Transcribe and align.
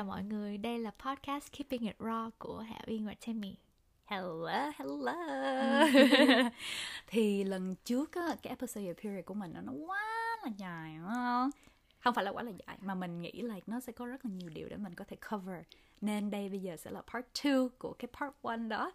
chào 0.00 0.04
mọi 0.06 0.24
người, 0.24 0.58
đây 0.58 0.78
là 0.78 0.90
podcast 0.98 1.52
Keeping 1.52 1.82
It 1.82 1.98
Raw 1.98 2.30
của 2.38 2.58
Hảo 2.58 2.82
Yên 2.86 3.06
và 3.06 3.14
Tammy 3.26 3.54
Hello, 4.04 4.70
hello. 4.76 5.14
Thì 7.06 7.44
lần 7.44 7.74
trước 7.84 8.12
á, 8.12 8.36
cái 8.42 8.50
episode 8.50 8.94
period 8.94 9.24
của 9.24 9.34
mình 9.34 9.54
nó 9.62 9.72
quá 9.86 10.36
là 10.44 10.50
dài 10.56 10.96
đúng 10.98 11.08
không? 11.08 11.50
Không 12.00 12.14
phải 12.14 12.24
là 12.24 12.30
quá 12.30 12.42
là 12.42 12.52
dài, 12.66 12.78
mà 12.80 12.94
mình 12.94 13.22
nghĩ 13.22 13.32
là 13.32 13.54
nó 13.66 13.80
sẽ 13.80 13.92
có 13.92 14.06
rất 14.06 14.24
là 14.24 14.30
nhiều 14.34 14.50
điều 14.50 14.68
để 14.68 14.76
mình 14.76 14.94
có 14.94 15.04
thể 15.08 15.16
cover. 15.30 15.62
Nên 16.00 16.30
đây 16.30 16.48
bây 16.48 16.58
giờ 16.58 16.76
sẽ 16.76 16.90
là 16.90 17.02
part 17.02 17.26
2 17.44 17.54
của 17.78 17.92
cái 17.92 18.08
part 18.20 18.32
1 18.42 18.56
đó 18.56 18.92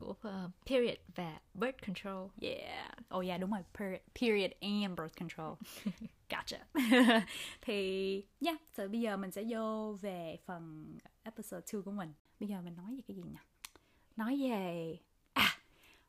của 0.00 0.10
uh, 0.10 0.50
period 0.66 0.96
và 1.14 1.38
birth 1.54 1.86
control. 1.86 2.28
Yeah. 2.40 2.92
Oh 3.14 3.26
yeah, 3.26 3.40
đúng 3.40 3.50
rồi, 3.50 3.60
period, 3.74 4.00
period 4.20 4.50
and 4.60 4.98
birth 4.98 5.18
control. 5.18 5.54
gotcha. 6.30 6.58
thì 7.60 8.22
yeah, 8.40 8.58
so 8.72 8.88
bây 8.88 9.00
giờ 9.00 9.16
mình 9.16 9.30
sẽ 9.30 9.44
vô 9.48 9.96
về 10.00 10.38
phần 10.46 10.98
episode 11.22 11.62
2 11.72 11.82
của 11.82 11.90
mình. 11.90 12.12
Bây 12.40 12.48
giờ 12.48 12.60
mình 12.62 12.76
nói 12.76 12.96
về 12.96 13.02
cái 13.08 13.16
gì 13.16 13.22
nhỉ? 13.22 13.38
Nói 14.16 14.38
về 14.42 14.96
à 15.32 15.58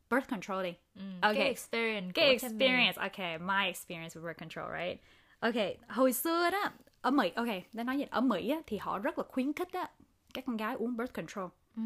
birth 0.09 0.29
control 0.29 0.63
đi. 0.63 0.73
Ừ, 0.95 1.01
okay. 1.21 1.35
Cái 1.35 1.48
experience. 1.48 2.12
Cái 2.13 2.29
experience. 2.29 3.01
Okay, 3.01 3.37
my 3.37 3.65
experience 3.65 4.20
with 4.20 4.23
birth 4.23 4.39
control, 4.39 4.65
right? 4.79 5.01
Okay, 5.39 5.77
hồi 5.87 6.13
xưa 6.13 6.49
đó 6.49 6.71
ở 7.01 7.12
Mỹ, 7.12 7.31
okay, 7.35 7.65
để 7.73 7.84
nói 7.84 7.98
gì 7.98 8.05
ở 8.09 8.21
Mỹ 8.21 8.49
á, 8.49 8.62
thì 8.67 8.77
họ 8.77 8.99
rất 8.99 9.17
là 9.17 9.23
khuyến 9.27 9.53
khích 9.53 9.73
á 9.73 9.89
các 10.34 10.45
con 10.45 10.57
gái 10.57 10.76
uống 10.76 10.98
birth 10.98 11.13
control. 11.13 11.49
Ừ 11.76 11.81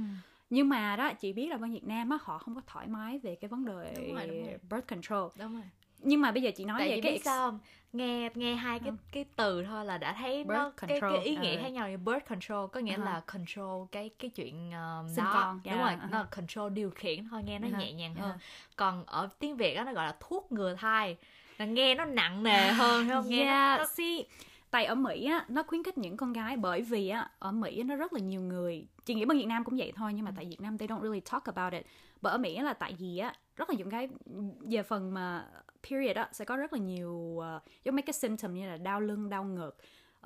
nhưng 0.49 0.70
mà 0.70 0.95
đó 0.95 1.13
chị 1.13 1.34
biết 1.34 1.48
là 1.48 1.58
bên 1.58 1.73
Việt 1.73 1.84
Nam 1.84 2.09
á 2.09 2.17
họ 2.22 2.38
không 2.38 2.55
có 2.55 2.62
thoải 2.67 2.88
mái 2.88 3.20
về 3.20 3.35
cái 3.35 3.49
vấn 3.49 3.66
đề 3.66 3.94
đúng 3.98 4.16
rồi, 4.16 4.27
đúng 4.27 4.45
rồi. 4.45 4.58
birth 4.70 4.88
control 4.88 5.31
đúng 5.40 5.54
rồi 5.54 5.63
nhưng 5.99 6.21
mà 6.21 6.31
bây 6.31 6.44
giờ 6.44 6.52
chị 6.55 6.66
nói 6.66 6.79
Tại 6.79 6.90
về 6.90 7.02
cái 7.02 7.12
biết 7.12 7.21
sao 7.26 7.60
nghe 7.93 8.29
nghe 8.35 8.55
hai 8.55 8.79
cái 8.79 8.91
cái 9.12 9.26
từ 9.35 9.63
thôi 9.63 9.85
là 9.85 9.98
đã 9.98 10.15
thấy 10.20 10.43
birth 10.43 10.49
nó 10.49 10.71
control. 10.77 10.99
cái 11.02 11.12
cái 11.12 11.24
ý 11.26 11.35
nghĩa 11.35 11.55
uh. 11.55 11.62
khác 11.62 11.70
nhau 11.70 11.90
birth 12.05 12.29
control 12.29 12.68
có 12.71 12.79
nghĩa 12.79 12.98
uh-huh. 12.98 13.05
là 13.05 13.21
control 13.34 13.85
cái 13.91 14.10
cái 14.20 14.29
chuyện 14.29 14.70
uh, 14.70 15.10
Sinh 15.15 15.26
đó 15.26 15.32
con. 15.34 15.62
đúng 15.63 15.74
yeah. 15.74 15.85
rồi 15.85 15.98
uh-huh. 15.98 16.12
nó 16.12 16.18
là 16.18 16.27
control 16.35 16.74
điều 16.74 16.90
khiển 16.90 17.27
thôi 17.30 17.41
nghe 17.46 17.59
nó 17.59 17.68
uh-huh. 17.68 17.80
nhẹ 17.80 17.91
nhàng 17.91 18.15
hơn 18.15 18.32
uh-huh. 18.32 18.76
còn 18.76 19.05
ở 19.05 19.30
tiếng 19.40 19.57
việt 19.57 19.76
đó 19.76 19.84
nó 19.84 19.93
gọi 19.93 20.05
là 20.05 20.15
thuốc 20.20 20.52
ngừa 20.52 20.76
thai 20.76 21.18
là 21.57 21.65
nghe 21.65 21.96
nó 21.96 22.05
nặng 22.05 22.43
nề 22.43 22.71
hơn 22.71 23.09
không 23.09 23.30
nghe 23.30 23.43
yeah. 23.43 23.77
nó, 23.77 23.84
nó... 23.84 23.90
See, 23.93 24.24
tại 24.76 24.85
ở 24.85 24.95
Mỹ 24.95 25.26
á 25.26 25.45
nó 25.48 25.63
khuyến 25.63 25.84
khích 25.84 25.98
những 25.98 26.18
con 26.18 26.34
gái 26.34 26.57
bởi 26.57 26.81
vì 26.81 27.09
á 27.09 27.29
ở 27.40 27.51
Mỹ 27.51 27.84
nó 27.84 27.95
rất 27.95 28.13
là 28.13 28.20
nhiều 28.20 28.41
người 28.41 28.87
chị 29.05 29.13
nghĩ 29.13 29.26
bên 29.26 29.37
Việt 29.37 29.45
Nam 29.45 29.63
cũng 29.63 29.77
vậy 29.77 29.93
thôi 29.95 30.13
nhưng 30.13 30.26
mà 30.26 30.31
tại 30.35 30.45
Việt 30.45 30.62
Nam 30.62 30.77
they 30.77 30.87
don't 30.87 31.01
really 31.01 31.20
talk 31.20 31.43
about 31.45 31.73
it 31.73 31.85
bởi 32.21 32.31
ở 32.31 32.37
Mỹ 32.37 32.59
là 32.59 32.73
tại 32.73 32.96
vì 32.99 33.18
á 33.18 33.34
rất 33.55 33.70
là 33.70 33.76
những 33.77 33.90
cái 33.90 34.09
về 34.59 34.84
phần 34.84 35.13
mà 35.13 35.48
period 35.90 36.15
á 36.15 36.29
sẽ 36.31 36.46
có 36.46 36.57
rất 36.57 36.73
là 36.73 36.79
nhiều 36.79 37.12
uh, 37.12 37.43
giống 37.84 37.96
mấy 37.96 38.01
cái 38.01 38.13
symptom 38.13 38.53
như 38.53 38.68
là 38.68 38.77
đau 38.77 39.01
lưng 39.01 39.29
đau 39.29 39.43
ngực 39.43 39.77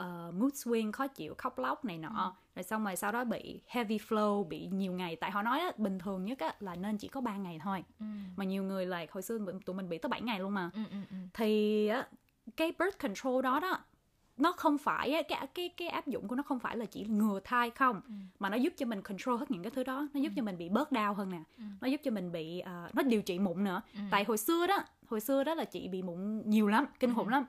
uh, 0.01 0.33
mood 0.33 0.53
swing 0.53 0.91
khó 0.91 1.07
chịu 1.07 1.35
khóc 1.37 1.59
lóc 1.59 1.85
này 1.85 1.97
nọ 1.97 2.09
ừ. 2.09 2.31
rồi 2.55 2.63
xong 2.63 2.83
rồi 2.83 2.95
sau 2.95 3.11
đó 3.11 3.23
bị 3.23 3.61
heavy 3.67 3.97
flow 3.97 4.43
bị 4.43 4.67
nhiều 4.71 4.93
ngày 4.93 5.15
tại 5.15 5.31
họ 5.31 5.41
nói 5.41 5.59
á, 5.59 5.71
bình 5.77 5.99
thường 5.99 6.25
nhất 6.25 6.39
á, 6.39 6.55
là 6.59 6.75
nên 6.75 6.97
chỉ 6.97 7.07
có 7.07 7.21
3 7.21 7.37
ngày 7.37 7.59
thôi 7.63 7.83
ừ. 7.99 8.05
mà 8.35 8.45
nhiều 8.45 8.63
người 8.63 8.85
là 8.85 9.05
hồi 9.11 9.21
xưa 9.21 9.39
tụi 9.65 9.75
mình 9.75 9.89
bị 9.89 9.97
tới 9.97 10.09
7 10.09 10.21
ngày 10.21 10.39
luôn 10.39 10.53
mà 10.53 10.69
ừ, 10.73 10.81
ừ, 10.91 10.97
ừ. 11.11 11.17
thì 11.33 11.87
á, 11.87 12.07
cái 12.57 12.73
birth 12.79 12.99
control 12.99 13.43
đó 13.43 13.59
đó 13.59 13.79
nó 14.39 14.51
không 14.51 14.77
phải 14.77 15.23
cái 15.29 15.47
cái 15.53 15.69
cái 15.69 15.87
áp 15.87 16.07
dụng 16.07 16.27
của 16.27 16.35
nó 16.35 16.43
không 16.43 16.59
phải 16.59 16.77
là 16.77 16.85
chỉ 16.85 17.05
ngừa 17.05 17.39
thai 17.43 17.69
không 17.69 18.01
ừ. 18.07 18.13
mà 18.39 18.49
nó 18.49 18.57
giúp 18.57 18.73
cho 18.77 18.85
mình 18.85 19.01
control 19.01 19.39
hết 19.39 19.51
những 19.51 19.63
cái 19.63 19.71
thứ 19.71 19.83
đó 19.83 20.07
nó 20.13 20.19
giúp 20.19 20.29
ừ. 20.29 20.33
cho 20.35 20.43
mình 20.43 20.57
bị 20.57 20.69
bớt 20.69 20.91
đau 20.91 21.13
hơn 21.13 21.29
nè 21.29 21.41
ừ. 21.57 21.63
nó 21.81 21.87
giúp 21.87 22.01
cho 22.03 22.11
mình 22.11 22.31
bị 22.31 22.61
uh, 22.61 22.95
nó 22.95 23.03
điều 23.03 23.21
trị 23.21 23.39
mụn 23.39 23.63
nữa 23.63 23.81
ừ. 23.93 23.99
tại 24.11 24.23
hồi 24.23 24.37
xưa 24.37 24.67
đó 24.67 24.83
hồi 25.07 25.19
xưa 25.19 25.43
đó 25.43 25.53
là 25.55 25.65
chị 25.65 25.87
bị 25.87 26.01
mụn 26.01 26.41
nhiều 26.45 26.67
lắm 26.67 26.85
kinh 26.99 27.15
khủng 27.15 27.27
ừ. 27.27 27.31
lắm 27.31 27.45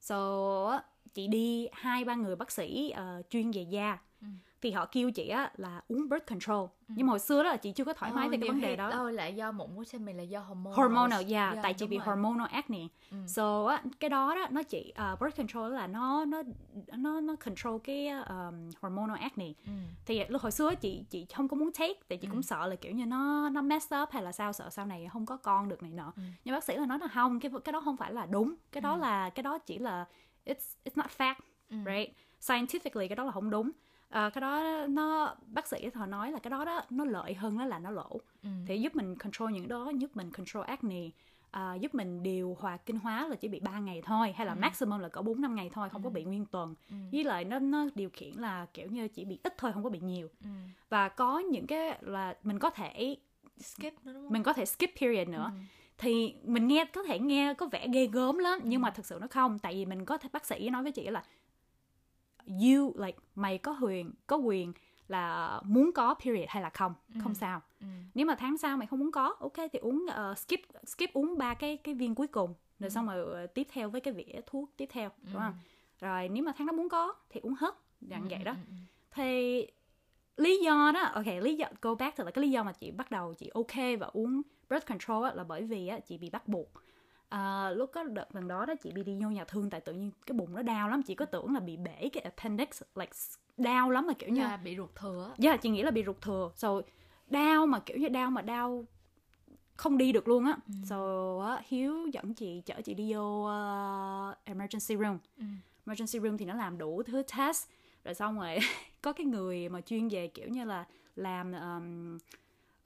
so 0.00 0.80
chị 1.14 1.26
đi 1.28 1.68
hai 1.72 2.04
ba 2.04 2.14
người 2.14 2.36
bác 2.36 2.50
sĩ 2.50 2.94
uh, 2.94 3.30
chuyên 3.30 3.50
về 3.50 3.62
da 3.62 3.98
ừ 4.20 4.26
thì 4.62 4.70
họ 4.70 4.86
kêu 4.86 5.10
chị 5.10 5.28
á 5.28 5.50
là 5.56 5.82
uống 5.88 6.08
birth 6.08 6.26
control 6.26 6.66
ừ. 6.88 6.94
nhưng 6.96 7.06
mà 7.06 7.10
hồi 7.10 7.18
xưa 7.18 7.42
đó 7.42 7.50
là 7.50 7.56
chị 7.56 7.72
chưa 7.72 7.84
có 7.84 7.92
thoải 7.92 8.12
mái 8.12 8.28
về 8.28 8.36
cái 8.40 8.48
vấn 8.48 8.60
đề 8.60 8.76
đó 8.76 8.90
đâu 8.90 9.10
là 9.10 9.26
do 9.26 9.52
mụn 9.52 9.68
của 9.74 9.98
mình 9.98 10.16
là 10.16 10.22
do 10.22 10.40
hormone 10.40 10.72
hormonal 10.76 11.20
yeah, 11.30 11.52
yeah 11.52 11.58
tại 11.62 11.74
chị 11.74 11.86
bị 11.86 11.96
rồi. 11.98 12.06
hormonal 12.06 12.46
acne 12.46 12.78
ừ. 13.10 13.16
so 13.26 13.66
á 13.66 13.82
cái 14.00 14.10
đó 14.10 14.34
đó 14.34 14.46
nó 14.50 14.62
chị 14.62 14.92
uh, 15.12 15.20
birth 15.20 15.36
control 15.36 15.72
là 15.72 15.86
nó 15.86 16.24
nó 16.24 16.42
nó 16.96 17.20
nó 17.20 17.36
control 17.36 17.76
cái 17.84 18.08
um, 18.08 18.70
hormonal 18.80 19.18
acne 19.18 19.52
ừ. 19.66 19.72
thì 20.06 20.24
lúc 20.28 20.42
hồi 20.42 20.52
xưa 20.52 20.74
chị 20.74 21.04
chị 21.10 21.26
không 21.34 21.48
có 21.48 21.56
muốn 21.56 21.72
take 21.72 21.94
tại 22.08 22.18
chị 22.18 22.28
ừ. 22.28 22.30
cũng 22.30 22.42
sợ 22.42 22.66
là 22.66 22.76
kiểu 22.76 22.92
như 22.92 23.06
nó 23.06 23.48
nó 23.48 23.62
mess 23.62 23.94
up 24.02 24.10
hay 24.10 24.22
là 24.22 24.32
sao 24.32 24.52
sợ 24.52 24.70
sau 24.70 24.86
này 24.86 25.08
không 25.12 25.26
có 25.26 25.36
con 25.36 25.68
được 25.68 25.82
này 25.82 25.92
nọ 25.92 26.12
ừ. 26.16 26.22
nhưng 26.44 26.54
bác 26.54 26.64
sĩ 26.64 26.76
là 26.76 26.86
nói 26.86 26.98
là 26.98 27.08
không 27.08 27.40
cái 27.40 27.50
cái 27.64 27.72
đó 27.72 27.80
không 27.80 27.96
phải 27.96 28.12
là 28.12 28.26
đúng 28.26 28.54
cái 28.72 28.80
đó 28.80 28.94
ừ. 28.94 29.00
là 29.00 29.30
cái 29.30 29.42
đó 29.42 29.58
chỉ 29.58 29.78
là 29.78 30.04
it's 30.46 30.76
it's 30.84 30.94
not 30.94 31.06
fact 31.18 31.34
ừ. 31.70 31.76
right 31.86 32.12
scientifically 32.40 33.08
cái 33.08 33.16
đó 33.16 33.24
là 33.24 33.32
không 33.32 33.50
đúng 33.50 33.70
à, 34.12 34.30
cái 34.30 34.40
đó 34.40 34.86
nó 34.88 35.34
bác 35.46 35.66
sĩ 35.66 35.90
họ 35.94 36.06
nói 36.06 36.32
là 36.32 36.38
cái 36.38 36.50
đó 36.50 36.64
đó 36.64 36.82
nó 36.90 37.04
lợi 37.04 37.34
hơn 37.34 37.56
nó 37.56 37.64
là 37.64 37.78
nó 37.78 37.90
lỗ 37.90 38.20
ừ. 38.42 38.48
thì 38.66 38.80
giúp 38.80 38.96
mình 38.96 39.16
control 39.16 39.52
những 39.52 39.68
đó 39.68 39.92
giúp 39.98 40.10
mình 40.16 40.30
control 40.30 40.64
acne 40.64 41.10
à, 41.50 41.74
giúp 41.74 41.94
mình 41.94 42.22
điều 42.22 42.56
hòa 42.60 42.76
kinh 42.76 42.98
hóa 42.98 43.28
là 43.28 43.36
chỉ 43.36 43.48
bị 43.48 43.60
3 43.60 43.78
ngày 43.78 44.02
thôi 44.04 44.32
hay 44.36 44.46
là 44.46 44.52
ừ. 44.52 44.58
maximum 44.60 45.00
là 45.00 45.08
có 45.08 45.22
4 45.22 45.40
năm 45.40 45.54
ngày 45.54 45.70
thôi 45.72 45.88
không 45.88 46.02
ừ. 46.02 46.06
có 46.06 46.10
bị 46.10 46.24
nguyên 46.24 46.46
tuần 46.46 46.74
ừ. 46.90 46.96
với 47.12 47.24
lại 47.24 47.44
nó 47.44 47.58
nó 47.58 47.86
điều 47.94 48.10
khiển 48.12 48.34
là 48.34 48.66
kiểu 48.74 48.88
như 48.88 49.08
chỉ 49.08 49.24
bị 49.24 49.38
ít 49.42 49.54
thôi 49.58 49.72
không 49.72 49.84
có 49.84 49.90
bị 49.90 50.00
nhiều 50.00 50.28
ừ. 50.44 50.50
và 50.88 51.08
có 51.08 51.38
những 51.38 51.66
cái 51.66 51.98
là 52.00 52.36
mình 52.42 52.58
có 52.58 52.70
thể 52.70 53.16
skip 53.60 53.82
nữa 53.82 54.12
đúng 54.12 54.14
không? 54.14 54.32
mình 54.32 54.42
có 54.42 54.52
thể 54.52 54.64
skip 54.64 54.90
period 55.00 55.28
nữa 55.28 55.50
ừ 55.54 55.60
thì 56.02 56.34
mình 56.44 56.68
nghe 56.68 56.84
có 56.84 57.02
thể 57.02 57.18
nghe 57.18 57.54
có 57.54 57.66
vẻ 57.66 57.88
ghê 57.92 58.06
gớm 58.06 58.38
lắm 58.38 58.60
nhưng 58.62 58.80
mà 58.80 58.90
thực 58.90 59.06
sự 59.06 59.18
nó 59.20 59.26
không 59.30 59.58
tại 59.58 59.74
vì 59.74 59.84
mình 59.84 60.04
có 60.04 60.18
thể 60.18 60.28
bác 60.32 60.46
sĩ 60.46 60.70
nói 60.70 60.82
với 60.82 60.92
chị 60.92 61.10
là 61.10 61.22
you 62.46 62.92
like 62.96 63.18
mày 63.34 63.58
có 63.58 63.78
quyền 63.82 64.12
có 64.26 64.36
quyền 64.36 64.72
là 65.08 65.60
muốn 65.64 65.90
có 65.92 66.14
period 66.14 66.48
hay 66.48 66.62
là 66.62 66.70
không 66.70 66.94
ừ. 67.14 67.20
không 67.22 67.34
sao 67.34 67.62
ừ. 67.80 67.86
nếu 68.14 68.26
mà 68.26 68.34
tháng 68.34 68.58
sau 68.58 68.76
mày 68.76 68.86
không 68.86 68.98
muốn 68.98 69.12
có 69.12 69.34
ok 69.40 69.56
thì 69.72 69.78
uống 69.78 70.06
uh, 70.30 70.38
skip 70.38 70.60
skip 70.86 71.12
uống 71.12 71.38
ba 71.38 71.54
cái 71.54 71.76
cái 71.76 71.94
viên 71.94 72.14
cuối 72.14 72.26
cùng 72.26 72.54
rồi 72.78 72.88
ừ. 72.88 72.88
xong 72.88 73.06
rồi 73.06 73.44
uh, 73.44 73.54
tiếp 73.54 73.66
theo 73.72 73.90
với 73.90 74.00
cái 74.00 74.14
vỉa 74.14 74.40
thuốc 74.46 74.70
tiếp 74.76 74.88
theo 74.92 75.10
đúng 75.22 75.34
ừ. 75.34 75.38
không 75.38 75.54
rồi 76.00 76.28
nếu 76.28 76.44
mà 76.44 76.52
tháng 76.58 76.66
đó 76.66 76.72
muốn 76.72 76.88
có 76.88 77.14
thì 77.30 77.40
uống 77.40 77.54
hết 77.54 77.74
dạng 78.00 78.22
ừ. 78.22 78.28
vậy 78.30 78.44
đó 78.44 78.52
ừ. 78.52 78.56
ừ. 78.68 78.74
thì 79.10 79.66
lý 80.36 80.60
do 80.64 80.90
đó 80.94 81.00
ok 81.00 81.26
lý 81.42 81.54
do 81.56 81.66
go 81.80 81.94
back 81.94 82.16
to 82.16 82.24
là 82.24 82.30
cái 82.30 82.42
lý 82.42 82.50
do 82.50 82.62
mà 82.62 82.72
chị 82.72 82.90
bắt 82.90 83.10
đầu 83.10 83.34
chị 83.34 83.50
ok 83.54 84.00
và 84.00 84.06
uống 84.12 84.42
birth 84.70 84.86
control 84.86 85.24
á, 85.24 85.34
là 85.34 85.44
bởi 85.44 85.62
vì 85.62 85.88
á, 85.88 85.98
chị 86.00 86.18
bị 86.18 86.30
bắt 86.30 86.48
buộc 86.48 86.81
à, 87.32 87.70
lúc 87.70 87.90
có 87.92 88.02
đợt 88.02 88.34
lần 88.34 88.48
đó 88.48 88.66
đó 88.66 88.74
chị 88.74 88.92
bị 88.92 89.02
đi 89.02 89.18
vô 89.22 89.30
nhà 89.30 89.44
thương 89.44 89.70
tại 89.70 89.80
tự 89.80 89.92
nhiên 89.92 90.10
cái 90.26 90.34
bụng 90.34 90.54
nó 90.54 90.62
đau 90.62 90.88
lắm. 90.88 91.02
Chị 91.02 91.14
có 91.14 91.24
tưởng 91.24 91.54
là 91.54 91.60
bị 91.60 91.76
bể 91.76 92.08
cái 92.12 92.22
appendix 92.22 92.82
like 92.94 93.12
đau 93.56 93.90
lắm 93.90 94.06
mà 94.06 94.12
kiểu 94.12 94.30
như 94.30 94.42
là 94.42 94.56
bị 94.56 94.76
ruột 94.76 94.90
thừa. 94.94 95.34
Dạ 95.38 95.50
yeah, 95.50 95.62
chị 95.62 95.68
nghĩ 95.70 95.82
là 95.82 95.90
bị 95.90 96.04
ruột 96.04 96.20
thừa. 96.20 96.50
Rồi 96.56 96.82
đau 97.26 97.66
mà 97.66 97.80
kiểu 97.80 97.96
như 97.96 98.08
đau 98.08 98.30
mà 98.30 98.42
đau 98.42 98.84
không 99.76 99.98
đi 99.98 100.12
được 100.12 100.28
luôn 100.28 100.44
á. 100.44 100.56
Ừ. 100.66 100.74
so 100.84 100.98
uh, 101.54 101.66
hiếu 101.66 102.06
dẫn 102.06 102.34
chị 102.34 102.60
chở 102.60 102.80
chị 102.84 102.94
đi 102.94 103.12
vô 103.12 103.42
uh, 103.42 104.36
emergency 104.44 104.96
room. 104.96 105.18
Ừ. 105.38 105.44
emergency 105.86 106.20
room 106.20 106.38
thì 106.38 106.44
nó 106.44 106.54
làm 106.54 106.78
đủ 106.78 107.02
thứ 107.02 107.22
test. 107.36 107.68
Rồi 108.04 108.14
xong 108.14 108.40
rồi 108.40 108.58
có 109.02 109.12
cái 109.12 109.26
người 109.26 109.68
mà 109.68 109.80
chuyên 109.80 110.08
về 110.08 110.28
kiểu 110.28 110.48
như 110.48 110.64
là 110.64 110.84
làm 111.16 111.52
um, 111.52 112.18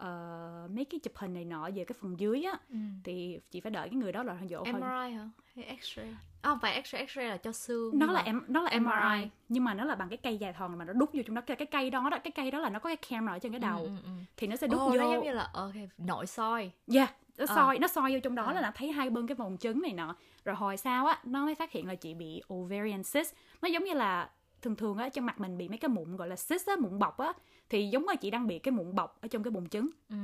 uh, 0.03 0.71
mấy 0.71 0.84
cái 0.84 1.01
chụp 1.01 1.17
hình 1.17 1.34
này 1.34 1.45
nọ 1.45 1.71
về 1.75 1.84
cái 1.84 1.97
phần 2.01 2.21
dưới 2.21 2.43
á 2.43 2.59
ừ. 2.71 2.77
thì 3.05 3.41
chị 3.51 3.61
phải 3.61 3.71
đợi 3.71 3.89
cái 3.89 3.97
người 3.97 4.12
đó 4.12 4.23
là 4.23 4.37
dỗ 4.51 4.65
MRI 4.65 5.12
hả 5.12 5.29
hay 5.55 5.79
X-ray 5.81 6.12
à, 6.43 6.51
không 6.51 6.59
phải 6.62 6.83
X-ray 6.83 7.07
X-ray 7.07 7.29
là 7.29 7.37
cho 7.37 7.53
xương 7.53 7.99
nó 7.99 8.12
là 8.12 8.21
em 8.21 8.43
nó 8.49 8.62
là 8.62 8.71
MRI. 8.71 8.81
MRI 8.81 9.31
nhưng 9.49 9.65
mà 9.65 9.75
nó 9.75 9.84
là 9.84 9.95
bằng 9.95 10.09
cái 10.09 10.17
cây 10.17 10.39
dài 10.39 10.53
thòn 10.53 10.79
mà 10.79 10.84
nó 10.84 10.93
đút 10.93 11.12
vô 11.12 11.23
trong 11.27 11.34
đó 11.34 11.43
cái, 11.47 11.57
cái 11.57 11.67
cây 11.67 11.91
đó 11.91 12.09
đó 12.11 12.19
cái 12.25 12.31
cây 12.31 12.51
đó 12.51 12.59
là 12.59 12.71
nó 12.71 12.79
có 12.79 12.89
cái 12.89 12.97
camera 12.97 13.33
ở 13.33 13.39
trên 13.39 13.53
cái 13.53 13.59
đầu 13.59 13.79
ừ, 13.79 13.87
ừ, 13.87 13.97
ừ. 14.05 14.11
thì 14.37 14.47
nó 14.47 14.57
sẽ 14.57 14.67
đút 14.67 14.81
oh, 14.81 14.91
vô 14.91 14.97
nó 14.97 15.12
giống 15.12 15.25
như 15.25 15.33
là 15.33 15.51
ok 15.53 15.75
nội 15.99 16.27
soi 16.27 16.71
yeah 16.95 17.15
nó 17.39 17.45
ờ. 17.49 17.55
soi 17.55 17.77
à. 17.77 17.78
nó 17.81 17.89
soi 17.89 18.13
vô 18.13 18.19
trong 18.22 18.34
đó 18.34 18.45
à. 18.45 18.53
là 18.53 18.60
nó 18.60 18.71
thấy 18.75 18.92
hai 18.92 19.10
bên 19.10 19.27
cái 19.27 19.34
vòng 19.34 19.57
trứng 19.60 19.83
này 19.83 19.92
nọ 19.92 20.16
rồi 20.45 20.54
hồi 20.54 20.77
sau 20.77 21.07
á 21.07 21.19
nó 21.25 21.45
mới 21.45 21.54
phát 21.54 21.72
hiện 21.72 21.87
là 21.87 21.95
chị 21.95 22.15
bị 22.15 22.42
ovarian 22.54 23.03
cyst 23.03 23.34
nó 23.63 23.69
giống 23.69 23.84
như 23.84 23.95
là 23.95 24.31
thường 24.62 24.76
thường 24.76 24.97
á 24.97 25.08
trên 25.08 25.24
mặt 25.24 25.41
mình 25.41 25.58
bị 25.58 25.68
mấy 25.68 25.78
cái 25.78 25.88
mụn 25.88 26.16
gọi 26.16 26.28
là 26.28 26.36
cyst 26.36 26.66
á 26.66 26.76
mụn 26.80 26.98
bọc 26.98 27.18
á 27.18 27.32
thì 27.68 27.86
giống 27.86 28.06
như 28.06 28.16
chị 28.20 28.30
đang 28.30 28.47
bị 28.47 28.58
cái 28.58 28.72
mụn 28.72 28.94
bọc 28.94 29.18
ở 29.20 29.28
trong 29.28 29.42
cái 29.42 29.50
bụng 29.50 29.68
trứng 29.68 29.91
ừ. 30.08 30.16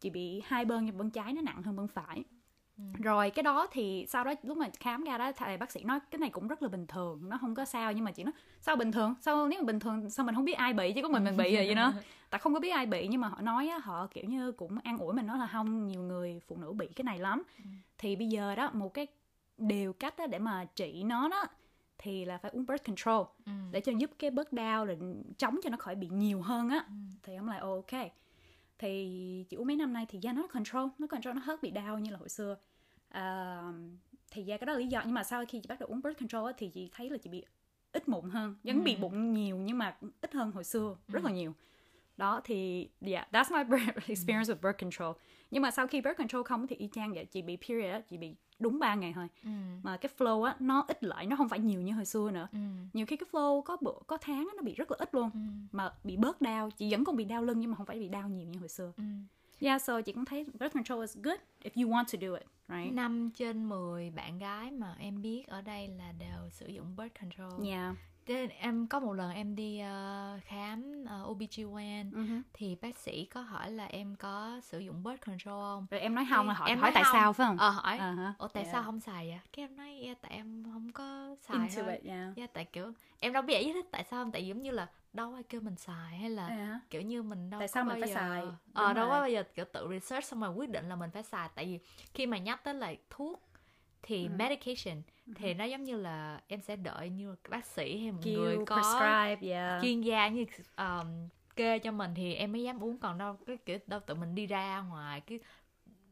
chị 0.00 0.10
bị 0.10 0.42
hai 0.44 0.64
bên 0.64 0.98
bên 0.98 1.10
trái 1.10 1.32
nó 1.32 1.42
nặng 1.42 1.62
hơn 1.62 1.76
bên 1.76 1.88
phải 1.88 2.24
ừ. 2.76 2.84
rồi 3.02 3.30
cái 3.30 3.42
đó 3.42 3.66
thì 3.70 4.06
sau 4.08 4.24
đó 4.24 4.34
lúc 4.42 4.56
mà 4.56 4.68
khám 4.80 5.04
ra 5.04 5.18
đó 5.18 5.32
thầy 5.32 5.56
bác 5.56 5.70
sĩ 5.70 5.84
nói 5.84 6.00
cái 6.10 6.18
này 6.18 6.30
cũng 6.30 6.48
rất 6.48 6.62
là 6.62 6.68
bình 6.68 6.86
thường 6.86 7.28
nó 7.28 7.38
không 7.40 7.54
có 7.54 7.64
sao 7.64 7.92
nhưng 7.92 8.04
mà 8.04 8.12
chị 8.12 8.24
nói 8.24 8.32
sao 8.60 8.76
bình 8.76 8.92
thường 8.92 9.14
sao 9.20 9.48
nếu 9.48 9.60
mà 9.60 9.66
bình 9.66 9.80
thường 9.80 10.10
sao 10.10 10.26
mình 10.26 10.34
không 10.34 10.44
biết 10.44 10.56
ai 10.56 10.72
bị 10.72 10.92
chứ 10.92 11.02
có 11.02 11.08
mình 11.08 11.24
mình 11.24 11.36
bị 11.36 11.56
rồi 11.56 11.66
vậy 11.66 11.74
đó 11.74 11.92
tại 12.30 12.38
không 12.38 12.54
có 12.54 12.60
biết 12.60 12.70
ai 12.70 12.86
bị 12.86 13.08
nhưng 13.08 13.20
mà 13.20 13.28
họ 13.28 13.40
nói 13.40 13.68
á, 13.68 13.78
họ 13.78 14.06
kiểu 14.06 14.24
như 14.24 14.52
cũng 14.52 14.78
an 14.84 14.98
ủi 14.98 15.14
mình 15.14 15.26
nói 15.26 15.38
là 15.38 15.46
không 15.46 15.86
nhiều 15.86 16.02
người 16.02 16.40
phụ 16.48 16.56
nữ 16.56 16.72
bị 16.72 16.86
cái 16.86 17.04
này 17.04 17.18
lắm 17.18 17.42
ừ. 17.58 17.70
thì 17.98 18.16
bây 18.16 18.28
giờ 18.28 18.54
đó 18.54 18.70
một 18.72 18.94
cái 18.94 19.06
điều 19.58 19.92
cách 19.92 20.18
đó 20.18 20.26
để 20.26 20.38
mà 20.38 20.64
trị 20.64 21.02
nó 21.02 21.28
đó 21.28 21.44
thì 22.02 22.24
là 22.24 22.38
phải 22.38 22.50
uống 22.50 22.66
birth 22.66 22.84
control 22.84 23.26
ừ. 23.46 23.52
để 23.72 23.80
cho 23.80 23.92
giúp 23.92 24.10
cái 24.18 24.30
bớt 24.30 24.52
đau 24.52 24.84
rồi 24.84 24.98
chống 25.38 25.60
cho 25.62 25.70
nó 25.70 25.76
khỏi 25.76 25.94
bị 25.94 26.08
nhiều 26.08 26.42
hơn 26.42 26.68
á 26.68 26.84
ừ. 26.88 26.94
thì 27.22 27.36
ông 27.36 27.48
lại 27.48 27.60
ok 27.60 28.10
thì 28.78 29.44
chị 29.48 29.56
uống 29.56 29.66
mấy 29.66 29.76
năm 29.76 29.92
nay 29.92 30.06
thì 30.08 30.18
da 30.22 30.32
nó 30.32 30.46
control 30.46 30.88
nó 30.98 31.06
control 31.06 31.34
nó 31.34 31.40
hết 31.44 31.62
bị 31.62 31.70
đau 31.70 31.98
như 31.98 32.10
là 32.10 32.18
hồi 32.18 32.28
xưa 32.28 32.56
uh, 33.18 33.74
thì 34.30 34.42
da 34.42 34.56
cái 34.56 34.66
đó 34.66 34.72
là 34.72 34.78
lý 34.78 34.86
do 34.86 35.02
nhưng 35.04 35.14
mà 35.14 35.24
sau 35.24 35.44
khi 35.48 35.60
chị 35.60 35.66
bắt 35.68 35.80
đầu 35.80 35.88
uống 35.88 36.00
birth 36.02 36.18
control 36.18 36.46
á, 36.46 36.52
thì 36.58 36.68
chị 36.68 36.90
thấy 36.92 37.10
là 37.10 37.18
chị 37.18 37.30
bị 37.30 37.44
ít 37.92 38.08
mụn 38.08 38.30
hơn 38.30 38.56
vẫn 38.64 38.76
ừ. 38.76 38.82
bị 38.82 38.96
bụng 38.96 39.32
nhiều 39.32 39.56
nhưng 39.56 39.78
mà 39.78 39.96
ít 40.20 40.32
hơn 40.32 40.50
hồi 40.50 40.64
xưa 40.64 40.96
rất 41.08 41.22
ừ. 41.22 41.26
là 41.26 41.32
nhiều 41.32 41.54
đó 42.20 42.40
thì 42.44 42.88
yeah 43.00 43.28
that's 43.32 43.50
my 43.50 43.78
experience 44.06 44.52
with 44.52 44.60
birth 44.62 44.78
control 44.80 45.12
nhưng 45.50 45.62
mà 45.62 45.70
sau 45.70 45.86
khi 45.86 46.00
birth 46.00 46.18
control 46.18 46.42
không 46.42 46.66
thì 46.66 46.76
y 46.76 46.88
chang 46.92 47.14
vậy 47.14 47.24
chị 47.24 47.42
bị 47.42 47.56
period 47.56 48.02
chị 48.08 48.16
bị 48.16 48.34
đúng 48.58 48.78
3 48.78 48.94
ngày 48.94 49.12
thôi 49.14 49.28
ừ. 49.44 49.50
mà 49.82 49.96
cái 49.96 50.10
flow 50.18 50.42
á 50.42 50.56
nó 50.60 50.84
ít 50.88 51.04
lại 51.04 51.26
nó 51.26 51.36
không 51.36 51.48
phải 51.48 51.58
nhiều 51.58 51.80
như 51.80 51.92
hồi 51.92 52.04
xưa 52.04 52.30
nữa 52.30 52.48
ừ. 52.52 52.58
nhiều 52.92 53.06
khi 53.06 53.16
cái 53.16 53.26
flow 53.32 53.62
có 53.62 53.76
bữa 53.80 53.98
có 54.06 54.18
tháng 54.20 54.48
á, 54.50 54.54
nó 54.56 54.62
bị 54.62 54.74
rất 54.74 54.90
là 54.90 54.96
ít 55.00 55.14
luôn 55.14 55.30
ừ. 55.34 55.40
mà 55.72 55.92
bị 56.04 56.16
bớt 56.16 56.40
đau 56.40 56.70
chị 56.70 56.90
vẫn 56.90 57.04
còn 57.04 57.16
bị 57.16 57.24
đau 57.24 57.42
lưng 57.42 57.60
nhưng 57.60 57.70
mà 57.70 57.76
không 57.76 57.86
phải 57.86 57.98
bị 57.98 58.08
đau 58.08 58.28
nhiều 58.28 58.46
như 58.46 58.58
hồi 58.58 58.68
xưa 58.68 58.92
ừ. 58.96 59.02
Yeah, 59.60 59.82
so 59.82 60.00
chị 60.00 60.12
cũng 60.12 60.24
thấy 60.24 60.46
birth 60.60 60.74
control 60.74 61.00
is 61.00 61.16
good 61.22 61.38
if 61.62 61.84
you 61.84 61.90
want 61.90 62.04
to 62.04 62.18
do 62.20 62.34
it, 62.34 62.46
right? 62.68 62.94
5 62.94 63.30
trên 63.34 63.68
10 63.68 64.10
bạn 64.10 64.38
gái 64.38 64.70
mà 64.70 64.94
em 64.98 65.22
biết 65.22 65.46
ở 65.46 65.62
đây 65.62 65.88
là 65.88 66.12
đều 66.18 66.50
sử 66.50 66.66
dụng 66.66 66.96
birth 66.96 67.20
control. 67.20 67.66
Yeah. 67.66 67.94
Em 68.58 68.86
có 68.86 69.00
một 69.00 69.12
lần 69.12 69.32
em 69.32 69.56
đi 69.56 69.82
uh, 69.82 70.44
khám 70.44 71.04
uh, 71.04 71.30
OBGYN 71.30 72.10
uh-huh. 72.10 72.42
thì 72.52 72.76
bác 72.82 72.98
sĩ 72.98 73.24
có 73.24 73.40
hỏi 73.40 73.70
là 73.70 73.84
em 73.86 74.16
có 74.16 74.60
sử 74.62 74.78
dụng 74.78 75.02
birth 75.02 75.26
control 75.26 75.54
không? 75.54 75.86
Rồi 75.90 76.00
em 76.00 76.14
nói 76.14 76.26
không 76.30 76.48
là 76.48 76.54
hỏi 76.54 76.68
em 76.68 76.78
hỏi 76.78 76.90
tại 76.94 77.04
không. 77.04 77.12
sao 77.12 77.32
phải 77.32 77.46
không? 77.46 77.56
Ờ 77.58 77.70
hỏi. 77.70 77.98
Uh-huh. 77.98 78.32
Ủa 78.38 78.48
tại 78.48 78.62
yeah. 78.62 78.72
sao 78.72 78.82
không 78.82 79.00
xài 79.00 79.28
vậy? 79.28 79.40
Cái 79.52 79.64
em 79.64 79.76
nói 79.76 80.00
yeah, 80.02 80.18
tại 80.22 80.32
em 80.32 80.64
không 80.72 80.92
có 80.92 81.36
xài 81.40 81.56
Into 81.56 81.82
thôi. 81.82 81.92
It, 81.92 82.04
yeah. 82.04 82.36
yeah. 82.36 82.52
tại 82.52 82.64
kiểu 82.64 82.92
em 83.20 83.32
đâu 83.32 83.42
biết 83.42 83.52
giải 83.52 83.72
thích 83.72 83.86
tại 83.90 84.04
sao 84.10 84.24
không? 84.24 84.32
Tại 84.32 84.46
giống 84.46 84.62
như 84.62 84.70
là 84.70 84.86
đâu 85.12 85.34
ai 85.34 85.42
kêu 85.42 85.60
mình 85.60 85.76
xài 85.76 86.18
hay 86.18 86.30
là 86.30 86.46
yeah. 86.46 86.90
kiểu 86.90 87.02
như 87.02 87.22
mình 87.22 87.50
đâu 87.50 87.60
tại 87.60 87.68
sao 87.68 87.84
mình 87.84 88.00
phải 88.00 88.08
giờ... 88.08 88.14
xài 88.14 88.42
ờ 88.72 88.92
đâu 88.92 89.08
có 89.08 89.20
bao 89.20 89.28
giờ 89.28 89.42
kiểu 89.54 89.64
tự 89.72 89.88
research 89.90 90.24
xong 90.24 90.40
rồi 90.40 90.50
quyết 90.50 90.70
định 90.70 90.88
là 90.88 90.96
mình 90.96 91.10
phải 91.10 91.22
xài 91.22 91.48
tại 91.54 91.66
vì 91.66 91.78
khi 92.14 92.26
mà 92.26 92.38
nhắc 92.38 92.64
tới 92.64 92.74
lại 92.74 92.98
thuốc 93.10 93.49
thì 94.02 94.26
ừ. 94.26 94.30
medication 94.38 95.02
thì 95.34 95.54
nó 95.54 95.64
giống 95.64 95.84
như 95.84 95.96
là 95.96 96.40
em 96.46 96.60
sẽ 96.60 96.76
đợi 96.76 97.10
như 97.10 97.34
bác 97.48 97.66
sĩ 97.66 97.98
hay 97.98 98.12
một 98.12 98.20
Kill, 98.22 98.36
người 98.36 98.58
có 98.66 98.76
prescribe, 98.76 99.52
yeah. 99.52 99.82
chuyên 99.82 100.00
gia 100.00 100.28
như 100.28 100.44
um, 100.76 101.28
kê 101.56 101.78
cho 101.78 101.92
mình 101.92 102.14
thì 102.14 102.34
em 102.34 102.52
mới 102.52 102.62
dám 102.62 102.84
uống 102.84 102.98
còn 102.98 103.18
đâu 103.18 103.36
cái 103.46 103.56
kiểu 103.56 103.78
đâu 103.86 104.00
tự 104.06 104.14
mình 104.14 104.34
đi 104.34 104.46
ra 104.46 104.80
ngoài 104.80 105.20
cái 105.20 105.38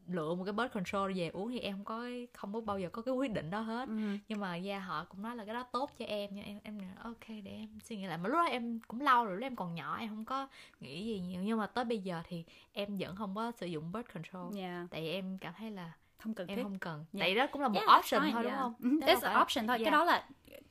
lựa 0.07 0.35
một 0.35 0.43
cái 0.43 0.53
birth 0.53 0.73
control 0.73 1.13
về 1.13 1.29
uống 1.29 1.51
thì 1.51 1.59
em 1.59 1.75
không 1.75 1.85
có 1.85 2.07
không 2.33 2.53
có 2.53 2.61
bao 2.61 2.79
giờ 2.79 2.89
có 2.89 3.01
cái 3.01 3.13
quyết 3.13 3.31
định 3.31 3.49
đó 3.49 3.59
hết 3.59 3.89
ừ. 3.89 4.17
nhưng 4.27 4.39
mà 4.39 4.55
gia 4.55 4.79
họ 4.79 5.05
cũng 5.09 5.21
nói 5.21 5.35
là 5.35 5.45
cái 5.45 5.53
đó 5.53 5.63
tốt 5.63 5.91
cho 5.97 6.05
em 6.05 6.29
nhưng 6.33 6.45
em 6.45 6.59
em 6.63 6.77
ok 7.03 7.27
để 7.27 7.51
em 7.51 7.79
suy 7.83 7.97
nghĩ 7.97 8.05
lại 8.05 8.17
mà 8.17 8.29
lúc 8.29 8.35
đó 8.35 8.43
em 8.43 8.79
cũng 8.87 9.01
lâu 9.01 9.25
rồi 9.25 9.35
lúc 9.35 9.43
em 9.43 9.55
còn 9.55 9.75
nhỏ 9.75 9.97
em 9.99 10.09
không 10.09 10.25
có 10.25 10.47
nghĩ 10.79 11.05
gì 11.05 11.19
nhiều 11.19 11.41
nhưng 11.43 11.57
mà 11.57 11.67
tới 11.67 11.85
bây 11.85 11.99
giờ 11.99 12.21
thì 12.27 12.45
em 12.73 12.97
vẫn 12.99 13.15
không 13.15 13.35
có 13.35 13.51
sử 13.51 13.67
dụng 13.67 13.91
birth 13.91 14.13
control 14.13 14.57
yeah. 14.57 14.87
tại 14.91 15.01
vì 15.01 15.11
em 15.11 15.37
cảm 15.37 15.53
thấy 15.57 15.71
là 15.71 15.91
không 16.19 16.33
cần 16.33 16.47
em 16.47 16.57
thiết. 16.57 16.63
không 16.63 16.79
cần 16.79 17.05
yeah. 17.13 17.19
tại 17.19 17.35
đó 17.35 17.47
cũng 17.51 17.61
là 17.61 17.67
một 17.67 17.79
yeah, 17.79 17.99
option 17.99 18.23
fine, 18.23 18.31
thôi 18.31 18.43
yeah. 18.43 18.45
đúng 18.45 18.61
không 18.61 18.73
mm-hmm. 18.79 18.99
that's 18.99 19.29
an 19.29 19.41
option 19.41 19.67
thôi 19.67 19.77
yeah. 19.77 19.85
cái 19.85 19.91
đó 19.91 20.03
là 20.03 20.25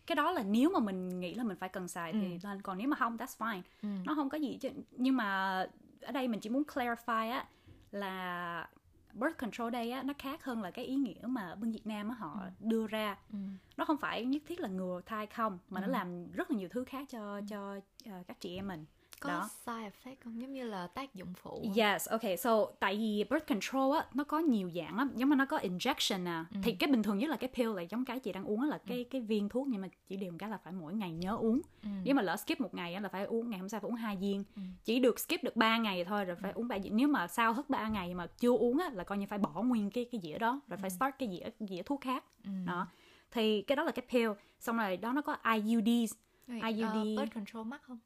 cái 0.07 0.17
đó 0.17 0.33
là 0.33 0.43
nếu 0.43 0.71
mà 0.71 0.81
mình 0.81 1.21
nghĩ 1.21 1.35
là 1.35 1.45
mình 1.45 1.57
phải 1.57 1.69
cần 1.69 1.89
xài 1.89 2.13
thì 2.13 2.39
ừ. 2.43 2.49
còn 2.63 2.79
nếu 2.79 2.89
mà 2.89 2.97
không 2.97 3.17
that's 3.17 3.39
fine 3.39 3.63
ừ. 3.83 3.89
nó 4.05 4.15
không 4.15 4.29
có 4.29 4.39
gì 4.39 4.59
chứ 4.61 4.69
nhưng 4.91 5.17
mà 5.17 5.59
ở 6.03 6.13
đây 6.13 6.29
mình 6.29 6.41
chỉ 6.41 6.51
muốn 6.51 6.63
clarify 6.63 7.31
á 7.31 7.45
là 7.91 8.69
birth 9.13 9.37
control 9.39 9.71
đây 9.71 9.91
á 9.91 10.03
nó 10.03 10.15
khác 10.19 10.45
hơn 10.45 10.63
là 10.63 10.71
cái 10.71 10.85
ý 10.85 10.95
nghĩa 10.95 11.27
mà 11.27 11.55
bên 11.55 11.73
Việt 11.73 11.87
Nam 11.87 12.09
á 12.09 12.15
họ 12.19 12.41
ừ. 12.41 12.51
đưa 12.61 12.87
ra 12.87 13.17
ừ. 13.33 13.39
nó 13.77 13.85
không 13.85 13.97
phải 13.97 14.25
nhất 14.25 14.43
thiết 14.47 14.61
là 14.61 14.69
ngừa 14.69 15.01
thai 15.07 15.27
không 15.27 15.59
mà 15.69 15.81
ừ. 15.81 15.87
nó 15.87 15.93
làm 15.93 16.33
rất 16.33 16.51
là 16.51 16.57
nhiều 16.57 16.69
thứ 16.69 16.85
khác 16.85 17.09
cho 17.11 17.35
ừ. 17.35 17.41
cho 17.49 17.77
uh, 17.77 18.27
các 18.27 18.41
chị 18.41 18.57
em 18.57 18.69
mình 18.69 18.85
có 19.21 19.29
đó. 19.29 19.49
side 19.67 19.91
effect 19.91 20.17
không 20.25 20.41
giống 20.41 20.53
như 20.53 20.65
là 20.65 20.87
tác 20.87 21.15
dụng 21.15 21.33
phụ 21.35 21.65
yes 21.77 22.09
okay 22.09 22.37
so 22.37 22.67
tại 22.81 22.97
vì 22.97 23.25
birth 23.31 23.47
control 23.47 23.97
á 23.97 24.07
nó 24.15 24.25
có 24.25 24.39
nhiều 24.39 24.71
dạng 24.75 24.97
lắm 24.97 25.11
giống 25.15 25.29
như 25.31 25.35
nó 25.37 25.47
có 25.47 25.59
injection 25.59 26.27
à 26.27 26.47
ừ. 26.55 26.61
thì 26.63 26.73
cái 26.73 26.91
bình 26.91 27.03
thường 27.03 27.19
nhất 27.19 27.31
là 27.31 27.37
cái 27.37 27.51
pill 27.55 27.75
là 27.77 27.83
giống 27.83 28.05
cái 28.05 28.21
chị 28.21 28.33
đang 28.33 28.45
uống 28.45 28.63
là 28.63 28.79
cái 28.87 28.99
ừ. 28.99 29.05
cái 29.11 29.21
viên 29.21 29.49
thuốc 29.49 29.69
nhưng 29.69 29.81
mà 29.81 29.89
chỉ 30.09 30.17
điều 30.17 30.31
một 30.31 30.37
cái 30.41 30.51
là 30.51 30.59
phải 30.65 30.73
mỗi 30.73 30.95
ngày 30.95 31.13
nhớ 31.13 31.37
uống 31.37 31.61
ừ. 31.83 31.89
nếu 32.05 32.15
mà 32.15 32.23
lỡ 32.23 32.37
skip 32.37 32.61
một 32.61 32.75
ngày 32.75 32.95
á 32.95 33.01
là 33.01 33.09
phải 33.09 33.25
uống 33.25 33.51
ngày 33.51 33.61
hôm 33.61 33.69
sau 33.69 33.81
phải 33.81 33.89
uống 33.89 33.97
hai 33.97 34.17
viên 34.17 34.45
ừ. 34.57 34.63
chỉ 34.85 34.99
được 34.99 35.21
skip 35.21 35.45
được 35.45 35.57
3 35.57 35.77
ngày 35.77 36.05
thôi 36.05 36.25
rồi 36.25 36.37
phải 36.43 36.53
ừ. 36.53 36.59
uống 36.59 36.69
ba 36.69 36.79
viên 36.79 36.97
nếu 36.97 37.09
mà 37.09 37.27
sau 37.27 37.53
hết 37.53 37.71
3 37.71 37.89
ngày 37.89 38.15
mà 38.15 38.27
chưa 38.27 38.57
uống 38.57 38.79
á 38.79 38.91
là 38.93 39.05
coi 39.05 39.19
như 39.19 39.27
phải 39.27 39.39
bỏ 39.39 39.63
nguyên 39.63 39.91
cái 39.91 40.07
cái 40.13 40.21
dĩa 40.21 40.39
đó 40.39 40.61
rồi 40.69 40.77
ừ. 40.77 40.81
phải 40.81 40.91
start 40.91 41.15
cái 41.19 41.29
dĩa 41.29 41.67
dĩa 41.69 41.83
thuốc 41.83 42.01
khác 42.01 42.25
ừ. 42.45 42.51
đó 42.67 42.87
thì 43.31 43.63
cái 43.63 43.77
đó 43.77 43.83
là 43.83 43.93
cái 43.93 44.05
pill 44.11 44.31
xong 44.61 44.77
rồi 44.77 44.97
đó 44.97 45.13
nó 45.13 45.23
có 45.23 45.37
IUDs 45.55 46.15
Wait, 46.49 46.77
IUD 46.77 47.13
uh, 47.13 47.19
birth 47.19 47.35
control 47.35 47.67
mắc 47.67 47.83
không 47.83 47.99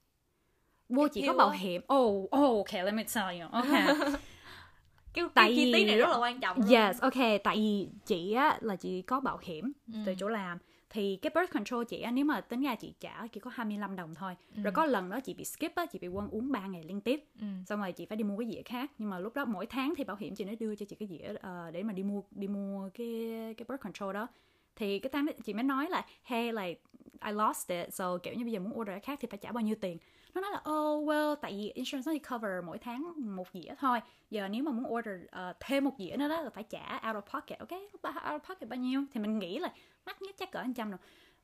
Mua 0.93 1.09
chỉ 1.09 1.27
có 1.27 1.33
bảo 1.33 1.51
hiểm. 1.51 1.83
Oh, 1.95 2.25
oh, 2.25 2.67
okay, 2.67 2.85
let 2.85 2.95
me 2.95 3.05
tell 3.15 3.41
you. 3.41 3.49
Okay. 3.53 3.87
cái, 5.15 5.25
tại 5.35 5.49
cái 5.49 5.57
chi 5.57 5.73
tiết 5.73 5.85
này 5.85 5.99
rất 5.99 6.09
là 6.09 6.19
quan 6.19 6.41
trọng 6.41 6.57
luôn. 6.57 6.69
Yes, 6.69 7.01
ok, 7.01 7.43
tại 7.45 7.57
vì 7.57 7.89
chị 8.07 8.33
á 8.33 8.59
là 8.61 8.77
chị 8.77 9.03
có 9.03 9.21
bảo 9.21 9.39
hiểm 9.43 9.73
ừ. 9.93 9.99
từ 10.07 10.15
chỗ 10.19 10.29
làm 10.29 10.59
thì 10.93 11.19
cái 11.23 11.33
birth 11.35 11.53
control 11.53 11.85
chị 11.85 12.01
á 12.01 12.11
nếu 12.11 12.25
mà 12.25 12.41
tính 12.41 12.63
ra 12.63 12.75
chị 12.75 12.95
trả 13.01 13.27
chỉ 13.27 13.41
có 13.41 13.51
25 13.55 13.97
đồng 13.97 14.15
thôi 14.15 14.37
ừ. 14.57 14.63
rồi 14.63 14.73
có 14.73 14.87
lần 14.87 15.11
đó 15.11 15.21
chị 15.21 15.35
bị 15.35 15.45
skip 15.45 15.75
á 15.75 15.87
chị 15.87 15.99
bị 15.99 16.09
quân 16.09 16.29
uống 16.29 16.53
3 16.53 16.67
ngày 16.67 16.83
liên 16.85 17.01
tiếp 17.01 17.25
ừ. 17.41 17.47
xong 17.67 17.81
rồi 17.81 17.93
chị 17.93 18.07
phải 18.07 18.17
đi 18.17 18.25
mua 18.25 18.39
cái 18.39 18.51
dĩa 18.51 18.63
khác 18.63 18.91
nhưng 18.99 19.11
mà 19.11 19.19
lúc 19.19 19.35
đó 19.35 19.45
mỗi 19.45 19.67
tháng 19.67 19.95
thì 19.97 20.05
bảo 20.05 20.17
hiểm 20.17 20.35
chị 20.35 20.45
nó 20.45 20.53
đưa 20.61 20.75
cho 20.75 20.87
chị 20.87 20.97
cái 20.97 21.09
dĩa 21.09 21.33
uh, 21.33 21.73
để 21.73 21.83
mà 21.83 21.93
đi 21.93 22.03
mua 22.03 22.23
đi 22.31 22.49
mua 22.49 22.89
cái 22.95 23.29
cái 23.57 23.65
birth 23.69 23.81
control 23.81 24.15
đó 24.15 24.27
thì 24.77 24.99
cái 24.99 25.11
time 25.11 25.33
chị 25.45 25.55
mới 25.55 25.63
nói 25.63 25.89
là 25.91 26.07
hey 26.25 26.53
like 26.53 26.81
I 27.25 27.33
lost 27.33 27.69
it 27.69 27.95
so 27.95 28.19
kiểu 28.19 28.35
như 28.35 28.45
bây 28.45 28.53
giờ 28.53 28.61
muốn 28.61 28.81
order 28.81 29.03
khác 29.03 29.19
thì 29.23 29.29
phải 29.31 29.39
trả 29.39 29.53
bao 29.53 29.63
nhiêu 29.63 29.77
tiền 29.81 29.99
nó 30.35 30.41
nói 30.41 30.51
là 30.51 30.59
oh 30.59 31.09
well 31.09 31.35
tại 31.35 31.53
vì 31.53 31.73
insurance 31.75 32.11
nó 32.11 32.13
chỉ 32.13 32.19
cover 32.19 32.65
mỗi 32.65 32.79
tháng 32.79 33.13
một 33.37 33.49
dĩa 33.55 33.75
thôi. 33.81 34.01
Giờ 34.31 34.49
nếu 34.49 34.63
mà 34.63 34.73
muốn 34.73 34.93
order 34.93 35.15
uh, 35.25 35.57
thêm 35.61 35.85
một 35.85 35.93
dĩa 35.99 36.17
nữa 36.17 36.29
đó 36.29 36.41
là 36.41 36.51
phải 36.51 36.65
trả 36.65 37.01
out 37.09 37.17
of 37.17 37.21
pocket. 37.21 37.59
Ok 37.59 37.73
out 38.07 38.17
of 38.25 38.39
pocket 38.39 38.69
bao 38.69 38.77
nhiêu? 38.77 39.05
Thì 39.15 39.21
mình 39.21 39.39
nghĩ 39.39 39.59
là 39.59 39.73
mắc 40.07 40.23
nhất 40.23 40.35
chắc 40.39 40.51
cỡ 40.53 40.65
trăm 40.77 40.91
rồi. 40.91 40.99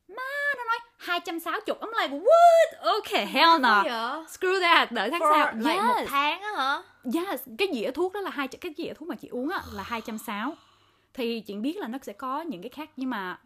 Má 0.09 0.55
nó 0.57 0.65
nói 0.65 0.79
260 0.99 1.77
I'm 1.81 2.03
like 2.03 2.19
what? 2.19 2.93
Okay 2.93 3.27
hell 3.27 3.61
no. 3.61 3.83
screw 4.29 4.61
that 4.61 4.93
đợi 4.93 5.11
tháng 5.11 5.21
sau. 5.21 5.53
like 5.55 5.75
yes. 5.75 5.85
một 5.85 6.05
tháng 6.09 6.43
á 6.43 6.53
hả? 6.57 6.83
Yes 7.15 7.41
cái 7.59 7.69
dĩa 7.73 7.91
thuốc 7.91 8.13
đó 8.13 8.21
là 8.21 8.31
hai 8.31 8.49
cái 8.49 8.75
dĩa 8.77 8.95
thuốc 8.95 9.09
mà 9.09 9.15
chị 9.15 9.29
uống 9.29 9.49
á 9.49 9.63
là 9.73 9.83
260 9.83 10.55
thì 11.15 11.41
chị 11.41 11.57
biết 11.57 11.77
là 11.77 11.89
nó 11.89 11.99
sẽ 12.03 12.13
có 12.13 12.41
những 12.41 12.63
cái 12.63 12.69
khác 12.69 12.91
nhưng 12.97 13.11
mà 13.11 13.39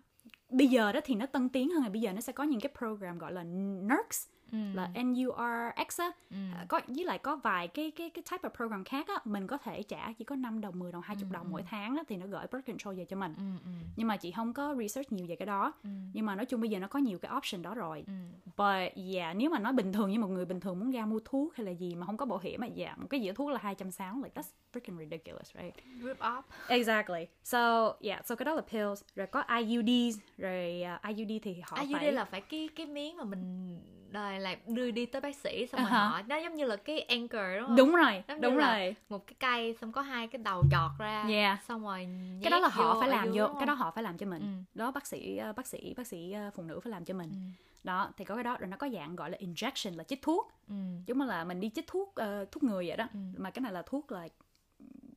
bây 0.50 0.66
giờ 0.66 0.92
đó 0.92 1.00
thì 1.04 1.14
nó 1.14 1.26
tân 1.26 1.48
tiến 1.48 1.70
hơn 1.70 1.82
rồi 1.82 1.90
bây 1.90 2.00
giờ 2.00 2.12
nó 2.12 2.20
sẽ 2.20 2.32
có 2.32 2.44
những 2.44 2.60
cái 2.60 2.72
program 2.78 3.18
gọi 3.18 3.32
là 3.32 3.42
NERCS 3.42 4.26
ừ. 4.52 4.58
là 4.74 4.90
NURX 5.04 6.00
á 6.00 6.10
ừ. 6.30 6.36
À, 6.54 6.66
có 6.68 6.80
với 6.86 7.04
lại 7.04 7.18
có 7.18 7.36
vài 7.36 7.68
cái 7.68 7.90
cái 7.90 8.10
cái 8.10 8.24
type 8.30 8.48
of 8.48 8.52
program 8.56 8.84
khác 8.84 9.08
á 9.08 9.14
mình 9.24 9.46
có 9.46 9.58
thể 9.58 9.82
trả 9.82 10.12
chỉ 10.18 10.24
có 10.24 10.36
5 10.36 10.60
đồng 10.60 10.78
10 10.78 10.92
đồng 10.92 11.02
20 11.02 11.24
ừ. 11.30 11.34
đồng 11.34 11.46
mỗi 11.50 11.62
tháng 11.62 11.96
á 11.96 12.02
thì 12.08 12.16
nó 12.16 12.26
gửi 12.26 12.46
birth 12.52 12.66
control 12.66 12.94
về 12.94 13.04
cho 13.04 13.16
mình 13.16 13.34
ừ. 13.36 13.42
Ừ. 13.64 13.70
nhưng 13.96 14.08
mà 14.08 14.16
chị 14.16 14.32
không 14.32 14.52
có 14.52 14.74
research 14.78 15.12
nhiều 15.12 15.26
về 15.26 15.36
cái 15.36 15.46
đó 15.46 15.72
ừ. 15.82 15.90
nhưng 16.12 16.26
mà 16.26 16.34
nói 16.34 16.46
chung 16.46 16.60
bây 16.60 16.70
giờ 16.70 16.78
nó 16.78 16.86
có 16.86 16.98
nhiều 16.98 17.18
cái 17.18 17.32
option 17.36 17.62
đó 17.62 17.74
rồi 17.74 18.04
ừ. 18.06 18.12
but 18.44 19.14
yeah 19.14 19.36
nếu 19.36 19.50
mà 19.50 19.58
nói 19.58 19.72
bình 19.72 19.92
thường 19.92 20.10
như 20.10 20.18
một 20.18 20.28
người 20.28 20.44
bình 20.44 20.60
thường 20.60 20.78
muốn 20.78 20.90
ra 20.90 21.06
mua 21.06 21.20
thuốc 21.24 21.56
hay 21.56 21.66
là 21.66 21.72
gì 21.72 21.94
mà 21.94 22.06
không 22.06 22.16
có 22.16 22.26
bảo 22.26 22.38
hiểm 22.38 22.60
mà 22.60 22.68
yeah 22.76 22.98
một 22.98 23.06
cái 23.10 23.20
dĩa 23.20 23.32
thuốc 23.32 23.50
là 23.50 23.58
260 23.62 24.22
like 24.24 24.42
that's 24.42 24.52
freaking 24.72 24.98
ridiculous 24.98 25.54
right 25.54 25.74
rip 26.02 26.18
off 26.18 26.42
exactly 26.68 27.26
so 27.44 27.92
yeah 28.00 28.26
so 28.26 28.34
cái 28.34 28.44
đó 28.44 28.54
là 28.54 28.62
pills 28.72 29.02
rồi 29.16 29.26
có 29.26 29.44
IUDs 29.58 30.18
rồi 30.38 30.82
uh, 30.94 31.16
IUD 31.16 31.42
thì 31.42 31.60
họ 31.62 31.76
IUD 31.76 31.92
phải 31.92 32.12
là 32.12 32.24
phải 32.24 32.40
cái 32.40 32.68
cái 32.76 32.86
miếng 32.86 33.16
mà 33.16 33.24
mình 33.24 33.78
đời 34.12 34.40
là 34.40 34.56
đưa 34.66 34.90
đi 34.90 35.06
tới 35.06 35.20
bác 35.20 35.36
sĩ 35.36 35.66
xong 35.66 35.80
rồi 35.80 35.90
uh-huh. 35.90 36.08
họ 36.08 36.22
nó 36.26 36.36
giống 36.36 36.54
như 36.54 36.64
là 36.64 36.76
cái 36.76 37.00
anchor 37.00 37.40
đúng 37.58 37.66
không 37.66 37.76
đúng 37.76 37.94
rồi 37.94 38.22
giống 38.28 38.40
đúng 38.40 38.56
rồi 38.56 38.94
một 39.08 39.26
cái 39.26 39.34
cây 39.38 39.76
xong 39.80 39.92
có 39.92 40.00
hai 40.00 40.28
cái 40.28 40.38
đầu 40.38 40.62
chọt 40.70 40.90
ra 40.98 41.24
yeah. 41.28 41.62
xong 41.62 41.84
rồi 41.84 42.08
cái 42.42 42.50
đó 42.50 42.58
là 42.58 42.68
họ 42.68 43.00
phải 43.00 43.08
làm 43.08 43.32
vô 43.34 43.48
cái 43.58 43.66
đó 43.66 43.74
họ 43.74 43.90
phải 43.90 44.04
làm 44.04 44.18
cho 44.18 44.26
mình 44.26 44.42
ừ. 44.42 44.78
đó 44.78 44.90
bác 44.90 45.06
sĩ 45.06 45.36
ờ, 45.36 45.52
bác 45.52 45.66
sĩ 45.66 45.94
bác 45.96 46.06
sĩ 46.06 46.32
ờ, 46.32 46.50
phụ 46.54 46.62
nữ 46.62 46.80
phải 46.80 46.90
làm 46.90 47.04
cho 47.04 47.14
mình 47.14 47.30
ừ. 47.30 47.66
đó 47.84 48.10
thì 48.16 48.24
có 48.24 48.34
cái 48.34 48.44
đó 48.44 48.56
rồi 48.56 48.68
nó 48.68 48.76
có 48.76 48.88
dạng 48.88 49.16
gọi 49.16 49.30
là 49.30 49.38
injection 49.40 49.96
là 49.96 50.04
chích 50.04 50.22
thuốc 50.22 50.52
ừ. 50.68 50.74
giống 51.06 51.18
như 51.18 51.24
là 51.24 51.44
mình 51.44 51.60
đi 51.60 51.70
chích 51.74 51.86
thuốc 51.86 52.08
uh, 52.08 52.52
thuốc 52.52 52.62
người 52.62 52.88
vậy 52.88 52.96
đó 52.96 53.08
ừ. 53.12 53.18
mà 53.36 53.50
cái 53.50 53.62
này 53.62 53.72
là 53.72 53.82
thuốc 53.82 54.12
là 54.12 54.28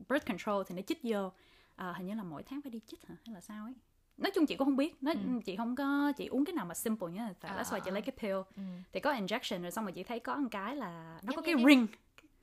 birth 0.10 0.28
control 0.28 0.64
thì 0.68 0.76
nó 0.76 0.82
chích 0.82 1.00
vô 1.04 1.26
uh, 1.28 1.96
hình 1.96 2.08
như 2.08 2.16
là 2.16 2.24
mỗi 2.24 2.44
tháng 2.44 2.62
phải 2.62 2.72
đi 2.72 2.80
chích 2.88 3.06
hả 3.08 3.16
hay 3.26 3.34
là 3.34 3.42
sao 3.42 3.66
ấy 3.66 3.74
nói 4.18 4.32
chung 4.32 4.46
chị 4.46 4.56
cũng 4.56 4.66
không 4.66 4.78
biết. 4.78 4.96
Nó 5.02 5.12
ừ. 5.12 5.18
chị 5.46 5.56
không 5.56 5.76
có 5.76 6.12
chị 6.18 6.28
uống 6.28 6.46
cái 6.46 6.54
nào 6.54 6.66
mà 6.66 6.74
simple 6.74 7.12
nhá. 7.12 7.30
Tại 7.40 7.52
à, 7.58 7.64
why 7.64 7.80
chị 7.80 7.92
lấy 7.92 8.02
cái 8.02 8.16
pill. 8.22 8.36
ừ. 8.56 8.64
thì 8.94 9.00
có 9.00 9.14
injection 9.14 9.62
rồi 9.62 9.72
xong 9.72 9.86
rồi 9.86 9.92
chị 9.92 10.04
thấy 10.04 10.20
có 10.20 10.36
một 10.36 10.50
cái 10.52 10.76
là 10.76 11.20
nó 11.24 11.34
có 11.36 11.42
cái 11.42 11.56
ring. 11.66 11.88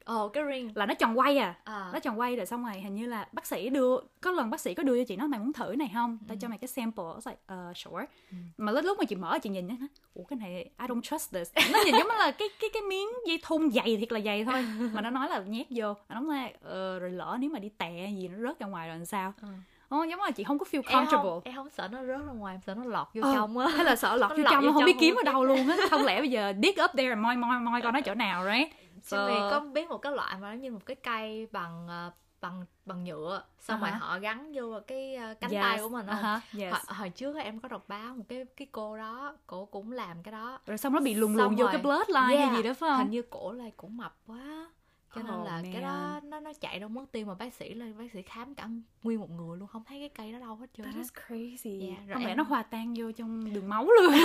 Ồ 0.04 0.24
oh, 0.24 0.32
cái 0.32 0.44
ring. 0.52 0.70
Là 0.74 0.86
nó 0.86 0.94
tròn 0.94 1.18
quay 1.18 1.38
à. 1.38 1.54
à. 1.64 1.90
Nó 1.92 1.98
tròn 1.98 2.20
quay 2.20 2.36
rồi 2.36 2.46
xong 2.46 2.64
rồi 2.64 2.80
hình 2.80 2.94
như 2.94 3.06
là 3.06 3.28
bác 3.32 3.46
sĩ 3.46 3.68
đưa 3.68 3.96
có 4.20 4.30
lần 4.30 4.50
bác 4.50 4.60
sĩ 4.60 4.74
có 4.74 4.82
đưa 4.82 4.98
cho 4.98 5.04
chị 5.08 5.16
nói 5.16 5.28
mày 5.28 5.40
muốn 5.40 5.52
thử 5.52 5.74
này 5.78 5.90
không? 5.94 6.18
Tao 6.28 6.34
ừ. 6.34 6.38
cho 6.40 6.48
mày 6.48 6.58
cái 6.58 6.68
sample. 6.68 7.04
Nó 7.04 7.20
like 7.24 7.70
uh, 7.70 7.76
sure. 7.76 8.06
Ừ. 8.30 8.36
mà 8.56 8.72
lúc 8.72 8.84
lúc 8.84 8.98
mà 8.98 9.04
chị 9.04 9.16
mở 9.16 9.38
chị 9.42 9.50
nhìn 9.50 9.66
nhá 9.66 9.76
ủa 10.14 10.24
cái 10.24 10.38
này 10.38 10.70
I 10.80 10.86
don't 10.86 11.00
trust 11.00 11.34
this. 11.34 11.52
Nó 11.72 11.78
nhìn 11.84 11.94
giống 11.98 12.08
là 12.08 12.30
cái 12.30 12.48
cái 12.60 12.70
cái 12.72 12.82
miếng 12.82 13.08
dây 13.26 13.40
thun 13.42 13.70
dày 13.70 13.96
thiệt 13.96 14.12
là 14.12 14.20
dày 14.20 14.44
thôi. 14.44 14.66
Mà 14.94 15.00
nó 15.00 15.10
nói 15.10 15.28
là 15.28 15.40
nhét 15.40 15.66
vô. 15.70 15.94
Nó 16.08 16.20
nói 16.20 16.52
uh, 16.54 17.00
rồi 17.00 17.10
lỡ 17.10 17.36
nếu 17.40 17.50
mà 17.50 17.58
đi 17.58 17.68
tè 17.68 18.08
gì 18.16 18.28
nó 18.28 18.48
rớt 18.48 18.58
ra 18.58 18.66
ngoài 18.66 18.88
rồi 18.88 18.96
làm 18.96 19.06
sao? 19.06 19.32
Ừ 19.42 19.48
Ồ, 19.92 20.02
giống 20.04 20.20
là 20.20 20.30
chị 20.30 20.44
không 20.44 20.58
có 20.58 20.66
feel 20.70 20.82
comfortable. 20.82 21.00
Em 21.00 21.10
không, 21.10 21.40
em 21.44 21.54
không 21.54 21.68
sợ 21.70 21.88
nó 21.88 21.98
rớt 21.98 22.26
ra 22.26 22.32
ngoài, 22.32 22.54
em 22.54 22.60
sợ 22.66 22.74
nó 22.74 22.84
lọt 22.84 23.08
vô 23.14 23.22
ờ, 23.22 23.34
trong 23.34 23.58
á. 23.58 23.68
Hay 23.68 23.84
là 23.84 23.96
sợ 23.96 24.16
lọt 24.16 24.30
vô 24.30 24.44
trong 24.50 24.72
không 24.72 24.84
biết 24.84 24.96
kiếm 25.00 25.14
ở 25.14 25.22
đâu 25.22 25.44
luôn 25.44 25.68
á. 25.68 25.76
Không 25.90 26.04
lẽ 26.04 26.20
bây 26.20 26.30
giờ 26.30 26.52
dig 26.62 26.74
up 26.84 26.90
there 26.96 27.14
moi 27.14 27.36
moi 27.36 27.60
moi 27.60 27.82
coi 27.82 27.92
nó 27.92 28.00
chỗ 28.04 28.14
nào 28.14 28.44
right? 28.44 28.72
So... 29.02 29.28
Vì 29.28 29.34
có 29.34 29.60
biết 29.60 29.88
một 29.88 29.98
cái 29.98 30.12
loại 30.12 30.36
mà 30.40 30.50
nó 30.50 30.56
như 30.56 30.70
một 30.70 30.86
cái 30.86 30.96
cây 30.96 31.46
bằng 31.52 31.88
uh, 32.08 32.12
bằng 32.40 32.64
bằng 32.86 33.04
nhựa 33.04 33.42
xong 33.60 33.82
À 33.82 33.90
rồi 33.90 33.98
họ 33.98 34.18
gắn 34.18 34.52
vô 34.54 34.80
cái 34.86 35.14
ờ, 35.14 35.34
cánh 35.40 35.50
Yes, 35.50 35.62
tay 35.62 35.78
của 35.78 35.88
mình 35.88 36.06
uh-huh, 36.06 36.40
yes. 36.58 36.72
hồi, 36.72 36.80
hồi 36.86 37.10
trước 37.10 37.36
em 37.36 37.60
có 37.60 37.68
đọc 37.68 37.84
báo 37.88 38.14
một 38.14 38.24
cái 38.28 38.44
cái 38.56 38.68
cô 38.72 38.96
đó 38.96 39.36
cổ 39.46 39.64
cũng 39.64 39.92
làm 39.92 40.22
cái 40.22 40.32
đó 40.32 40.58
rồi 40.66 40.78
xong 40.78 40.92
nó 40.92 41.00
bị 41.00 41.14
lùng 41.14 41.36
Xong 41.36 41.44
lùng 41.44 41.56
vô 41.56 41.66
cái 41.72 41.82
bloodline 41.82 42.20
hay 42.20 42.36
Yeah, 42.36 42.56
gì 42.56 42.62
đó 42.62 42.74
phải 42.74 42.90
không 42.90 42.98
hình 42.98 43.10
như 43.10 43.22
cổ 43.22 43.52
là 43.52 43.64
cổ 43.76 43.88
mập 43.88 44.16
quá 44.26 44.66
cho 45.14 45.22
nên 45.22 45.44
là 45.44 45.62
cái 45.72 45.82
đó 45.82 46.20
nó 46.24 46.40
nó 46.40 46.52
chạy 46.60 46.78
đâu 46.80 46.88
mất 46.88 47.04
tim 47.12 47.26
mà 47.26 47.34
bác 47.34 47.54
sĩ 47.54 47.74
là 47.74 47.86
bác 47.98 48.12
sĩ 48.12 48.22
khám 48.22 48.54
cả 48.54 48.68
nguyên 49.02 49.20
một 49.20 49.30
người 49.30 49.58
luôn 49.58 49.68
không 49.68 49.84
thấy 49.84 49.98
cái 49.98 50.08
cây 50.08 50.32
đó 50.32 50.38
đâu 50.38 50.56
hết 50.56 50.66
trơn 50.76 50.86
That 50.86 50.94
is 50.96 51.08
crazy. 51.28 51.86
Yeah, 51.86 51.98
rồi 52.08 52.14
Không 52.14 52.22
lẽ 52.24 52.30
em- 52.30 52.36
nó 52.36 52.42
hòa 52.42 52.62
tan 52.62 52.94
vô 52.96 53.12
trong 53.12 53.54
đường 53.54 53.68
máu 53.68 53.84
luôn. 54.00 54.12
I 54.12 54.18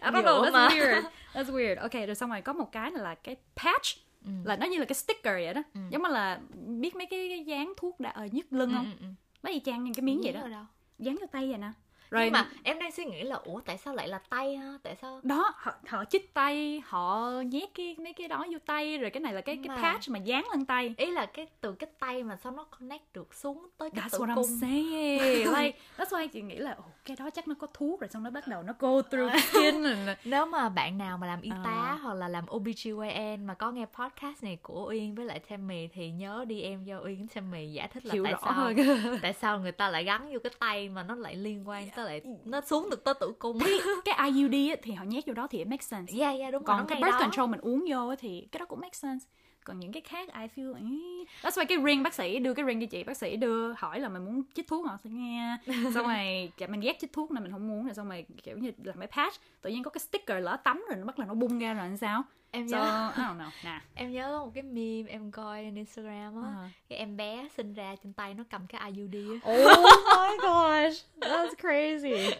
don't 0.00 0.12
know, 0.24 0.42
that's 0.44 0.52
mà. 0.52 0.68
weird. 0.68 1.02
That's 1.34 1.44
weird. 1.52 1.80
Ok, 1.80 1.92
rồi 2.06 2.14
xong 2.14 2.30
rồi 2.30 2.40
có 2.42 2.52
một 2.52 2.72
cái 2.72 2.90
là 2.90 3.14
cái 3.14 3.36
patch 3.56 3.86
Ừ. 4.24 4.30
là 4.44 4.56
nó 4.56 4.66
như 4.66 4.78
là 4.78 4.84
cái 4.84 4.94
sticker 4.94 5.32
vậy 5.34 5.54
đó. 5.54 5.62
Ừ. 5.74 5.80
Giống 5.90 6.02
như 6.02 6.08
là 6.08 6.40
biết 6.80 6.96
mấy 6.96 7.06
cái, 7.06 7.28
cái 7.28 7.44
dán 7.44 7.72
thuốc 7.76 8.00
đã 8.00 8.10
ở 8.10 8.28
nhức 8.32 8.52
lưng 8.52 8.70
Ừ, 8.70 8.74
không? 8.76 8.84
ừ, 8.84 8.90
ừ. 9.00 9.06
Nó 9.42 9.50
y 9.50 9.60
chang 9.60 9.84
như 9.84 9.92
cái 9.96 10.02
miếng 10.02 10.20
vậy 10.24 10.32
đó. 10.32 10.66
Dán 10.98 11.16
cho 11.20 11.26
tay 11.26 11.48
vậy 11.48 11.58
nè. 11.58 11.72
Rồi 12.10 12.24
nhưng 12.24 12.32
mà 12.32 12.48
em 12.62 12.78
đang 12.78 12.92
suy 12.92 13.04
nghĩ 13.04 13.22
là 13.22 13.36
ủa 13.36 13.60
tại 13.60 13.78
sao 13.78 13.94
lại 13.94 14.08
là 14.08 14.18
tay 14.28 14.56
ha 14.56 14.78
tại 14.82 14.96
sao 15.02 15.20
đó 15.22 15.52
họ, 15.56 15.72
họ 15.88 16.04
chích 16.04 16.34
tay 16.34 16.82
họ 16.86 17.30
nhét 17.46 17.68
cái 17.74 17.96
mấy 17.98 18.12
cái 18.12 18.28
đó 18.28 18.44
vô 18.52 18.58
tay 18.66 18.98
rồi 18.98 19.10
cái 19.10 19.20
này 19.20 19.32
là 19.34 19.40
cái 19.40 19.56
cái 19.64 19.76
Mà- 19.76 19.82
patch 19.82 20.08
mà 20.10 20.18
dán 20.18 20.44
lên 20.50 20.64
tay 20.66 20.94
ý 20.96 21.06
là 21.10 21.26
cái 21.26 21.46
từ 21.60 21.72
cái 21.72 21.90
tay 21.98 22.22
mà 22.22 22.36
sao 22.36 22.52
nó 22.52 22.64
connect 22.64 23.12
được 23.14 23.34
xuống 23.34 23.68
tới 23.78 23.90
cái 23.90 24.04
That's 24.04 24.18
tử 24.18 24.18
what 24.24 24.28
I'm 24.28 24.34
cung 24.34 24.58
saying. 24.60 25.46
Like, 25.56 25.78
that's 25.98 26.06
why 26.10 26.28
chị 26.28 26.42
nghĩ 26.42 26.56
là 26.56 26.70
ồ, 26.72 26.84
cái 27.04 27.16
đó 27.20 27.30
chắc 27.30 27.48
nó 27.48 27.54
có 27.60 27.66
thuốc 27.74 28.00
rồi 28.00 28.08
xong 28.08 28.22
nó 28.22 28.30
bắt 28.30 28.48
đầu 28.48 28.62
nó 28.62 28.72
go 28.78 29.02
through 29.02 29.32
the 29.32 29.38
skin 29.40 29.84
nếu 30.24 30.46
mà 30.46 30.68
bạn 30.68 30.98
nào 30.98 31.18
mà 31.18 31.26
làm 31.26 31.40
y 31.40 31.50
tá 31.64 31.72
Ờ. 31.86 31.98
hoặc 32.02 32.14
là 32.14 32.28
làm 32.28 32.44
OBGYN 32.50 33.46
mà 33.46 33.54
có 33.54 33.70
nghe 33.70 33.86
podcast 33.94 34.42
này 34.44 34.58
của 34.62 34.86
Uyên 34.88 35.14
với 35.14 35.24
lại 35.24 35.38
Tammy 35.38 35.88
thì 35.88 36.10
nhớ 36.10 36.44
đi 36.48 36.62
em 36.62 36.84
cho 36.86 37.00
Uyên 37.04 37.26
Tammy 37.34 37.72
giải 37.72 37.88
thích 37.88 38.06
là 38.06 38.12
hiểu 38.12 38.24
tại 38.24 38.32
rõ 38.32 38.38
sao 38.44 38.52
hơn. 38.52 38.76
tại 39.22 39.32
sao 39.32 39.58
người 39.60 39.72
ta 39.72 39.88
lại 39.90 40.04
gắn 40.04 40.32
vô 40.32 40.38
cái 40.44 40.52
tay 40.58 40.88
mà 40.88 41.02
nó 41.02 41.14
lại 41.14 41.36
liên 41.36 41.68
quan 41.68 41.88
tới 41.96 42.04
lại 42.04 42.20
nó 42.44 42.60
xuống 42.60 42.90
được 42.90 43.04
tới 43.04 43.14
tử 43.20 43.32
cung 43.38 43.58
cái 44.04 44.30
IUD 44.32 44.70
á, 44.70 44.76
thì 44.82 44.92
họ 44.92 45.04
nhét 45.04 45.26
vô 45.26 45.32
đó 45.34 45.46
thì 45.50 45.58
it 45.58 45.68
makes 45.68 45.88
sense. 45.90 46.18
yeah 46.18 46.38
yeah 46.38 46.52
đúng 46.52 46.62
rồi 46.62 46.66
còn 46.66 46.78
nó 46.78 46.84
cái 46.88 47.02
birth 47.02 47.12
đó. 47.12 47.20
control 47.20 47.50
mình 47.50 47.60
uống 47.60 47.84
vô 47.88 48.14
thì 48.16 48.48
cái 48.52 48.58
đó 48.58 48.66
cũng 48.66 48.80
make 48.80 48.94
sense 48.94 49.26
còn 49.66 49.80
những 49.80 49.92
cái 49.92 50.02
khác 50.02 50.28
I 50.34 50.46
feel 50.56 50.74
ý. 50.76 51.24
that's 51.42 51.50
why 51.50 51.66
cái 51.68 51.78
ring 51.84 52.02
bác 52.02 52.14
sĩ 52.14 52.38
đưa 52.38 52.54
cái 52.54 52.64
ring 52.66 52.80
cho 52.80 52.86
chị 52.90 53.04
bác 53.04 53.16
sĩ 53.16 53.36
đưa 53.36 53.72
hỏi 53.72 54.00
là 54.00 54.08
mình 54.08 54.24
muốn 54.24 54.42
chích 54.54 54.68
thuốc 54.68 54.86
sẽ 55.04 55.10
nghe 55.10 55.56
xong 55.94 56.06
rồi 56.06 56.52
dạ, 56.58 56.66
mình 56.66 56.80
ghét 56.80 56.96
chích 57.00 57.12
thuốc 57.12 57.30
nên 57.30 57.42
mình 57.42 57.52
không 57.52 57.68
muốn 57.68 57.84
rồi 57.84 57.94
xong 57.94 58.08
rồi 58.08 58.26
kiểu 58.42 58.58
như 58.58 58.72
làm 58.84 58.98
cái 58.98 59.08
patch 59.08 59.36
tự 59.62 59.70
nhiên 59.70 59.82
có 59.82 59.90
cái 59.90 60.00
sticker 60.00 60.44
lỡ 60.44 60.56
tắm 60.64 60.84
rồi 60.88 60.96
nó 60.98 61.04
bắt 61.06 61.18
là 61.18 61.26
nó 61.26 61.34
bung 61.34 61.58
ra 61.58 61.74
rồi 61.74 61.88
làm 61.88 61.96
sao 61.96 62.22
em 62.50 62.68
so 62.68 62.76
nhớ 62.76 63.12
I 63.16 63.22
don't 63.22 63.38
know 63.38 63.50
nè 63.64 63.80
em 63.94 64.12
nhớ 64.12 64.38
một 64.44 64.50
cái 64.54 64.62
meme 64.62 65.10
em 65.12 65.30
coi 65.30 65.62
trên 65.64 65.74
Instagram 65.74 66.42
á 66.44 66.50
Ờ. 66.56 66.68
cái 66.88 66.98
em 66.98 67.16
bé 67.16 67.48
sinh 67.56 67.74
ra 67.74 67.94
trên 68.04 68.12
tay 68.12 68.34
nó 68.34 68.44
cầm 68.50 68.66
cái 68.66 68.92
IUD 68.96 69.14
á 69.44 69.50
Oh 69.52 69.78
my 70.16 70.36
gosh, 70.42 71.04
that's 71.20 71.54
crazy. 71.58 72.32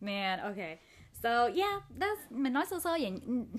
Man, 0.00 0.38
okay. 0.40 0.78
So 1.22 1.28
yeah, 1.30 1.82
that's 2.00 2.20
mình 2.30 2.52
nói 2.52 2.66
sơ 2.66 2.80
sơ 2.80 2.90
vậy 2.90 3.12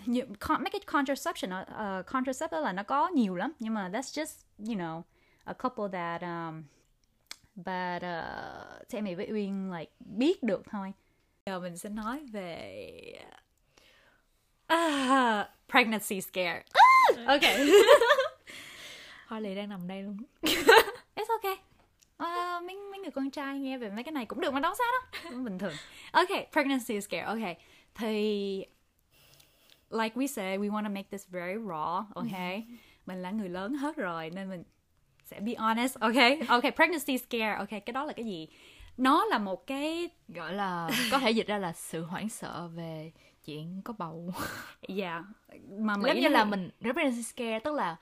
nhiều, 0.06 0.26
mấy 0.50 0.70
cái 0.72 0.82
contraception 0.86 1.52
uh, 1.52 2.06
contraceptive 2.06 2.62
là 2.62 2.74
nó 2.74 2.84
có 2.84 3.08
nhiều 3.08 3.36
lắm 3.36 3.52
nhưng 3.60 3.74
mà 3.74 3.90
that's 3.90 4.24
just 4.24 4.44
you 4.68 4.76
know 4.76 5.02
a 5.44 5.54
couple 5.54 5.86
that 5.92 6.22
um 6.22 6.64
but 7.56 8.04
uh, 8.04 8.90
Tammy 8.90 9.16
với 9.16 9.28
Uyên 9.32 9.72
like 9.72 9.92
biết 10.00 10.44
được 10.44 10.62
thôi. 10.72 10.94
Giờ 11.46 11.60
mình 11.60 11.78
sẽ 11.78 11.90
nói 11.90 12.26
về 12.32 13.26
ah, 14.68 15.48
pregnancy 15.68 16.22
scare. 16.22 16.64
okay. 17.28 17.70
Harley 19.28 19.56
đang 19.56 19.70
nằm 19.70 19.88
đây 19.88 20.04
luôn 20.04 20.18
It's 21.16 21.30
okay. 21.30 21.69
Người 23.10 23.14
con 23.14 23.32
trai 23.32 23.60
nghe 23.60 23.78
về 23.78 23.90
mấy 23.90 24.04
cái 24.04 24.12
này 24.12 24.26
cũng 24.26 24.42
được 24.42 24.54
mà 24.54 24.60
đâu 24.60 24.74
sao 24.78 24.88
cũng 25.30 25.44
bình 25.44 25.58
thường. 25.58 25.74
Okay 26.12 26.48
pregnancy 26.52 27.02
scare 27.02 27.24
okay 27.24 27.58
thì 27.96 28.66
like 29.90 30.16
we 30.16 30.28
said 30.28 30.60
we 30.60 30.70
want 30.72 30.84
to 30.84 30.90
make 30.90 31.08
this 31.12 31.28
very 31.28 31.54
raw 31.54 32.04
okay 32.16 32.64
mình 33.06 33.22
là 33.22 33.32
người 33.32 33.50
lớn 33.50 33.74
hết 33.74 33.96
rồi 33.96 34.30
nên 34.30 34.50
mình 34.50 34.64
sẽ 35.26 35.40
be 35.40 35.54
honest 35.58 36.00
okay 36.00 36.40
okay 36.48 36.72
pregnancy 36.72 37.18
scare 37.18 37.54
okay 37.54 37.80
cái 37.80 37.94
đó 37.94 38.06
là 38.06 38.14
cái 38.14 38.26
gì? 38.26 38.48
Nó 38.98 39.26
là 39.26 39.38
một 39.38 39.68
cái 39.68 40.10
gọi 40.28 40.54
là 40.54 40.90
có 41.12 41.20
thể 41.20 41.32
dịch 41.32 41.48
ra 41.48 41.58
là 41.58 41.74
sự 41.74 42.04
hoảng 42.04 42.30
sợ 42.30 42.70
về 42.76 43.12
chuyện 43.46 43.82
có 43.86 43.94
bầu. 43.98 44.34
Yeah 44.98 45.24
mà 45.70 45.98
Mỹ 45.98 46.04
giống 46.08 46.20
như 46.20 46.28
là 46.28 46.46
mình 46.46 46.70
pregnancy 46.80 47.24
scare 47.24 47.60
tức 47.60 47.74
là 47.74 47.96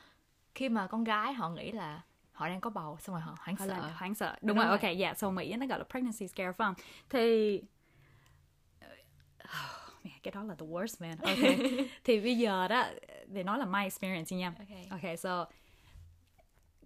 khi 0.55 0.69
mà 0.69 0.87
con 0.87 1.03
gái 1.03 1.33
họ 1.33 1.49
nghĩ 1.49 1.71
là 1.71 2.01
họ 2.37 2.47
đang 2.47 2.61
có 2.61 2.69
bầu 2.69 2.97
xong 2.99 3.15
rồi 3.15 3.21
họ 3.21 3.35
hoảng 3.39 3.55
Họ 3.55 3.65
sợ. 3.67 3.73
là 3.73 3.93
hoảng 3.97 4.15
sợ. 4.15 4.37
Đúng, 4.41 4.47
Đúng 4.47 4.57
rồi 4.57 4.65
rồi. 4.65 4.77
ok 4.77 4.99
yeah 4.99 5.17
so 5.17 5.29
Mỹ 5.29 5.55
nó 5.55 5.65
gọi 5.65 5.79
là 5.79 5.85
pregnancy 5.89 6.27
scare 6.27 6.51
phải 6.51 6.65
không? 6.65 6.73
Thì 7.09 7.57
oh, 9.43 10.05
man, 10.05 10.13
cái 10.23 10.31
đó 10.31 10.43
là 10.43 10.55
the 10.55 10.65
worst 10.65 10.95
man. 11.07 11.17
Ok 11.17 11.59
thì 12.03 12.19
bây 12.19 12.37
giờ 12.37 12.67
đó 12.67 12.85
để 13.27 13.43
nói 13.43 13.59
là 13.59 13.65
my 13.65 13.83
experience 13.83 14.35
nha. 14.35 14.53
Ok. 14.59 15.01
ok 15.03 15.19
so 15.19 15.45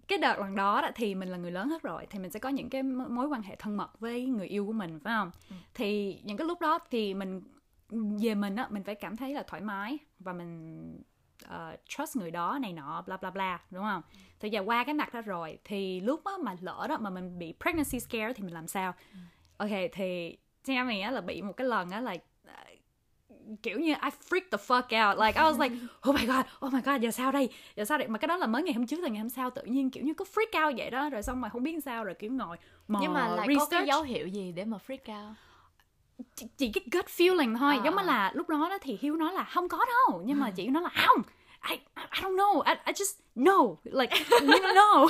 cái 0.08 0.18
đợt 0.18 0.38
lần 0.38 0.54
đó, 0.54 0.80
đó 0.82 0.88
thì 0.94 1.14
mình 1.14 1.28
là 1.28 1.36
người 1.36 1.50
lớn 1.50 1.68
hết 1.68 1.82
rồi 1.82 2.06
thì 2.10 2.18
mình 2.18 2.30
sẽ 2.30 2.38
có 2.38 2.48
những 2.48 2.70
cái 2.70 2.82
mối 2.82 3.26
quan 3.26 3.42
hệ 3.42 3.56
thân 3.56 3.76
mật 3.76 4.00
với 4.00 4.26
người 4.26 4.46
yêu 4.46 4.66
của 4.66 4.72
mình 4.72 5.00
phải 5.04 5.12
không? 5.12 5.30
Thì 5.74 6.20
những 6.24 6.36
cái 6.36 6.46
lúc 6.46 6.60
đó 6.60 6.78
thì 6.90 7.14
mình 7.14 7.42
về 8.22 8.34
mình 8.34 8.56
á 8.56 8.66
mình 8.70 8.84
phải 8.84 8.94
cảm 8.94 9.16
thấy 9.16 9.34
là 9.34 9.42
thoải 9.46 9.62
mái 9.62 9.98
và 10.18 10.32
mình 10.32 10.78
uh, 11.44 11.80
trust 11.88 12.16
người 12.16 12.30
đó 12.30 12.58
này 12.62 12.72
nọ 12.72 13.02
bla 13.06 13.16
bla 13.16 13.30
bla 13.30 13.60
đúng 13.70 13.84
không? 13.84 14.02
Thì 14.40 14.50
giờ 14.50 14.62
qua 14.66 14.84
cái 14.84 14.94
mặt 14.94 15.14
đó 15.14 15.20
rồi 15.20 15.58
thì 15.64 16.00
lúc 16.00 16.20
đó 16.24 16.38
mà 16.38 16.56
lỡ 16.60 16.86
đó 16.88 16.98
mà 17.00 17.10
mình 17.10 17.38
bị 17.38 17.54
pregnancy 17.60 18.00
scare 18.00 18.32
thì 18.32 18.42
mình 18.42 18.54
làm 18.54 18.68
sao? 18.68 18.94
Ok 19.56 19.70
thì 19.92 20.36
theo 20.64 20.84
mình 20.84 21.02
á 21.02 21.10
là 21.10 21.20
bị 21.20 21.42
một 21.42 21.52
cái 21.56 21.66
lần 21.66 21.90
á 21.90 22.00
là 22.00 22.16
ờ, 22.46 22.54
kiểu 23.62 23.78
như 23.80 23.92
I 23.92 24.10
freaked 24.28 24.50
the 24.50 24.58
fuck 24.66 25.08
out. 25.10 25.18
Like 25.18 25.40
I 25.40 25.46
was 25.46 25.62
like 25.62 25.76
oh 26.10 26.14
my 26.20 26.26
god 26.26 26.46
oh 26.66 26.72
my 26.72 26.80
god 26.80 27.02
giờ 27.02 27.10
sao 27.10 27.32
đây? 27.32 27.48
Giờ 27.76 27.84
sao 27.84 27.98
đây? 27.98 28.08
Mà 28.08 28.18
cái 28.18 28.28
đó 28.28 28.36
là 28.36 28.46
mới 28.46 28.62
ngày 28.62 28.74
hôm 28.74 28.86
trước 28.86 29.00
là 29.00 29.08
ngày 29.08 29.18
hôm 29.18 29.30
sau 29.30 29.50
tự 29.50 29.62
nhiên 29.62 29.90
kiểu 29.90 30.04
như 30.04 30.14
có 30.14 30.24
freak 30.34 30.66
out 30.66 30.78
vậy 30.78 30.90
đó 30.90 31.10
rồi 31.10 31.22
xong 31.22 31.40
mà 31.40 31.48
không 31.48 31.62
biết 31.62 31.84
sao 31.84 32.04
rồi 32.04 32.14
kiểu 32.14 32.32
ngồi 32.32 32.56
mò 32.88 32.98
nhưng 33.02 33.12
mà 33.12 33.28
lại 33.28 33.48
có 33.58 33.66
cái 33.66 33.80
research. 33.80 33.88
dấu 33.88 34.02
hiệu 34.02 34.26
gì 34.26 34.52
để 34.52 34.64
mà 34.64 34.78
freak 34.86 35.28
out 35.28 35.36
chỉ, 36.36 36.46
chỉ 36.56 36.72
cái 36.72 36.84
gut 36.92 37.06
feeling 37.06 37.58
thôi. 37.58 37.76
À, 37.76 37.82
giống 37.84 37.94
như 37.94 38.02
à. 38.02 38.04
là 38.04 38.32
lúc 38.34 38.48
đó 38.48 38.68
đó 38.70 38.78
thì 38.82 38.98
Hiếu 39.00 39.16
nói 39.16 39.32
là 39.32 39.44
không 39.44 39.68
có 39.68 39.78
đâu. 39.78 40.22
Nhưng 40.24 40.40
mà 40.40 40.50
chị 40.50 40.66
nói 40.66 40.82
là 40.82 40.88
không 40.88 41.22
I, 41.68 41.76
I 41.96 42.22
don't 42.22 42.36
know. 42.36 42.62
I, 42.62 42.74
I 42.86 42.92
just 42.92 43.20
know 43.36 43.76
like 43.84 44.16
you 44.40 44.74
know 44.74 45.08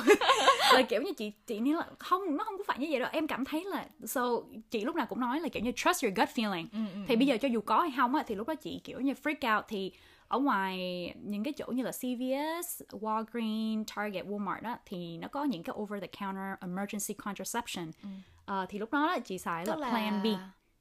là 0.73 0.83
kiểu 0.83 1.03
như 1.03 1.13
chị 1.13 1.33
chị 1.47 1.61
nói 1.61 1.75
là 1.75 1.87
không 1.99 2.37
nó 2.37 2.45
không 2.45 2.59
có 2.59 2.65
phải 2.67 2.79
như 2.79 2.87
vậy 2.91 3.01
đâu. 3.01 3.09
Em 3.13 3.27
cảm 3.27 3.45
thấy 3.45 3.65
là 3.65 3.87
so 4.05 4.27
chị 4.71 4.85
lúc 4.85 4.97
nào 4.97 5.07
cũng 5.07 5.21
nói 5.21 5.41
là 5.41 5.49
kiểu 5.49 5.63
như 5.63 5.73
trust 5.77 6.05
your 6.05 6.17
gut 6.19 6.29
feeling. 6.35 6.67
Ừ, 6.73 6.79
thì 7.09 7.17
bây 7.17 7.27
giờ 7.27 7.37
cho 7.37 7.49
dù 7.49 7.61
có 7.61 7.81
hay 7.81 7.93
không 7.97 8.15
á 8.15 8.23
thì 8.27 8.35
lúc 8.35 8.49
đó 8.49 8.55
chị 8.55 8.81
kiểu 8.85 9.01
như 9.01 9.13
freak 9.23 9.57
out. 9.57 9.65
Thì 9.69 9.93
ở 10.29 10.39
ngoài 10.39 10.79
những 11.23 11.45
cái 11.45 11.53
chỗ 11.53 11.67
như 11.67 11.83
là 11.83 11.91
CVS, 11.91 12.83
Walgreens, 12.91 13.85
Target, 13.97 14.27
Walmart 14.27 14.63
đó 14.63 14.77
thì 14.87 15.19
nó 15.19 15.29
có 15.29 15.45
những 15.45 15.63
cái 15.63 15.77
over 15.79 16.01
the 16.01 16.07
counter 16.21 16.59
emergency 16.61 17.15
contraception. 17.15 17.91
Ờ, 18.47 18.67
thì 18.69 18.79
lúc 18.79 18.93
đó, 18.93 19.07
đó 19.07 19.19
chị 19.19 19.39
xài 19.39 19.67
là 19.67 19.77
là 19.77 19.91
Plan 19.91 20.23
B. 20.23 20.27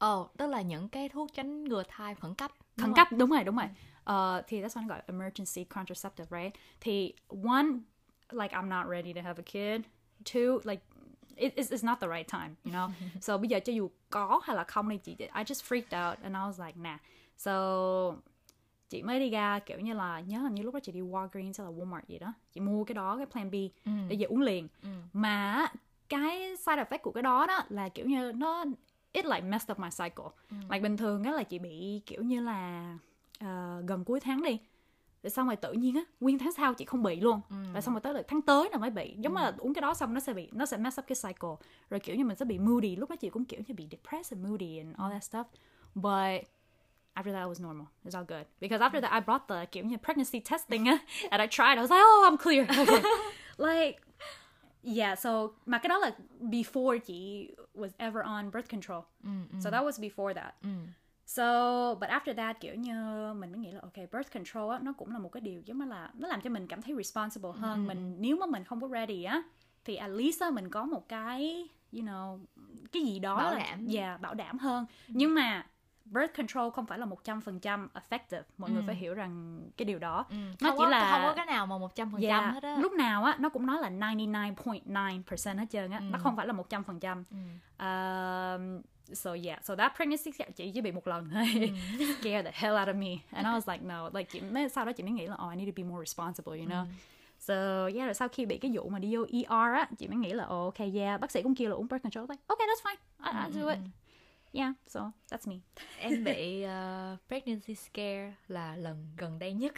ồ 0.01 0.29
tức 0.37 0.47
là 0.47 0.61
những 0.61 0.89
cái 0.89 1.09
thuốc 1.09 1.33
tránh 1.33 1.63
ngừa 1.63 1.83
thai 1.87 2.15
khẩn 2.15 2.35
cấp 2.35 2.51
khẩn 2.77 2.85
không? 2.85 2.93
cấp 2.93 3.07
đúng 3.11 3.29
rồi 3.29 3.43
đúng 3.43 3.55
rồi. 3.55 3.67
Ờ, 4.03 4.41
thì 4.47 4.61
that's 4.61 4.67
what 4.81 4.87
gọi 4.87 5.01
emergency 5.07 5.63
contraceptive 5.63 6.41
right? 6.41 6.55
Thì 6.81 7.13
one 7.43 7.65
like 8.31 8.55
I'm 8.55 8.67
not 8.67 8.87
ready 8.91 9.13
to 9.13 9.21
have 9.21 9.43
a 9.43 9.45
kid. 9.45 9.81
Two 10.25 10.59
like 10.63 10.81
it, 11.35 11.55
it's, 11.55 11.69
it's 11.77 11.85
not 11.87 11.99
the 11.99 12.07
right 12.07 12.27
time 12.31 12.55
you 12.65 12.71
know? 12.71 12.89
So 13.21 13.37
bây 13.37 13.47
giờ 13.47 13.59
cho 13.59 13.73
dù 13.73 13.89
có 14.09 14.41
hay 14.43 14.55
là 14.55 14.63
không 14.63 14.89
đi 14.89 14.97
chị 14.97 15.15
I 15.19 15.43
just 15.43 15.63
freaked 15.69 16.09
out 16.09 16.19
and 16.23 16.35
I 16.35 16.39
was 16.41 16.65
like 16.65 16.79
nah. 16.79 16.99
So 17.37 17.51
chị 18.89 19.03
mới 19.03 19.19
đi 19.19 19.29
ra 19.29 19.59
kiểu 19.59 19.79
như 19.79 19.93
là 19.93 20.19
nhớ 20.19 20.39
hình 20.39 20.55
như 20.55 20.63
lúc 20.63 20.73
đó 20.73 20.79
chị 20.79 20.91
đi 20.91 21.01
Walgreens 21.01 21.53
hay 21.63 21.65
là 21.65 21.71
Walmart 21.71 22.01
gì 22.07 22.19
đó. 22.19 22.33
Chị 22.53 22.61
mua 22.61 22.83
cái 22.83 22.93
đó 22.95 23.17
cái 23.17 23.25
plan 23.25 23.51
B 23.51 23.55
Ừ. 23.85 23.91
để 24.09 24.15
về 24.19 24.25
uống 24.25 24.41
liền. 24.41 24.67
Mà 25.13 25.53
á, 25.53 25.73
cái 26.09 26.55
side 26.57 26.83
effect 26.83 26.97
của 27.01 27.11
cái 27.11 27.23
đó 27.23 27.45
đó 27.47 27.63
là 27.69 27.89
kiểu 27.89 28.05
như 28.05 28.31
nó 28.35 28.65
it 29.13 29.25
like 29.25 29.41
messed 29.41 29.71
up 29.71 29.79
my 29.79 29.89
cycle. 29.89 30.25
Like 30.69 30.79
bình 30.79 30.97
thường 30.97 31.23
á 31.23 31.31
là 31.31 31.43
chị 31.43 31.59
bị 31.59 32.01
kiểu 32.05 32.23
như 32.23 32.41
là 32.41 32.97
ờ, 33.39 33.83
gần 33.87 34.03
cuối 34.03 34.19
tháng 34.19 34.43
đi 34.43 34.59
rồi 35.23 35.31
xong 35.31 35.47
rồi 35.47 35.55
tự 35.55 35.73
nhiên 35.73 35.95
á 35.95 36.01
nguyên 36.19 36.39
tháng 36.39 36.51
sau 36.51 36.73
chị 36.73 36.85
không 36.85 37.03
bị 37.03 37.19
luôn. 37.19 37.41
Rồi 37.73 37.81
xong 37.81 37.93
rồi 37.93 38.01
tới 38.01 38.13
được 38.13 38.21
tháng 38.27 38.41
tới 38.41 38.69
là 38.71 38.77
mới 38.77 38.89
bị. 38.89 39.15
Giống 39.19 39.33
như 39.33 39.41
là 39.41 39.53
uống 39.57 39.73
cái 39.73 39.81
đó 39.81 39.93
xong 39.93 40.13
nó 40.13 40.19
sẽ 40.19 40.33
bị 40.33 40.49
nó 40.51 40.65
sẽ 40.65 40.77
mess 40.77 40.99
up 40.99 41.05
cái 41.07 41.15
cycle. 41.23 41.49
Rồi 41.89 41.99
kiểu 41.99 42.15
như 42.15 42.25
mình 42.25 42.37
sẽ 42.37 42.45
bị 42.45 42.59
moody. 42.59 42.95
Lúc 42.95 43.09
đó 43.09 43.15
chị 43.15 43.29
cũng 43.29 43.45
kiểu 43.45 43.59
như 43.67 43.73
bị 43.73 43.87
depressed 43.91 44.37
and 44.37 44.47
moody 44.49 44.77
and 44.77 44.95
all 44.97 45.11
that 45.11 45.23
stuff. 45.23 45.43
But 45.95 46.47
after 47.15 47.33
that 47.33 47.47
it 47.47 47.57
was 47.57 47.67
normal. 47.67 47.85
It's 48.05 48.15
all 48.15 48.25
good. 48.27 48.45
Because 48.61 48.83
after 48.85 49.01
that 49.01 49.11
I 49.11 49.19
brought 49.25 49.47
the 49.47 49.65
kiểu 49.65 49.85
như 49.85 49.97
pregnancy 49.97 50.39
testing 50.39 50.85
and 51.29 51.41
I 51.41 51.47
tried. 51.47 51.77
I 51.77 51.81
was 51.81 51.91
like 51.91 52.03
oh 52.03 52.25
I'm 52.25 52.37
clear. 52.37 52.65
Okay 52.79 53.01
like 53.57 54.01
yeah 54.95 55.19
so 55.19 55.47
mà 55.65 55.77
cái 55.77 55.87
đó 55.89 55.97
là 55.97 56.11
before 56.39 56.97
chị 56.99 57.49
was 57.75 57.89
ever 57.97 58.23
on 58.25 58.51
birth 58.51 58.69
control 58.71 59.01
so 59.63 59.69
that 59.71 59.83
was 59.83 60.09
before 60.09 60.33
that 60.33 60.53
So, 61.25 61.43
but 61.99 62.09
after 62.09 62.33
that 62.35 62.59
kiểu 62.59 62.75
như 62.75 62.93
mình 63.33 63.51
mới 63.51 63.59
nghĩ 63.59 63.71
là 63.71 63.79
ok 63.81 63.95
birth 63.95 64.33
control 64.33 64.71
á 64.71 64.79
nó 64.81 64.93
cũng 64.93 65.11
là 65.11 65.19
một 65.19 65.29
cái 65.31 65.41
điều 65.41 65.61
giống 65.65 65.79
như 65.79 65.85
là 65.85 66.11
nó 66.13 66.27
làm 66.27 66.41
cho 66.41 66.49
mình 66.49 66.67
cảm 66.67 66.81
thấy 66.81 66.95
responsible 66.95 67.49
hơn. 67.55 67.85
Ừ. 67.85 67.87
Mình 67.87 68.15
nếu 68.19 68.37
mà 68.37 68.45
mình 68.45 68.63
không 68.63 68.81
có 68.81 68.87
ready 68.87 69.23
á 69.23 69.41
thì 69.85 69.95
at 69.95 70.09
least 70.11 70.41
á 70.41 70.49
mình 70.49 70.69
có 70.69 70.85
một 70.85 71.07
cái 71.09 71.69
you 71.91 72.01
know 72.01 72.39
cái 72.91 73.03
gì 73.03 73.19
đó 73.19 73.37
Bảo 73.37 73.51
là 73.51 73.59
đảm. 73.59 73.87
yeah, 73.95 74.21
bảo 74.21 74.33
đảm 74.33 74.57
hơn. 74.59 74.85
Nhưng 75.07 75.35
mà 75.35 75.65
birth 76.05 76.37
control 76.37 76.69
không 76.71 76.85
phải 76.85 76.99
là 76.99 77.05
100% 77.05 77.87
effective. 77.93 78.41
Mọi 78.57 78.69
người 78.69 78.81
Ừ. 78.81 78.85
phải 78.87 78.95
hiểu 78.95 79.13
rằng 79.13 79.61
cái 79.77 79.85
điều 79.85 79.99
đó. 79.99 80.25
Ừ. 80.29 80.35
Nó 80.61 80.69
không 80.69 80.77
chỉ 80.77 80.83
có, 80.83 80.89
là- 80.89 81.11
không 81.11 81.21
có 81.23 81.33
cái 81.35 81.45
nào 81.45 81.65
mà 81.67 81.77
một 81.77 81.95
trăm 81.95 82.11
phần 82.11 82.21
trăm 82.21 82.29
Yeah, 82.43 82.53
hết 82.53 82.63
á 82.63 82.77
lúc 82.77 82.91
nào 82.93 83.23
á 83.23 83.35
nó 83.39 83.49
cũng 83.49 83.65
nói 83.65 83.81
là 83.81 83.89
99.9% 83.89 85.57
hết 85.57 85.65
trơn 85.69 85.91
á. 85.91 85.99
Nó 85.99 86.17
Ừ. 86.17 86.21
không 86.23 86.35
phải 86.35 86.47
là 86.47 86.53
100%. 86.53 87.23
ừ. 87.31 87.37
Um, 87.79 88.81
so 89.13 89.31
yeah, 89.45 89.63
so 89.63 89.75
that 89.75 89.95
pregnancy 89.95 90.31
scare 90.31 90.51
chị 90.51 90.71
chỉ 90.73 90.81
bị 90.81 90.91
một 90.91 91.07
lần 91.07 91.29
thôi. 91.33 91.45
Ừ. 91.99 92.05
Scared 92.21 92.45
the 92.45 92.51
hell 92.53 92.75
out 92.79 92.87
of 92.87 92.95
me. 92.95 93.21
And 93.31 93.47
I 93.47 93.51
was 93.53 93.71
like 93.73 93.85
no, 93.85 94.09
like 94.13 94.29
chị 94.31 94.41
sau 94.71 94.85
đó 94.85 94.91
chị 94.91 95.03
mới 95.03 95.11
nghĩ 95.11 95.27
là 95.27 95.35
oh 95.45 95.51
I 95.51 95.55
need 95.55 95.67
to 95.75 95.83
be 95.83 95.89
more 95.89 96.01
responsible, 96.05 96.59
you 96.59 96.67
know. 96.69 96.83
Ừ. 96.85 96.89
So 97.39 97.53
yeah, 97.95 98.05
rồi 98.05 98.13
sau 98.13 98.27
khi 98.27 98.45
bị 98.45 98.57
cái 98.57 98.71
vụ 98.73 98.89
mà 98.89 98.99
đi 98.99 99.15
vô 99.15 99.25
ER 99.31 99.75
á, 99.79 99.87
chị 99.97 100.07
mới 100.07 100.17
nghĩ 100.17 100.33
là 100.33 100.43
oh, 100.43 100.49
okay 100.73 100.91
yeah, 100.95 101.21
bác 101.21 101.31
sĩ 101.31 101.41
cũng 101.41 101.55
kêu 101.55 101.69
là 101.69 101.75
uống 101.75 101.87
birth 101.87 102.03
control. 102.03 102.25
Like 102.29 102.41
okay, 102.47 102.67
that's 102.67 102.83
fine. 102.91 102.97
I, 103.31 103.31
I'll 103.49 103.61
do 103.63 103.69
it. 103.69 103.79
Yeah, 104.53 104.73
so 104.87 105.11
that's 105.29 105.47
me. 105.47 105.55
em 105.99 106.23
bị 106.23 106.65
uh, 106.65 107.19
pregnancy 107.27 107.75
scare 107.75 108.33
là 108.47 108.75
lần 108.75 109.07
gần 109.17 109.39
đây 109.39 109.53
nhất 109.53 109.73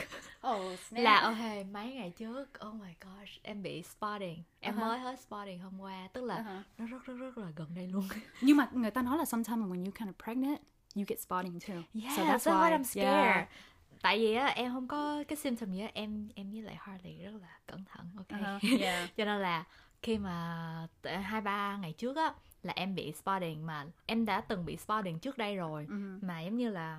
Oh, 0.48 0.80
là 0.92 1.20
ok 1.22 1.66
mấy 1.72 1.94
ngày 1.94 2.12
trước 2.18 2.46
oh 2.68 2.74
my 2.76 2.94
gosh 3.02 3.44
em 3.44 3.64
bị 3.64 3.84
spotting 3.84 4.44
em 4.60 4.76
Uh-huh. 4.76 4.80
mới 4.82 5.00
hết 5.00 5.20
spotting 5.20 5.60
hôm 5.60 5.80
qua 5.82 6.08
tức 6.14 6.24
là 6.24 6.36
Uh-huh. 6.38 6.62
nó 6.78 6.86
rất 6.86 7.06
rất 7.06 7.14
rất 7.14 7.38
là 7.38 7.48
gần 7.56 7.68
đây 7.76 7.88
luôn 7.88 8.08
Nhưng 8.42 8.58
mà 8.58 8.68
người 8.72 8.92
ta 8.92 9.02
nói 9.02 9.18
là 9.18 9.26
sometimes 9.26 9.60
when 9.66 9.86
you 9.86 9.92
kind 9.92 10.10
of 10.10 10.14
pregnant, 10.24 10.60
you 10.96 11.04
get 11.08 11.20
spotting 11.20 11.60
too. 11.60 11.76
yeah 12.04 12.18
so 12.18 12.24
that's, 12.24 12.38
that's 12.38 12.52
why 12.54 12.72
why 12.72 12.78
I'm 12.80 12.84
scared 12.84 13.36
Yeah. 13.36 13.48
tại 14.02 14.20
vì 14.20 14.34
á 14.34 14.46
em 14.48 14.72
không 14.74 14.88
có 14.88 15.24
cái 15.28 15.36
symptom 15.38 15.72
gì 15.72 15.82
á 15.82 15.90
em 15.94 16.30
em 16.36 16.52
với 16.52 16.62
lại 16.62 16.76
Harley 16.80 17.18
rất 17.24 17.32
là 17.42 17.58
cẩn 17.66 17.86
thận 17.86 18.06
ok 18.18 18.28
Uh-huh. 18.42 18.80
Yeah. 18.82 19.10
cho 19.18 19.26
nên 19.26 19.42
là 19.42 19.64
khi 20.02 20.18
mà 20.18 20.88
hai 21.04 21.42
ba 21.42 21.78
ngày 21.78 21.94
trước 21.94 22.16
á 22.18 22.34
là 22.64 22.74
em 22.76 22.96
bị 22.96 23.12
spotting 23.12 23.66
mà 23.66 23.86
em 24.06 24.26
đã 24.26 24.42
từng 24.42 24.66
bị 24.66 24.78
spotting 24.78 25.20
trước 25.20 25.38
đây 25.38 25.56
rồi 25.56 25.86
Mhm. 25.90 26.20
mà 26.22 26.42
giống 26.42 26.58
như 26.58 26.70
là 26.70 26.98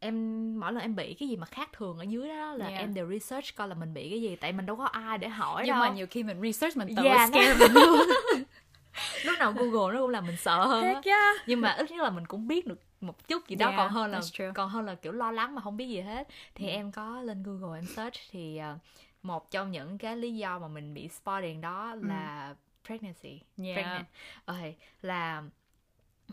em 0.00 0.14
mỗi 0.60 0.72
lần 0.72 0.82
em 0.82 0.96
bị 0.96 1.14
cái 1.14 1.28
gì 1.28 1.36
mà 1.36 1.46
khác 1.46 1.70
thường 1.72 1.98
ở 1.98 2.02
dưới 2.02 2.28
đó 2.28 2.52
là 2.54 2.66
Yeah. 2.66 2.80
em 2.80 2.94
đều 2.94 3.08
research 3.08 3.56
coi 3.56 3.68
là 3.68 3.74
mình 3.74 3.94
bị 3.94 4.10
cái 4.10 4.22
gì 4.22 4.36
tại 4.36 4.52
mình 4.52 4.66
đâu 4.66 4.76
có 4.76 4.84
ai 4.84 5.18
để 5.18 5.28
hỏi 5.28 5.62
Nhưng 5.66 5.74
đâu 5.74 5.80
mà 5.88 5.94
nhiều 5.94 6.06
khi 6.10 6.22
mình 6.22 6.40
research 6.42 6.76
mình 6.76 6.88
tự 6.96 7.02
Yeah, 7.04 7.30
nó- 7.30 7.38
scare 7.40 7.54
mình 7.58 7.72
luôn. 7.74 8.00
lúc 9.24 9.38
nào 9.38 9.52
google 9.52 9.94
nó 9.94 10.00
cũng 10.00 10.10
làm 10.10 10.26
mình 10.26 10.36
sợ 10.36 10.66
hơn. 10.66 10.84
Heck 10.84 11.04
yeah. 11.06 11.36
nhưng 11.46 11.60
mà 11.60 11.70
ít 11.70 11.90
nhất 11.90 12.02
là 12.02 12.10
mình 12.10 12.26
cũng 12.26 12.48
biết 12.48 12.66
được 12.66 12.80
một 13.00 13.28
chút 13.28 13.48
gì 13.48 13.56
đó 13.56 13.66
Yeah, 13.66 13.78
còn 13.78 13.90
hơn 13.90 14.10
là 14.10 14.20
còn 14.54 14.68
hơn 14.68 14.84
là 14.84 14.94
kiểu 14.94 15.12
lo 15.12 15.30
lắng 15.32 15.54
mà 15.54 15.60
không 15.62 15.76
biết 15.76 15.86
gì 15.86 16.00
hết 16.00 16.28
thì 16.54 16.68
em 16.68 16.92
có 16.92 17.20
lên 17.22 17.42
google 17.42 17.78
em 17.78 17.86
search 17.86 18.14
thì 18.30 18.56
ờ, 18.56 18.78
một 19.22 19.50
trong 19.50 19.70
những 19.70 19.98
cái 19.98 20.16
lý 20.16 20.36
do 20.36 20.58
mà 20.58 20.68
mình 20.68 20.94
bị 20.94 21.08
spotting 21.08 21.60
đó 21.60 21.94
là 22.00 22.54
pregnancy 22.86 23.40
Yeah. 23.56 23.74
pregnant 23.74 24.06
okay, 24.44 24.76
là 25.02 25.42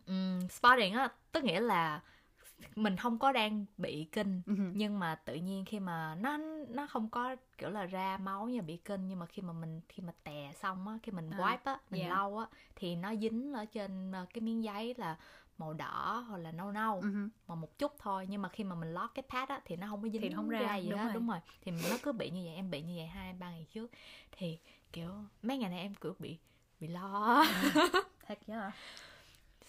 um, 0.08 0.48
spotting 0.50 0.94
á 0.94 1.10
tức 1.32 1.44
nghĩa 1.44 1.60
là 1.60 2.02
mình 2.76 2.98
không 2.98 3.20
có 3.20 3.32
đang 3.32 3.66
bị 3.78 4.08
kinh 4.12 4.42
Mhm. 4.46 4.72
nhưng 4.76 5.00
mà 5.00 5.16
tự 5.16 5.36
nhiên 5.36 5.66
khi 5.66 5.80
mà 5.80 6.16
nó 6.16 6.38
nó 6.70 6.88
không 6.88 7.10
có 7.10 7.36
kiểu 7.58 7.70
là 7.70 7.86
ra 7.86 8.18
máu 8.18 8.46
như 8.50 8.62
bị 8.62 8.78
kinh 8.78 9.08
nhưng 9.08 9.20
mà 9.20 9.26
khi 9.26 9.42
mà 9.42 9.54
mình 9.54 9.82
khi 9.90 10.04
mà 10.04 10.14
tè 10.24 10.52
xong 10.62 10.88
á 10.88 10.98
khi 11.04 11.12
mình 11.12 11.30
À, 11.32 11.38
wipe 11.38 11.58
á 11.64 11.78
mình 11.90 12.00
yeah. 12.02 12.12
lau 12.14 12.38
á 12.38 12.46
thì 12.76 12.96
nó 12.96 13.16
dính 13.16 13.54
ở 13.54 13.66
trên 13.66 14.12
ờ, 14.12 14.26
cái 14.34 14.42
miếng 14.42 14.64
giấy 14.64 14.94
là 14.98 15.18
màu 15.58 15.74
đỏ 15.74 16.26
hoặc 16.28 16.38
là 16.38 16.52
nâu 16.52 16.72
nâu 16.72 17.02
Mhm. 17.02 17.30
mà 17.48 17.56
một 17.56 17.78
chút 17.78 17.92
thôi 18.00 18.26
nhưng 18.30 18.42
mà 18.42 18.50
khi 18.50 18.64
mà 18.64 18.76
mình 18.76 18.94
lót 18.94 19.10
cái 19.16 19.24
pad 19.30 19.50
á 19.50 19.62
thì 19.66 19.76
nó 19.76 19.88
không 19.90 20.02
có 20.02 20.10
dính 20.10 20.22
Thì 20.22 20.30
không 20.36 20.50
ra, 20.50 20.76
gì 20.78 20.90
đúng 20.90 21.00
hết 21.00 21.06
rồi. 21.06 21.14
đúng 21.14 21.28
rồi 21.28 21.40
thì 21.62 21.72
nó 21.72 21.98
cứ 22.04 22.12
bị 22.12 22.30
như 22.30 22.42
vậy 22.46 22.56
em 22.56 22.72
bị 22.72 22.82
như 22.82 22.94
vậy 22.98 23.08
hai 23.08 23.34
ba 23.34 23.50
ngày 23.52 23.66
trước 23.74 23.92
thì 24.32 24.60
kiểu 24.94 25.10
mấy 25.44 25.58
ngày 25.58 25.70
này 25.70 25.80
em 25.80 25.94
kiểu 25.96 26.16
bị 26.20 26.38
bị 26.80 26.88
lo 26.88 27.44
Heck 28.26 28.48
yeah. 28.48 28.74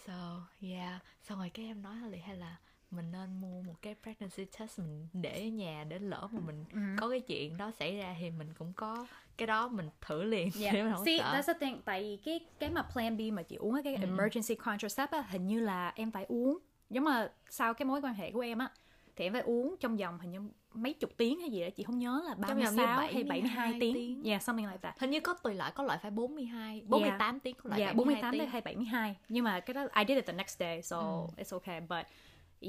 so 0.07 0.47
yeah 0.63 1.03
xong 1.23 1.39
rồi 1.39 1.51
cái 1.55 1.67
em 1.67 1.83
nói 1.83 1.97
là 1.97 2.19
hay 2.27 2.37
là 2.37 2.57
mình 2.91 3.13
nên 3.13 3.41
mua 3.41 3.63
một 3.63 3.75
cái 3.83 3.95
pregnancy 4.03 4.45
test 4.59 4.79
mình 4.79 5.09
để 5.13 5.41
ở 5.43 5.49
nhà 5.49 5.85
để 5.89 5.99
lỡ 5.99 6.29
mà 6.33 6.41
mình 6.47 6.65
Ừ. 6.73 6.79
có 7.01 7.09
cái 7.11 7.21
chuyện 7.21 7.57
đó 7.57 7.71
xảy 7.79 7.97
ra 7.97 8.17
thì 8.21 8.31
mình 8.31 8.49
cũng 8.59 8.73
có 8.77 9.07
cái 9.37 9.47
đó 9.47 9.69
mình 9.69 9.91
thử 10.01 10.23
liền 10.23 10.49
Yeah. 10.61 10.75
để 10.75 10.83
mình 10.83 10.93
không 10.93 11.05
See, 11.05 11.19
sợ 11.19 11.33
that's 11.35 11.43
the 11.55 11.55
thing. 11.61 11.83
Tại 11.85 12.03
vì 12.03 12.17
cái 12.25 12.41
cái 12.59 12.71
mà 12.71 12.83
Plan 12.83 13.17
B 13.17 13.21
mà 13.33 13.43
chị 13.43 13.57
uống 13.57 13.81
cái 13.85 13.95
Ừ. 13.95 14.01
emergency 14.01 14.55
contraceptive 14.55 15.19
á, 15.19 15.25
hình 15.31 15.47
như 15.47 15.61
là 15.61 15.93
em 15.97 16.11
phải 16.11 16.25
uống. 16.29 16.59
Giống 16.91 17.05
mà 17.05 17.31
sau 17.51 17.75
cái 17.75 17.87
mối 17.87 18.01
quan 18.01 18.15
hệ 18.15 18.31
của 18.31 18.41
em 18.41 18.59
á, 18.59 18.71
thì 19.17 19.25
em 19.27 19.33
phải 19.33 19.43
uống 19.43 19.77
trong 19.81 19.97
vòng 19.97 20.19
hình 20.19 20.31
như 20.31 20.41
mấy 20.75 20.93
chục 20.93 21.11
tiếng 21.17 21.41
hay 21.41 21.51
gì 21.51 21.61
đó, 21.63 21.69
chị 21.77 21.83
không 21.83 21.99
nhớ 21.99 22.23
là 22.25 22.31
Trong 22.35 22.41
vòng 22.41 22.59
như 22.59 22.65
36 22.65 22.87
hay 22.97 23.25
72 23.25 23.27
72 23.29 23.81
tiếng. 23.81 23.95
tiếng. 23.95 24.23
Yeah, 24.25 24.43
something 24.43 24.67
like 24.67 24.79
that. 24.83 25.01
hình 25.01 25.11
như 25.11 25.21
có 25.21 25.35
tùy 25.35 25.55
loại 25.55 25.73
có 25.75 25.85
loại 25.85 25.99
phải 26.03 26.11
42 26.11 26.83
48 26.89 27.41
tiếng 27.41 27.55
có 27.63 27.69
loại 27.69 27.81
Yeah, 27.81 27.97
72 27.97 28.23
48 28.23 28.33
tới 28.33 28.41
tiếng 28.41 28.51
hay 28.51 28.61
72. 28.61 29.17
Nhưng 29.29 29.45
mà 29.45 29.61
cái 29.61 29.75
đó 29.75 29.83
I 29.95 30.05
did 30.09 30.17
it 30.17 30.27
the 30.27 30.33
next 30.33 30.59
day, 30.59 30.83
so 30.83 30.99
Ừ. 30.99 31.27
it's 31.43 31.53
okay. 31.59 31.81
But 31.81 32.07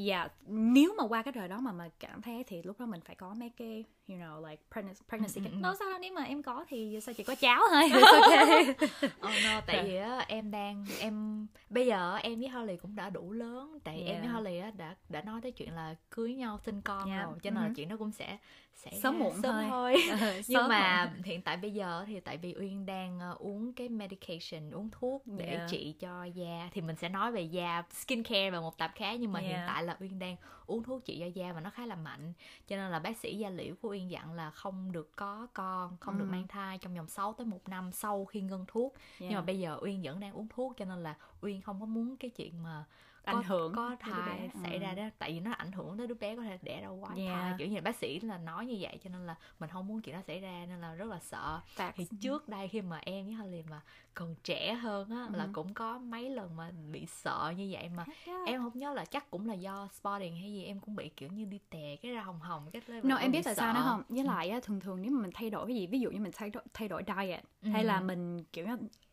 yeah, 0.07 0.31
nếu 0.47 0.95
mà 0.97 1.07
qua 1.07 1.21
cái 1.23 1.31
đời 1.31 1.47
đó 1.47 1.59
mà 1.59 1.71
mà 1.71 1.89
cảm 1.99 2.21
thấy 2.21 2.43
thì 2.47 2.61
lúc 2.63 2.79
đó 2.79 2.85
mình 2.85 3.01
phải 3.01 3.15
có 3.15 3.33
mấy 3.33 3.49
cái 3.49 3.83
you 4.07 4.17
know 4.17 4.49
like 4.49 4.63
pregnancy, 4.71 5.01
pregnancy 5.09 5.41
Ừ, 5.41 5.45
ừ, 5.45 5.51
ừ. 5.51 5.59
Nói 5.61 5.75
sao 5.79 5.89
đâu 5.89 5.99
nếu 6.01 6.13
mà 6.13 6.23
em 6.23 6.43
có 6.43 6.65
thì 6.69 6.99
sao 7.01 7.13
chỉ 7.13 7.23
có 7.23 7.35
cháu 7.35 7.61
thôi. 7.71 7.89
Okay. 8.21 8.65
Oh 9.05 9.33
no, 9.45 9.61
tại 9.67 9.83
vì 9.83 9.95
á 9.95 10.25
em 10.27 10.51
đang 10.51 10.85
em 10.99 11.47
bây 11.69 11.85
giờ 11.87 12.15
em 12.15 12.39
với 12.39 12.49
Holly 12.49 12.77
cũng 12.77 12.95
đã 12.95 13.09
đủ 13.09 13.31
lớn 13.31 13.79
tại 13.83 13.95
em 13.97 14.05
với 14.05 14.15
Yeah. 14.27 14.33
Holly 14.35 14.57
á 14.57 14.71
đã 14.77 14.95
đã 15.09 15.21
nói 15.21 15.41
tới 15.41 15.51
chuyện 15.51 15.73
là 15.73 15.95
cưới 16.09 16.33
nhau 16.33 16.59
sinh 16.65 16.81
con 16.81 17.09
Yeah. 17.09 17.25
rồi 17.25 17.35
cho 17.43 17.49
nên 17.49 17.61
là 17.63 17.67
Mhm. 17.67 17.75
chuyện 17.75 17.89
đó 17.89 17.95
cũng 17.99 18.11
sẽ 18.11 18.37
sẽ 18.75 18.91
Sớm 19.03 19.19
muộn 19.19 19.33
sớm 19.41 19.53
thôi. 19.53 19.65
thôi. 19.69 20.03
Ờ, 20.21 20.33
nhưng 20.33 20.43
sớm 20.43 20.69
mà 20.69 21.05
muộn. 21.13 21.23
hiện 21.23 21.41
tại 21.41 21.57
bây 21.57 21.71
giờ 21.73 22.03
thì 22.07 22.19
tại 22.19 22.37
vì 22.37 22.55
Uyên 22.59 22.85
đang 22.85 23.19
ờ, 23.19 23.35
uống 23.39 23.73
cái 23.73 23.89
medication 23.89 24.71
uống 24.71 24.89
thuốc 24.91 25.23
để 25.27 25.45
Yeah. 25.45 25.69
trị 25.69 25.95
cho 25.99 26.23
da 26.23 26.69
thì 26.71 26.81
mình 26.81 26.95
sẽ 26.95 27.09
nói 27.09 27.31
về 27.31 27.41
da 27.41 27.83
skincare 27.93 28.49
vào 28.51 28.61
một 28.61 28.77
tập 28.77 28.91
khác 28.95 29.13
nhưng 29.19 29.31
mà 29.31 29.39
hiện 29.39 29.51
Yeah. 29.51 29.67
tại 29.67 29.83
là 29.83 29.97
Uyên 29.99 30.19
đang 30.19 30.35
uống 30.65 30.83
thuốc 30.83 31.05
trị 31.05 31.17
cho 31.19 31.25
da 31.25 31.53
và 31.53 31.61
nó 31.61 31.69
khá 31.69 31.85
là 31.85 31.95
mạnh 31.95 32.33
cho 32.67 32.75
nên 32.75 32.91
là 32.91 32.99
bác 32.99 33.17
sĩ 33.17 33.37
da 33.37 33.49
liễu 33.49 33.75
của 33.81 33.89
Uyên 33.95 34.11
dặn 34.11 34.33
là 34.33 34.51
không 34.51 34.91
được 34.91 35.15
có 35.15 35.47
con 35.53 35.97
không 35.99 36.17
được 36.17 36.25
Ừ. 36.25 36.31
mang 36.31 36.47
thai 36.47 36.77
trong 36.77 36.95
vòng 36.95 37.07
6 37.07 37.33
tới 37.33 37.45
một 37.45 37.67
năm 37.69 37.91
sau 37.91 38.25
khi 38.25 38.41
ngưng 38.41 38.65
thuốc 38.67 38.93
nhưng 39.19 39.29
mà 39.29 39.33
Yeah. 39.35 39.45
bây 39.45 39.59
giờ 39.59 39.77
Uyên 39.81 40.01
vẫn 40.03 40.19
đang 40.19 40.33
uống 40.33 40.47
thuốc 40.49 40.73
cho 40.77 40.85
nên 40.85 41.03
là 41.03 41.15
Uyên 41.41 41.61
không 41.61 41.79
có 41.79 41.85
muốn 41.85 42.17
cái 42.17 42.29
chuyện 42.29 42.63
mà 42.63 42.83
có, 43.25 43.31
Ảnh 43.31 43.43
hưởng 43.43 43.73
có 43.75 43.95
thai 43.99 44.49
xảy 44.63 44.73
Ừ. 44.73 44.79
ra 44.79 44.93
đó 44.93 45.03
tại 45.19 45.31
vì 45.33 45.39
nó 45.39 45.51
ảnh 45.51 45.71
hưởng 45.71 45.97
tới 45.97 46.07
đứa 46.07 46.15
bé 46.15 46.35
có 46.35 46.41
thể 46.41 46.57
đẻ 46.61 46.81
ra 46.81 46.89
quái 47.01 47.19
Yeah. 47.19 47.35
thai 47.41 47.53
kiểu 47.57 47.67
như 47.67 47.81
bác 47.81 47.95
sĩ 47.95 48.19
là 48.19 48.37
nói 48.37 48.65
như 48.65 48.77
vậy 48.79 48.99
cho 49.03 49.09
nên 49.09 49.25
là 49.27 49.35
mình 49.59 49.69
không 49.69 49.87
muốn 49.87 50.01
chuyện 50.01 50.15
đó 50.15 50.21
xảy 50.27 50.39
ra 50.39 50.65
nên 50.69 50.81
là 50.81 50.93
rất 50.95 51.05
là 51.05 51.19
sợ 51.19 51.59
Facts. 51.75 51.91
thì 51.95 52.07
trước 52.21 52.47
đây 52.49 52.67
khi 52.67 52.81
mà 52.81 52.97
em 52.97 53.25
với 53.25 53.33
Holly 53.35 53.63
mà 53.69 53.81
còn 54.15 54.35
trẻ 54.43 54.73
hơn 54.73 55.09
á 55.09 55.27
là 55.33 55.43
Ừ. 55.43 55.49
cũng 55.53 55.73
có 55.73 55.97
mấy 55.99 56.29
lần 56.29 56.55
mà 56.55 56.71
bị 56.91 57.05
sợ 57.05 57.53
như 57.57 57.67
vậy 57.71 57.89
mà 57.89 58.05
em 58.45 58.61
không 58.61 58.71
nhớ 58.79 58.93
là 58.93 59.05
chắc 59.05 59.31
cũng 59.31 59.47
là 59.47 59.53
do 59.53 59.87
spotting 59.93 60.35
hay 60.37 60.51
gì 60.53 60.63
em 60.63 60.79
cũng 60.79 60.95
bị 60.95 61.09
kiểu 61.09 61.29
như 61.29 61.45
đi 61.45 61.59
tè 61.69 61.95
cái 62.01 62.11
ra 62.11 62.21
hồng 62.21 62.39
hồng 62.39 62.69
cái 62.73 62.81
lên 62.87 63.07
No, 63.07 63.15
em 63.15 63.31
biết 63.31 63.41
tại 63.45 63.55
sao 63.55 63.73
nữa 63.73 63.81
không? 63.83 64.03
Với 64.09 64.23
lại 64.23 64.49
á, 64.49 64.59
thường 64.63 64.79
thường 64.79 65.01
nếu 65.01 65.11
mà 65.11 65.21
mình 65.21 65.31
thay 65.33 65.49
đổi 65.49 65.67
cái 65.67 65.75
gì, 65.75 65.87
ví 65.87 65.99
dụ 65.99 66.11
như 66.11 66.19
mình 66.19 66.31
thay 66.35 66.49
đổi, 66.49 66.63
thay 66.73 66.87
đổi 66.87 67.03
diet 67.07 67.43
hay 67.61 67.83
là 67.83 67.97
Ừ. 67.99 68.03
mình 68.03 68.43
kiểu 68.53 68.67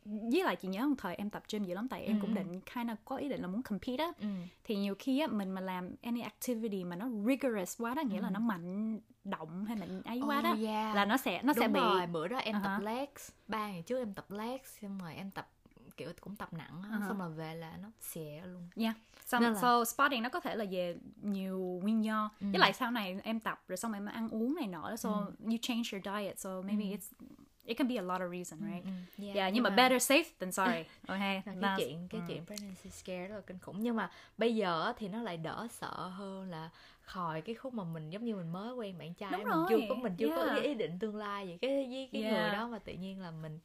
với 0.04 0.44
lại 0.44 0.56
chị 0.56 0.68
nhớ 0.68 0.86
một 0.86 0.94
thời 0.98 1.14
em 1.14 1.30
tập 1.30 1.42
gym 1.52 1.64
dữ 1.64 1.74
lắm 1.74 1.88
tại 1.88 2.02
em 2.04 2.16
Ừ. 2.16 2.20
cũng 2.22 2.34
định 2.34 2.60
kind 2.60 2.90
of 2.90 2.96
có 3.04 3.16
ý 3.16 3.28
định 3.28 3.40
là 3.42 3.48
muốn 3.48 3.62
compete 3.62 4.04
á 4.04 4.12
ừ. 4.20 4.26
thì 4.64 4.76
nhiều 4.76 4.94
khi 4.98 5.18
á 5.20 5.26
mình 5.26 5.50
mà 5.50 5.60
làm 5.60 5.94
any 6.02 6.20
activity 6.20 6.84
mà 6.84 6.96
nó 6.96 7.08
rigorous 7.26 7.82
quá 7.82 7.94
đó 7.94 8.02
nghĩa 8.02 8.20
là 8.20 8.28
Ừ. 8.28 8.32
nó 8.32 8.40
mạnh 8.40 9.00
động 9.24 9.64
hay 9.64 9.76
mạnh 9.76 10.02
ấy 10.04 10.20
quá 10.26 10.38
Oh, 10.38 10.44
đó 10.44 10.56
yeah. 10.64 10.94
là 10.96 11.04
nó 11.04 11.16
sẽ 11.16 11.42
nó 11.42 11.52
Đúng 11.52 11.60
sẽ 11.62 11.68
bị 11.68 11.80
rồi, 11.80 12.06
bữa 12.06 12.28
đó 12.28 12.36
em 12.38 12.54
Uh-huh. 12.56 12.62
tập 12.62 12.78
legs 12.84 13.30
ba 13.48 13.68
ngày 13.68 13.82
trước 13.82 13.98
em 13.98 14.14
tập 14.14 14.30
legs 14.30 14.78
xong 14.82 14.98
rồi 14.98 15.14
em 15.14 15.30
tập 15.30 15.48
kiểu 15.96 16.12
cũng 16.20 16.36
tập 16.36 16.52
nặng 16.52 16.82
Uh-huh. 16.90 17.08
xong 17.08 17.18
rồi 17.18 17.30
về 17.30 17.54
là 17.54 17.76
nó 17.82 17.88
xè 18.00 18.42
luôn 18.46 18.68
Yeah. 18.76 18.94
Xong, 19.26 19.42
Nên 19.42 19.52
là- 19.52 19.60
so 19.60 19.84
spotting 19.84 20.22
nó 20.22 20.28
có 20.28 20.40
thể 20.40 20.56
là 20.56 20.64
về 20.70 20.96
nhiều 21.22 21.80
nguyên 21.82 22.04
do 22.04 22.30
Ừ. 22.40 22.46
với 22.50 22.58
lại 22.58 22.72
sau 22.72 22.90
này 22.90 23.20
em 23.24 23.40
tập 23.40 23.62
rồi 23.68 23.76
xong 23.76 23.92
em 23.92 24.06
ăn 24.06 24.28
uống 24.28 24.54
này 24.54 24.66
nọ 24.66 24.96
so 24.96 25.08
Ừ. 25.10 25.32
you 25.44 25.56
change 25.62 25.82
your 25.92 26.04
diet 26.04 26.38
so 26.38 26.62
maybe 26.62 26.84
Ừ. 26.84 26.90
it's 26.96 27.26
it 27.64 27.76
can 27.78 27.88
be 27.88 27.96
a 27.96 28.02
lot 28.02 28.20
of 28.20 28.30
reason 28.30 28.58
right 28.72 28.84
Ừ, 28.84 28.90
ừ. 29.18 29.24
yeah, 29.34 29.52
nhưng 29.52 29.62
mà 29.62 29.70
better 29.70 30.10
safe 30.12 30.24
than 30.40 30.52
sorry 30.52 30.84
okay 31.06 31.42
cái 31.44 31.54
That's- 31.54 31.76
chuyện 31.76 32.08
cái 32.08 32.20
ừ. 32.20 32.24
chuyện 32.28 32.46
pregnancy 32.46 32.90
scare 32.90 33.26
rất 33.28 33.34
là 33.34 33.40
kinh 33.46 33.58
khủng 33.58 33.76
nhưng 33.80 33.96
mà 33.96 34.10
bây 34.38 34.54
giờ 34.54 34.92
thì 34.98 35.08
nó 35.08 35.22
lại 35.22 35.36
đỡ 35.36 35.66
sợ 35.70 36.08
hơn 36.08 36.50
là 36.50 36.70
khỏi 37.02 37.40
cái 37.40 37.54
khúc 37.54 37.74
mà 37.74 37.84
mình 37.84 38.10
giống 38.10 38.24
như 38.24 38.36
mình 38.36 38.52
mới 38.52 38.74
quen 38.74 38.98
bạn 38.98 39.14
trai 39.14 39.32
Đúng 39.32 39.40
mình 39.44 39.52
rồi, 39.52 39.66
chưa 39.68 39.78
có 39.88 39.94
mình 39.94 40.16
chưa 40.16 40.28
có 40.36 40.42
yeah. 40.42 40.54
cái 40.56 40.64
ý 40.66 40.74
định 40.74 40.98
tương 40.98 41.16
lai 41.16 41.48
gì 41.48 41.58
cái 41.62 41.70
với 41.90 42.08
cái 42.12 42.22
người 42.22 42.40
Yeah. 42.40 42.52
đó 42.52 42.68
mà 42.68 42.78
tự 42.78 42.92
nhiên 42.92 43.20
là 43.20 43.30
mình 43.30 43.58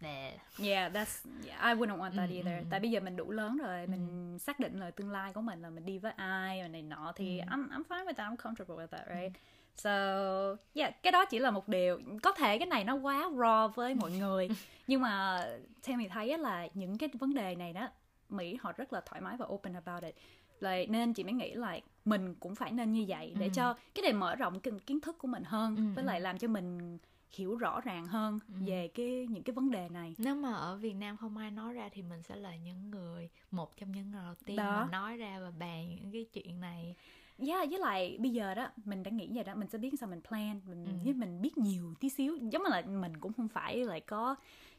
nè 0.00 0.38
Yeah, 0.58 0.92
that's 0.92 1.24
yeah, 1.46 1.62
I 1.62 1.74
wouldn't 1.74 1.98
want 1.98 2.16
that 2.16 2.28
Ừ, 2.30 2.34
either. 2.34 2.54
ừ, 2.58 2.64
Tại 2.70 2.80
bây 2.80 2.90
giờ 2.90 3.00
mình 3.00 3.16
đủ 3.16 3.30
lớn 3.30 3.56
rồi, 3.56 3.86
mình 3.86 4.36
xác 4.38 4.60
định 4.60 4.80
là 4.80 4.90
tương 4.90 5.10
lai 5.10 5.32
của 5.32 5.40
mình 5.40 5.62
là 5.62 5.70
mình 5.70 5.86
đi 5.86 5.98
với 5.98 6.12
ai 6.12 6.62
và 6.62 6.68
này 6.68 6.82
nọ 6.82 7.12
thì 7.16 7.38
Ừ. 7.38 7.44
I'm 7.50 7.68
I'm 7.68 7.82
fine 7.88 8.04
with 8.06 8.12
that, 8.14 8.32
I'm 8.32 8.36
comfortable 8.36 8.76
with 8.76 8.86
that, 8.86 9.06
right? 9.08 9.32
So, 9.84 9.90
yeah, 10.74 11.02
cái 11.02 11.12
đó 11.12 11.24
chỉ 11.24 11.38
là 11.38 11.50
một 11.50 11.68
điều. 11.68 12.00
Có 12.22 12.32
thể 12.32 12.58
cái 12.58 12.66
này 12.66 12.84
nó 12.84 12.94
quá 12.94 13.28
raw 13.34 13.68
với 13.68 13.94
mọi 13.94 14.10
người, 14.18 14.48
nhưng 14.86 15.00
mà 15.00 15.40
theo 15.82 15.96
mình 15.98 16.08
thấy 16.08 16.38
là 16.38 16.68
những 16.74 16.98
cái 16.98 17.08
vấn 17.18 17.34
đề 17.34 17.54
này 17.54 17.72
đó 17.72 17.88
Mỹ 18.28 18.58
họ 18.60 18.72
rất 18.72 18.92
là 18.92 19.00
thoải 19.06 19.20
mái 19.20 19.36
và 19.36 19.46
open 19.48 19.72
about 19.74 20.02
it. 20.02 20.14
lại 20.60 20.86
nên 20.86 21.12
chị 21.12 21.24
mới 21.24 21.32
nghĩ 21.32 21.54
là 21.54 21.78
mình 22.04 22.34
cũng 22.34 22.54
phải 22.54 22.72
nên 22.72 22.92
như 22.92 23.04
vậy 23.08 23.34
để 23.38 23.46
Ừ. 23.46 23.50
cho 23.54 23.74
cái 23.94 24.02
này 24.02 24.12
mở 24.12 24.34
rộng 24.36 24.60
kiến, 24.60 24.78
kiến 24.78 25.00
thức 25.00 25.18
của 25.18 25.28
mình 25.28 25.42
hơn 25.46 25.76
Ừ, 25.76 25.82
với 25.94 26.04
lại 26.04 26.20
làm 26.20 26.38
cho 26.38 26.48
mình 26.48 26.98
hiểu 27.30 27.56
rõ 27.56 27.80
ràng 27.80 28.06
hơn 28.06 28.38
Ừ. 28.48 28.54
về 28.66 28.88
cái 28.94 29.26
những 29.30 29.42
cái 29.42 29.54
vấn 29.54 29.70
đề 29.70 29.88
này 29.88 30.14
nếu 30.18 30.34
mà 30.34 30.52
ở 30.54 30.76
Việt 30.76 30.92
Nam 30.94 31.16
không 31.16 31.36
ai 31.36 31.50
nói 31.50 31.72
ra 31.74 31.88
thì 31.92 32.02
mình 32.02 32.22
sẽ 32.22 32.36
là 32.36 32.56
những 32.56 32.90
người 32.90 33.30
một 33.50 33.76
trong 33.76 33.92
những 33.92 34.10
người 34.10 34.22
đầu 34.24 34.34
tiên 34.46 34.56
Đó. 34.56 34.80
mà 34.84 34.88
nói 34.90 35.16
ra 35.16 35.38
và 35.40 35.50
bàn 35.58 35.88
những 35.96 36.12
cái 36.12 36.26
chuyện 36.32 36.60
này 36.60 36.94
Yeah, 37.46 37.70
với 37.70 37.78
lại 37.78 38.16
bây 38.20 38.30
giờ 38.30 38.54
đó 38.54 38.68
mình 38.84 39.02
đã 39.02 39.10
nghĩ 39.10 39.28
vậy 39.34 39.44
đó 39.44 39.54
mình 39.54 39.68
sẽ 39.68 39.78
biết 39.78 39.90
sao 40.00 40.08
mình 40.08 40.20
plan 40.28 40.60
mình 40.68 40.84
Ừ. 40.84 40.90
với 41.04 41.12
mình 41.14 41.42
biết 41.42 41.58
nhiều 41.58 41.94
tí 42.00 42.08
xíu 42.08 42.36
giống 42.36 42.62
như 42.62 42.68
là 42.70 42.82
mình 42.82 43.16
cũng 43.20 43.32
không 43.32 43.48
phải 43.48 43.76
là 43.84 43.98
có 44.06 44.34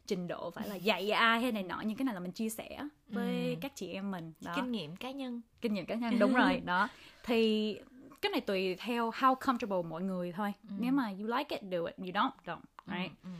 trình 0.06 0.28
độ 0.28 0.50
phải 0.50 0.68
là 0.68 0.74
dạy 0.74 1.10
ai 1.10 1.40
hay 1.40 1.52
này 1.52 1.62
nọ 1.62 1.82
nhưng 1.86 1.96
cái 1.96 2.04
này 2.04 2.14
là 2.14 2.20
mình 2.20 2.32
chia 2.32 2.48
sẻ 2.48 2.78
với 3.08 3.54
Ừ. 3.54 3.58
các 3.60 3.76
chị 3.76 3.88
em 3.92 4.10
mình 4.10 4.32
đó 4.40 4.52
kinh 4.56 4.72
nghiệm 4.72 4.96
cá 4.96 5.10
nhân 5.10 5.40
kinh 5.60 5.74
nghiệm 5.74 5.86
cá 5.86 5.94
nhân 5.94 6.18
đúng 6.18 6.34
rồi 6.34 6.60
đó 6.64 6.88
thì 7.24 7.78
cái 8.22 8.30
này 8.32 8.40
tùy 8.40 8.74
theo 8.74 9.10
how 9.10 9.34
comfortable 9.34 9.82
mọi 9.88 10.02
người 10.02 10.32
thôi 10.32 10.52
Ừ. 10.68 10.74
nếu 10.78 10.92
mà 10.92 11.08
you 11.08 11.26
like 11.38 11.56
it 11.56 11.62
do 11.72 11.84
it 11.84 11.96
you 11.98 12.06
don't 12.06 12.30
don't 12.46 12.60
right 12.86 13.12
Ừ, 13.22 13.28
ừ. 13.28 13.30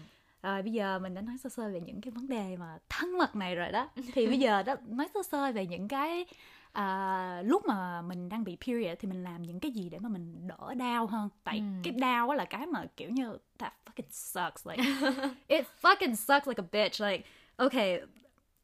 rồi 0.43 0.63
bây 0.63 0.73
giờ 0.73 0.99
mình 0.99 1.15
đã 1.15 1.21
nói 1.21 1.39
sơ 1.39 1.49
sơ 1.51 1.71
về 1.71 1.81
những 1.81 2.01
cái 2.01 2.11
vấn 2.11 2.29
đề 2.29 2.57
mà 2.57 2.79
thân 2.89 3.19
mật 3.19 3.37
này 3.37 3.55
rồi 3.55 3.73
đó 3.73 3.89
thì 4.13 4.27
bây 4.27 4.39
giờ 4.39 4.63
đó 4.63 4.75
nói 4.89 5.09
sơ 5.15 5.23
sơ 5.23 5.53
về 5.53 5.67
những 5.67 5.89
cái 5.89 6.27
à, 6.73 7.43
lúc 7.45 7.67
mà 7.67 8.03
mình 8.03 8.29
đang 8.29 8.45
bị 8.45 8.57
period 8.67 8.99
thì 9.01 9.09
mình 9.09 9.25
làm 9.25 9.43
những 9.43 9.61
cái 9.61 9.71
gì 9.71 9.89
để 9.89 9.99
mà 9.99 10.09
mình 10.09 10.49
đỡ 10.49 10.75
đau 10.75 11.07
hơn 11.07 11.29
tại 11.45 11.59
Ừ. 11.59 11.65
cái 11.83 11.93
đau 11.93 12.31
á 12.31 12.37
là 12.37 12.45
cái 12.45 12.67
mà 12.67 12.85
kiểu 12.97 13.11
như 13.11 13.39
that 13.59 13.73
fucking 13.87 14.11
sucks 14.11 14.67
like 14.67 14.83
it 15.47 15.65
fucking 15.83 16.15
sucks 16.15 16.49
like 16.49 16.63
a 16.63 16.67
bitch 16.73 17.01
like 17.01 17.25
okay 17.57 18.01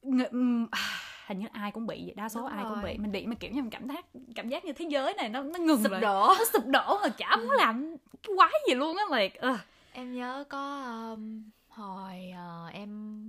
hình 1.27 1.39
như 1.39 1.47
ai 1.53 1.71
cũng 1.71 1.87
bị 1.87 2.03
vậy 2.05 2.15
đa 2.17 2.29
số 2.29 2.41
Đúng 2.41 2.51
ai 2.51 2.65
cũng 2.69 2.75
rồi. 2.83 2.93
bị 2.93 2.99
mình 2.99 3.13
bị 3.13 3.27
mà 3.27 3.35
kiểu 3.35 3.51
như 3.51 3.63
mình 3.63 3.71
cảm 3.71 3.89
giác 3.89 4.07
cảm 4.35 4.49
giác 4.49 4.65
như 4.65 4.73
thế 4.73 4.85
giới 4.89 5.15
này 5.15 5.29
nó 5.29 5.43
nó 5.43 5.59
ngừng 5.59 5.83
sụp 5.83 5.93
lại. 5.93 6.01
đổ 6.01 6.35
nó 6.39 6.45
sụp 6.53 6.67
đổ 6.67 6.99
mà 7.03 7.09
chả 7.09 7.37
muốn 7.37 7.51
làm 7.51 7.97
cái 8.23 8.37
quái 8.37 8.53
gì 8.69 8.75
luôn 8.75 8.97
á 8.97 9.05
like 9.19 9.41
uh. 9.53 9.59
em 9.93 10.13
nhớ 10.13 10.45
có 10.49 10.83
um, 11.13 11.43
hồi 11.69 12.31
ờ, 12.37 12.67
em 12.73 12.89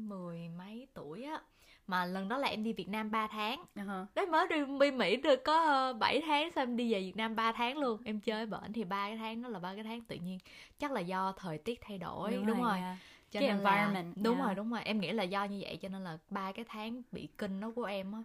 mười 0.10 0.50
mấy 0.58 0.88
tuổi 0.94 1.24
á 1.24 1.42
mà 1.90 2.06
lần 2.06 2.30
đó 2.30 2.38
là 2.38 2.48
em 2.48 2.64
đi 2.64 2.74
Việt 2.74 2.90
Nam 2.90 3.12
3 3.12 3.28
tháng. 3.28 3.66
Uh-huh. 3.76 4.06
đấy 4.16 4.26
mới 4.26 4.48
đi 4.48 4.56
đi 4.80 4.92
Mỹ 4.92 5.16
được 5.16 5.44
có 5.44 5.90
uh, 5.92 5.98
7 5.98 6.22
tháng 6.26 6.52
xong 6.52 6.62
em 6.64 6.78
đi 6.78 6.94
về 6.94 7.00
Việt 7.00 7.16
Nam 7.18 7.36
3 7.36 7.52
tháng 7.52 7.78
luôn. 7.78 8.02
Em 8.06 8.20
chơi 8.20 8.46
bển 8.46 8.74
thì 8.74 8.84
ba 8.84 9.08
cái 9.08 9.18
tháng 9.18 9.42
đó 9.42 9.50
là 9.50 9.60
ba 9.60 9.74
cái 9.76 9.84
tháng 9.84 10.02
tự 10.02 10.16
nhiên. 10.16 10.40
Chắc 10.80 10.92
là 10.92 11.02
do 11.02 11.34
thời 11.38 11.58
tiết 11.58 11.80
thay 11.82 11.98
đổi 11.98 12.32
đúng, 12.32 12.62
rồi 12.62 12.78
yeah. 12.80 12.98
cho 13.32 13.40
Cái 13.40 13.50
nên 13.50 13.60
là 13.60 13.72
environment, 13.72 14.14
đúng 14.24 14.36
yeah. 14.36 14.46
rồi 14.46 14.56
đúng 14.56 14.72
rồi. 14.72 14.82
Em 14.84 15.00
nghĩ 15.00 15.12
là 15.12 15.24
do 15.24 15.44
như 15.44 15.60
vậy 15.62 15.78
cho 15.82 15.90
nên 15.90 16.04
là 16.04 16.18
ba 16.30 16.52
cái 16.52 16.66
tháng 16.68 17.02
bị 17.12 17.28
kinh 17.38 17.60
đó 17.60 17.72
của 17.76 17.84
em 17.84 18.12
á. 18.12 18.20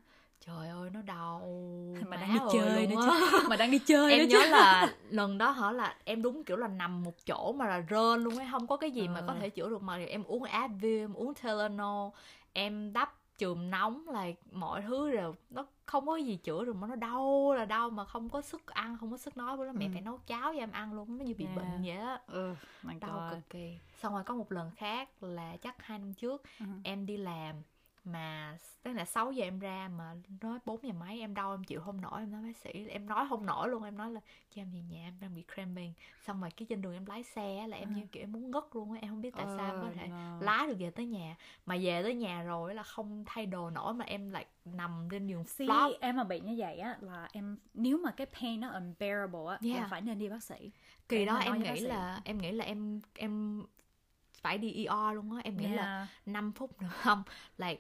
Trời 0.46 0.68
ơi 0.68 0.90
nó 0.94 1.03
đau 1.03 1.40
mà 2.09 2.16
đang 2.16 2.33
đi 2.33 2.38
ơi 2.38 2.48
chơi 2.53 2.87
nữa 2.87 2.96
chứ. 3.07 3.38
Mà 3.48 3.57
đang 3.57 3.70
đi 3.70 3.79
chơi 3.79 4.12
em 4.12 4.29
nhớ 4.29 4.38
chứ. 4.42 4.50
là 4.50 4.94
lần 5.11 5.38
đó 5.38 5.50
hả 5.50 5.72
là 5.72 5.94
em 6.05 6.22
đúng 6.22 6.44
kiểu 6.44 6.57
là 6.57 6.68
nằm 6.68 7.03
một 7.03 7.27
chỗ 7.27 7.53
mà 7.53 7.66
là 7.66 7.79
rên 7.79 8.24
luôn 8.24 8.37
ấy. 8.37 8.46
Không 8.50 8.66
có 8.66 8.77
cái 8.77 8.90
gì 8.90 9.09
mà 9.09 9.20
Ờ. 9.20 9.24
có 9.27 9.35
thể 9.40 9.50
chữa 9.50 9.68
được. 9.68 9.83
Mà 9.83 9.96
em 9.96 10.24
uống 10.24 10.42
Advil 10.42 11.00
em 11.00 11.14
uống 11.14 11.35
Tylenol 11.35 12.11
em 12.53 12.92
đắp 12.92 13.14
chùm 13.38 13.70
nóng 13.70 14.08
là 14.08 14.26
mọi 14.52 14.82
thứ 14.82 15.10
đều 15.12 15.34
nó 15.50 15.66
không 15.86 16.06
có 16.06 16.16
gì 16.16 16.36
chữa 16.36 16.64
được 16.64 16.76
mà 16.76 16.86
nó 16.86 16.94
đau 16.96 17.52
là 17.56 17.64
đau 17.64 17.90
mà 17.90 18.04
không 18.04 18.28
có 18.30 18.40
sức 18.40 18.66
ăn 18.66 18.96
không 19.00 19.10
có 19.10 19.16
sức 19.16 19.36
nói 19.36 19.56
với 19.56 19.66
nó 19.66 19.72
mẹ 19.72 19.86
Ừ. 19.86 19.90
phải 19.92 20.02
nấu 20.02 20.18
cháo 20.26 20.52
cho 20.52 20.58
em 20.58 20.70
ăn 20.70 20.92
luôn 20.94 21.18
nó 21.18 21.24
như 21.24 21.34
bị 21.34 21.44
Yeah. 21.44 21.56
bệnh 21.56 21.82
vậy 21.82 21.96
á 21.96 22.20
ừ 22.26 22.54
đau 23.00 23.12
God. 23.20 23.30
cực 23.32 23.50
kỳ 23.50 23.78
xong 24.00 24.12
rồi 24.14 24.24
có 24.24 24.34
một 24.34 24.52
lần 24.52 24.70
khác 24.70 25.08
là 25.22 25.56
chắc 25.56 25.82
hai 25.82 25.98
năm 25.98 26.14
trước 26.14 26.42
Ừ. 26.60 26.66
em 26.84 27.06
đi 27.06 27.16
làm 27.16 27.56
mà 28.04 28.58
tức 28.82 28.92
là 28.92 29.04
6 29.04 29.32
giờ 29.32 29.44
em 29.44 29.58
ra 29.58 29.88
mà 29.98 30.14
nói 30.40 30.58
4 30.64 30.82
giờ 30.82 30.92
mấy 30.92 31.20
em 31.20 31.34
đau 31.34 31.50
em 31.54 31.64
chịu 31.64 31.80
không 31.80 32.00
nổi 32.00 32.20
em 32.20 32.32
nói 32.32 32.42
bác 32.42 32.56
sĩ 32.56 32.86
em 32.88 33.06
nói 33.06 33.26
không 33.28 33.46
nổi 33.46 33.68
luôn 33.68 33.82
em 33.82 33.96
nói 33.98 34.10
là 34.10 34.20
cho 34.54 34.62
em 34.62 34.70
về 34.72 34.80
nhà 34.90 35.02
em 35.06 35.14
đang 35.20 35.34
bị 35.34 35.44
cramping 35.54 35.92
xong 36.26 36.40
rồi 36.40 36.50
cái 36.50 36.66
trên 36.68 36.82
đường 36.82 36.92
em 36.94 37.06
lái 37.06 37.22
xe 37.22 37.66
là 37.68 37.76
em 37.76 37.88
Ừ. 37.88 37.94
như 38.00 38.06
kiểu 38.12 38.22
em 38.22 38.32
muốn 38.32 38.50
ngất 38.50 38.64
luôn 38.72 38.92
á 38.92 38.98
em 39.02 39.10
không 39.10 39.20
biết 39.22 39.34
tại 39.36 39.46
sao 39.56 39.66
em 39.74 39.80
có 39.82 39.88
Oh, 39.88 39.94
thể 39.94 40.06
no. 40.06 40.38
lái 40.40 40.66
được 40.66 40.76
về 40.78 40.90
tới 40.90 41.06
nhà 41.06 41.36
mà 41.66 41.76
về 41.82 42.02
tới 42.02 42.14
nhà 42.14 42.42
rồi 42.42 42.74
là 42.74 42.82
không 42.82 43.24
thay 43.26 43.46
đồ 43.46 43.70
nổi 43.70 43.94
mà 43.94 44.04
em 44.04 44.30
lại 44.30 44.46
nằm 44.64 45.08
trên 45.10 45.26
giường 45.26 45.44
See, 45.44 45.66
flop 45.68 45.92
em 46.00 46.16
mà 46.16 46.24
bị 46.24 46.40
như 46.40 46.54
vậy 46.58 46.78
á 46.78 46.96
là 47.00 47.28
em 47.32 47.58
nếu 47.74 47.98
mà 47.98 48.10
cái 48.10 48.26
pain 48.26 48.60
nó 48.60 48.68
unbearable 48.68 49.40
á 49.50 49.58
Yeah. 49.62 49.80
là 49.80 49.86
phải 49.90 50.00
nên 50.00 50.18
đi 50.18 50.28
bác 50.28 50.42
sĩ 50.42 50.70
kỳ 51.08 51.16
Em 51.18 51.26
đó 51.26 51.36
em 51.36 51.62
nghĩ 51.62 51.80
là 51.80 52.20
em 52.24 52.38
nghĩ 52.38 52.52
là 52.52 52.64
em 52.64 53.00
em 53.14 53.62
phải 54.42 54.58
đi 54.58 54.72
ER 54.72 55.14
luôn 55.14 55.34
á 55.36 55.40
em 55.44 55.56
nghĩ 55.56 55.68
là 55.68 55.96
Yeah. 55.96 56.08
5 56.26 56.52
phút 56.52 56.82
nữa 56.82 56.88
không 56.92 57.22
lại 57.58 57.78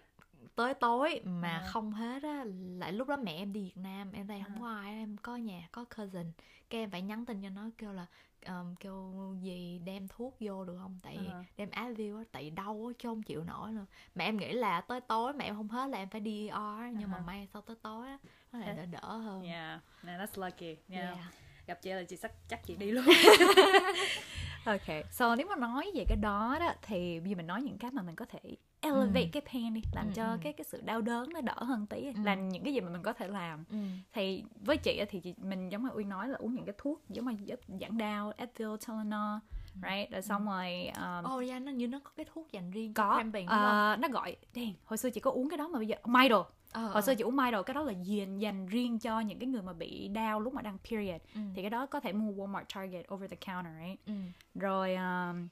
tới 0.56 0.74
tối 0.74 1.20
mà 1.24 1.48
À. 1.48 1.64
không 1.66 1.92
hết 1.92 2.22
á 2.22 2.44
lại 2.78 2.92
lúc 2.92 3.08
đó 3.08 3.16
mẹ 3.16 3.32
em 3.32 3.52
đi 3.52 3.60
Việt 3.64 3.76
Nam 3.76 4.12
em 4.12 4.26
đây 4.26 4.42
không 4.46 4.56
À. 4.56 4.60
có 4.60 4.68
ai 4.68 4.90
em 4.94 5.16
có 5.22 5.36
nhà 5.36 5.68
có 5.72 5.84
cousin 5.96 6.32
cái 6.70 6.80
em 6.80 6.90
phải 6.90 7.02
nhắn 7.02 7.26
tin 7.26 7.42
cho 7.42 7.48
nó 7.48 7.62
kêu 7.78 7.92
là 7.92 8.06
um, 8.46 8.74
kêu 8.74 9.12
gì 9.40 9.80
đem 9.84 10.08
thuốc 10.08 10.36
vô 10.40 10.64
được 10.64 10.78
không 10.82 10.98
tại 11.02 11.18
À. 11.32 11.44
đem 11.56 11.70
Advil 11.70 12.16
á 12.16 12.22
tại 12.32 12.50
đau 12.50 12.84
á 12.88 12.92
chứ 12.98 13.08
không 13.08 13.22
chịu 13.22 13.44
nổi 13.44 13.72
nữa 13.72 13.86
mà 14.14 14.24
em 14.24 14.36
nghĩ 14.36 14.52
là 14.52 14.80
tới 14.80 15.00
tối 15.00 15.32
mà 15.32 15.44
em 15.44 15.54
không 15.56 15.68
hết 15.68 15.86
là 15.86 15.98
em 15.98 16.08
phải 16.08 16.20
đi 16.20 16.48
ER 16.48 16.56
á, 16.56 16.90
nhưng 16.98 17.10
mà 17.10 17.16
À. 17.18 17.24
may 17.26 17.48
sau 17.52 17.62
tới 17.62 17.76
tối 17.82 18.06
á 18.08 18.18
nó 18.52 18.58
lại 18.58 18.74
đỡ 18.74 18.86
đỡ 18.86 19.16
hơn 19.16 19.42
Yeah, 19.42 19.80
nah, 20.02 20.20
that's 20.20 20.40
lucky. 20.44 20.76
Yeah. 20.88 21.04
Yeah. 21.14 21.18
Gặp 21.66 21.78
chị 21.82 21.90
là 21.90 22.02
chị 22.02 22.16
chắc 22.22 22.32
chắc 22.48 22.66
chị 22.66 22.76
đi 22.76 22.90
luôn. 22.90 23.04
ok, 24.64 25.04
so 25.12 25.36
nếu 25.36 25.46
mà 25.46 25.56
nói 25.56 25.90
về 25.94 26.04
cái 26.08 26.16
đó 26.16 26.56
đó 26.60 26.72
thì 26.82 27.20
bây 27.20 27.30
giờ 27.30 27.36
mình 27.36 27.46
nói 27.46 27.62
những 27.62 27.78
cái 27.78 27.90
mà 27.90 28.02
mình 28.02 28.14
có 28.16 28.24
thể 28.24 28.40
elevate 28.84 29.22
Ừ. 29.24 29.28
cái 29.32 29.42
pain 29.52 29.74
đi, 29.74 29.82
làm 29.92 30.06
Ừ, 30.06 30.12
cho 30.14 30.30
ừ. 30.32 30.38
cái 30.42 30.52
cái 30.52 30.64
sự 30.64 30.80
đau 30.80 31.00
đớn 31.00 31.28
nó 31.32 31.40
đỡ 31.40 31.54
hơn 31.64 31.86
tí, 31.86 32.04
Ừ. 32.04 32.12
làm 32.24 32.48
những 32.48 32.64
cái 32.64 32.74
gì 32.74 32.80
mà 32.80 32.90
mình 32.90 33.02
có 33.02 33.12
thể 33.12 33.28
làm. 33.28 33.64
ừ. 33.70 33.76
Thì 34.12 34.44
với 34.64 34.76
chị 34.76 35.02
thì 35.10 35.20
chị, 35.20 35.34
mình 35.38 35.68
giống 35.68 35.82
như 35.84 35.90
Uy 35.94 36.04
nói 36.04 36.28
là 36.28 36.36
uống 36.38 36.54
những 36.54 36.64
cái 36.64 36.74
thuốc 36.78 37.02
giống 37.08 37.26
như 37.26 37.36
giúp 37.44 37.60
giảm 37.80 37.98
đau, 37.98 38.32
Advil, 38.36 38.68
Tylenol, 38.86 39.38
right? 39.74 40.10
Rồi 40.10 40.22
xong 40.22 40.46
rồi 40.46 40.90
um, 40.96 41.24
Ồ 41.24 41.38
yeah, 41.40 41.62
nó 41.62 41.72
như 41.72 41.88
nó 41.88 41.98
có 42.04 42.10
cái 42.16 42.26
thuốc 42.34 42.52
dành 42.52 42.70
riêng 42.70 42.94
cho 42.94 43.02
có 43.02 43.14
cramping 43.16 43.46
đúng 43.46 43.50
không? 43.56 43.64
ờ, 43.64 43.96
nó 44.00 44.08
gọi 44.08 44.36
đèn 44.54 44.74
hồi 44.84 44.96
xưa 44.98 45.10
chị 45.10 45.20
có 45.20 45.30
uống 45.30 45.48
cái 45.48 45.56
đó 45.58 45.68
mà 45.68 45.78
bây 45.78 45.86
giờ 45.88 45.96
Midol 46.06 46.42
Ờ, 46.72 46.86
hồi 46.86 47.02
xưa 47.02 47.12
ờ. 47.12 47.14
chị 47.14 47.24
uống 47.24 47.36
Midol 47.36 47.62
cái 47.66 47.74
đó 47.74 47.82
là 47.82 47.92
dành 47.92 48.38
dành 48.38 48.66
riêng 48.66 48.98
cho 48.98 49.20
những 49.20 49.38
cái 49.38 49.46
người 49.48 49.62
mà 49.62 49.72
bị 49.72 50.08
đau 50.08 50.40
lúc 50.40 50.54
mà 50.54 50.62
đang 50.62 50.78
period 50.78 51.20
Ừ. 51.34 51.40
thì 51.54 51.62
cái 51.62 51.70
đó 51.70 51.86
có 51.86 52.00
thể 52.00 52.12
mua 52.12 52.32
Walmart 52.32 52.64
Target 52.74 53.06
over 53.14 53.30
the 53.30 53.36
counter 53.46 53.72
right 53.84 54.06
Ừ. 54.06 54.12
rồi 54.54 54.94
um, 54.94 55.48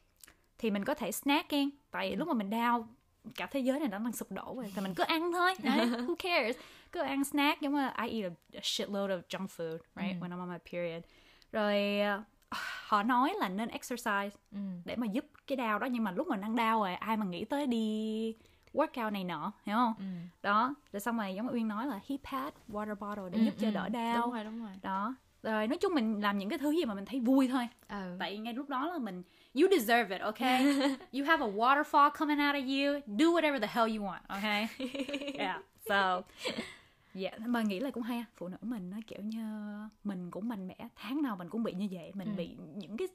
thì 0.59 0.71
mình 0.71 0.85
có 0.85 0.95
thể 0.95 1.13
snack 1.13 1.51
hen 1.53 1.71
tại 1.91 2.11
Ừ. 2.11 2.17
lúc 2.17 2.29
mà 2.29 2.35
mình 2.35 2.51
đau 2.51 2.87
cả 3.37 3.47
thế 3.47 3.61
giới 3.61 3.79
này 3.81 3.89
nó 3.89 3.99
đang 3.99 4.13
sụp 4.13 4.33
đổ 4.33 4.55
rồi 4.57 4.73
thì 4.75 4.83
mình 4.83 4.95
cứ 4.95 5.03
ăn 5.03 5.33
thôi 5.33 5.55
right? 5.59 5.69
who 6.09 6.15
cares 6.19 6.57
cứ 6.93 7.01
ăn 7.01 7.25
snack 7.25 7.61
giống 7.61 7.75
như 7.75 7.89
I 8.09 8.23
eat 8.23 8.33
a 8.55 8.61
shitload 8.63 9.11
of 9.11 9.21
junk 9.29 9.47
food 9.47 9.79
right 9.97 10.21
Ừ. 10.21 10.27
when 10.27 10.31
I'm 10.31 10.39
on 10.41 10.49
my 10.51 10.59
period 10.73 11.03
rồi 11.53 12.01
uh, 12.19 12.25
họ 12.87 13.03
nói 13.03 13.35
là 13.39 13.49
nên 13.49 13.69
exercise 13.69 14.31
Ừ. 14.53 14.59
để 14.85 14.97
mà 14.97 15.07
giúp 15.07 15.25
cái 15.47 15.57
đau 15.57 15.79
đó 15.79 15.87
nhưng 15.87 16.05
mà 16.05 16.11
lúc 16.13 16.29
mà 16.29 16.37
đang 16.37 16.57
đau 16.57 16.81
rồi 16.81 16.95
ai 16.95 17.17
mà 17.17 17.27
nghĩ 17.27 17.45
tới 17.45 17.67
đi 17.67 18.35
workout 18.75 19.13
này 19.13 19.25
nọ 19.25 19.53
hiểu 19.65 19.77
không 19.77 19.95
Ừ. 19.99 20.05
đó 20.43 20.75
rồi 20.93 21.01
xong 21.01 21.17
rồi 21.19 21.35
giống 21.35 21.47
như 21.47 21.53
uyên 21.53 21.69
nói 21.69 21.87
là 21.87 22.01
heat 22.09 22.21
pad 22.33 22.53
water 22.69 22.95
bottle 22.95 23.25
để 23.31 23.39
Ừ, 23.39 23.45
giúp 23.45 23.55
cho 23.59 23.69
ừ. 23.69 23.73
đỡ 23.75 23.89
đau 23.89 24.23
Đúng 24.23 24.33
rồi, 24.35 24.45
đúng 24.45 24.63
rồi. 24.65 24.73
đó 24.83 25.15
rồi 25.43 25.67
nói 25.67 25.79
chung 25.81 25.95
mình 25.95 26.21
làm 26.23 26.39
những 26.39 26.49
cái 26.49 26.59
thứ 26.59 26.71
gì 26.71 26.85
mà 26.85 26.95
mình 26.95 27.05
thấy 27.05 27.21
vui 27.21 27.49
thôi 27.49 27.69
Ừ. 27.89 28.17
tại 28.19 28.39
ngay 28.39 28.55
lúc 28.55 28.69
đó 28.69 28.87
là 28.87 28.99
mình 28.99 29.23
you 29.55 29.69
deserve 29.79 30.11
it 30.17 30.23
okay? 30.23 30.59
You 31.13 31.25
have 31.25 31.41
a 31.45 31.49
waterfall 31.49 32.11
coming 32.19 32.41
out 32.41 32.55
of 32.55 32.65
you. 32.67 33.01
Do 33.19 33.33
whatever 33.33 33.61
the 33.61 33.67
hell 33.67 33.87
you 33.97 34.03
want 34.03 34.23
okay? 34.31 34.69
Yeah 35.39 35.61
so 35.89 36.23
yeah 37.15 37.39
mà 37.47 37.63
nghĩ 37.63 37.81
là 37.81 37.91
cũng 37.91 38.03
hay 38.03 38.25
phụ 38.37 38.49
nữ 38.49 38.57
mình 38.63 38.91
nó 38.91 38.97
kiểu 39.07 39.19
như 39.23 39.43
mình 40.05 40.31
cũng 40.31 40.49
mạnh 40.49 40.67
mẽ. 40.69 40.89
Tháng 40.97 41.23
nào 41.23 41.37
mình 41.37 41.49
cũng 41.49 41.63
bị 41.63 41.73
như 41.73 41.89
vậy. 41.91 42.11
Mình 42.15 42.29
Ừ. 42.29 42.35
bị 42.37 42.57
những 42.77 42.97
cái 42.97 43.09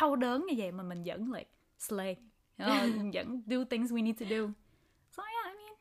đau 0.00 0.16
đớn 0.16 0.46
như 0.46 0.54
vậy 0.56 0.72
mà 0.72 0.82
mình 0.82 1.02
vẫn 1.06 1.32
like 1.32 1.50
slay. 1.78 2.16
You 2.58 2.66
know, 2.68 2.96
mình 2.96 3.10
vẫn 3.14 3.42
do 3.46 3.56
things 3.70 3.92
we 3.92 4.04
need 4.04 4.20
to 4.20 4.26
do 4.30 4.36
so 5.10 5.22
yeah 5.22 5.46
I 5.46 5.52
mean 5.64 5.74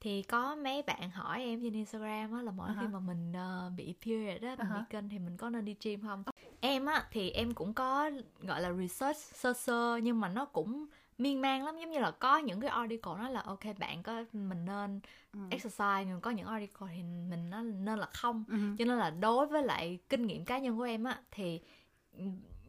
thì 0.00 0.22
có 0.22 0.56
mấy 0.56 0.82
bạn 0.82 1.10
hỏi 1.10 1.42
em 1.42 1.60
trên 1.62 1.72
Instagram 1.72 2.32
á 2.32 2.42
là 2.42 2.52
mỗi 2.52 2.68
khi 2.80 2.86
Uh-huh. 2.86 2.90
mà 2.92 3.00
mình 3.00 3.32
ờ, 3.32 3.70
bị 3.76 3.94
period 4.02 4.42
á 4.42 4.56
mình 4.58 4.66
Uh-huh. 4.68 4.74
bị 4.78 4.84
kinh 4.90 5.08
thì 5.08 5.18
mình 5.18 5.36
có 5.36 5.50
nên 5.50 5.64
đi 5.64 5.76
gym 5.82 6.00
không 6.02 6.22
em 6.60 6.86
á 6.86 7.06
thì 7.10 7.30
em 7.30 7.54
cũng 7.54 7.74
có 7.74 8.10
gọi 8.40 8.60
là 8.60 8.72
research 8.72 9.18
sơ 9.18 9.52
sơ 9.52 9.96
nhưng 10.02 10.20
mà 10.20 10.28
nó 10.28 10.44
cũng 10.44 10.86
miên 11.18 11.40
man 11.40 11.64
lắm 11.64 11.78
giống 11.80 11.90
như 11.90 11.98
là 11.98 12.10
có 12.10 12.38
những 12.38 12.60
cái 12.60 12.70
article 12.70 13.12
nói 13.18 13.30
là 13.32 13.40
ok 13.40 13.60
bạn 13.78 14.02
có 14.02 14.24
mình 14.32 14.64
nên 14.64 15.00
Ừ. 15.32 15.40
exercise 15.50 16.04
nhưng 16.06 16.20
có 16.20 16.30
những 16.30 16.46
article 16.46 16.86
thì 16.94 17.02
mình 17.02 17.50
nó 17.50 17.62
nên 17.62 17.98
là 17.98 18.06
không 18.14 18.44
Ừ. 18.48 18.56
cho 18.78 18.84
nên 18.84 18.98
là 18.98 19.10
đối 19.10 19.46
với 19.46 19.62
lại 19.62 19.98
kinh 20.08 20.26
nghiệm 20.26 20.44
cá 20.44 20.58
nhân 20.58 20.76
của 20.76 20.82
em 20.82 21.04
á 21.04 21.20
thì 21.30 21.60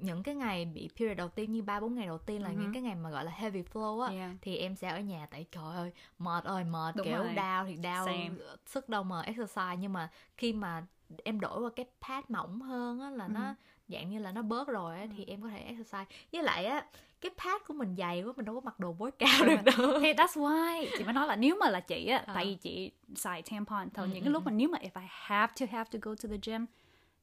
những 0.01 0.23
cái 0.23 0.35
ngày 0.35 0.65
bị 0.65 0.89
period 0.97 1.17
đầu 1.17 1.27
tiên 1.29 1.51
như 1.51 1.61
ba 1.61 1.79
bốn 1.79 1.95
ngày 1.95 2.07
đầu 2.07 2.17
tiên 2.17 2.41
là 2.43 2.49
Ừ. 2.49 2.55
những 2.59 2.73
cái 2.73 2.81
ngày 2.81 2.95
mà 2.95 3.09
gọi 3.09 3.25
là 3.25 3.31
heavy 3.31 3.63
flow 3.73 3.99
á 4.01 4.11
Yeah. 4.11 4.31
thì 4.41 4.57
em 4.57 4.75
sẽ 4.75 4.89
ở 4.89 4.99
nhà 4.99 5.27
tại 5.31 5.45
trời 5.51 5.75
ơi 5.75 5.91
mệt 6.19 6.43
ơi 6.43 6.63
mệt 6.63 6.95
Đúng 6.95 7.05
kiểu 7.05 7.17
rồi. 7.17 7.33
đau 7.33 7.65
thì 7.65 7.75
đau 7.75 8.05
Same. 8.05 8.29
sức 8.65 8.89
đâu 8.89 9.03
mà 9.03 9.21
exercise 9.21 9.75
nhưng 9.79 9.93
mà 9.93 10.09
khi 10.37 10.53
mà 10.53 10.85
em 11.23 11.39
đổi 11.39 11.61
qua 11.61 11.69
cái 11.75 11.85
pad 12.07 12.23
mỏng 12.29 12.61
hơn 12.61 12.99
á 13.01 13.09
là 13.09 13.25
Ừ. 13.25 13.31
nó 13.33 13.55
dạng 13.87 14.09
như 14.09 14.19
là 14.19 14.31
nó 14.31 14.41
bớt 14.41 14.67
rồi 14.67 14.99
á 14.99 15.05
thì 15.17 15.25
em 15.25 15.41
có 15.41 15.47
thể 15.49 15.57
exercise 15.59 16.05
với 16.33 16.43
lại 16.43 16.65
á 16.65 16.85
cái 17.21 17.31
pad 17.37 17.61
của 17.67 17.73
mình 17.73 17.95
dày 17.97 18.23
quá 18.23 18.33
mình 18.35 18.45
đâu 18.45 18.55
có 18.55 18.61
mặc 18.61 18.79
đồ 18.79 18.93
bối 18.93 19.11
cao 19.19 19.45
được 19.45 19.55
đâu 19.65 19.99
thì 20.01 20.13
that's 20.13 20.27
why 20.41 20.85
chị 20.97 21.03
mới 21.03 21.13
nói 21.13 21.27
là 21.27 21.35
nếu 21.35 21.55
mà 21.59 21.69
là 21.69 21.79
chị 21.79 22.07
á 22.07 22.17
à. 22.17 22.33
tại 22.35 22.45
vì 22.45 22.55
chị 22.55 22.91
xài 23.15 23.41
tampon 23.41 23.89
thì 23.93 24.01
ừ, 24.01 24.05
những 24.05 24.23
cái 24.23 24.27
ừ, 24.27 24.31
lúc 24.31 24.45
mà 24.45 24.51
nếu 24.51 24.69
mà 24.69 24.77
if 24.77 25.01
I 25.01 25.07
have 25.09 25.53
to 25.59 25.65
have 25.71 25.89
to 25.93 25.99
go 26.01 26.15
to 26.23 26.29
the 26.29 26.37
gym 26.43 26.65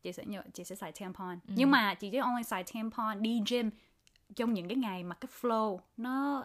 chị 0.09 0.13
sẽ 0.13 0.25
nhớ 0.27 0.43
chị 0.53 0.65
sẽ 0.65 0.75
xài 0.75 0.93
tampon 0.93 1.39
ừ. 1.49 1.55
nhưng 1.57 1.71
mà 1.71 1.95
chị 1.95 2.11
chỉ 2.11 2.19
only 2.19 2.43
xài 2.43 2.65
tampon 2.65 3.23
đi 3.23 3.43
gym 3.51 3.71
trong 4.37 4.55
những 4.55 4.69
cái 4.69 4.77
ngày 4.77 5.05
mà 5.05 5.15
cái 5.15 5.29
flow 5.41 5.79
nó 5.97 6.45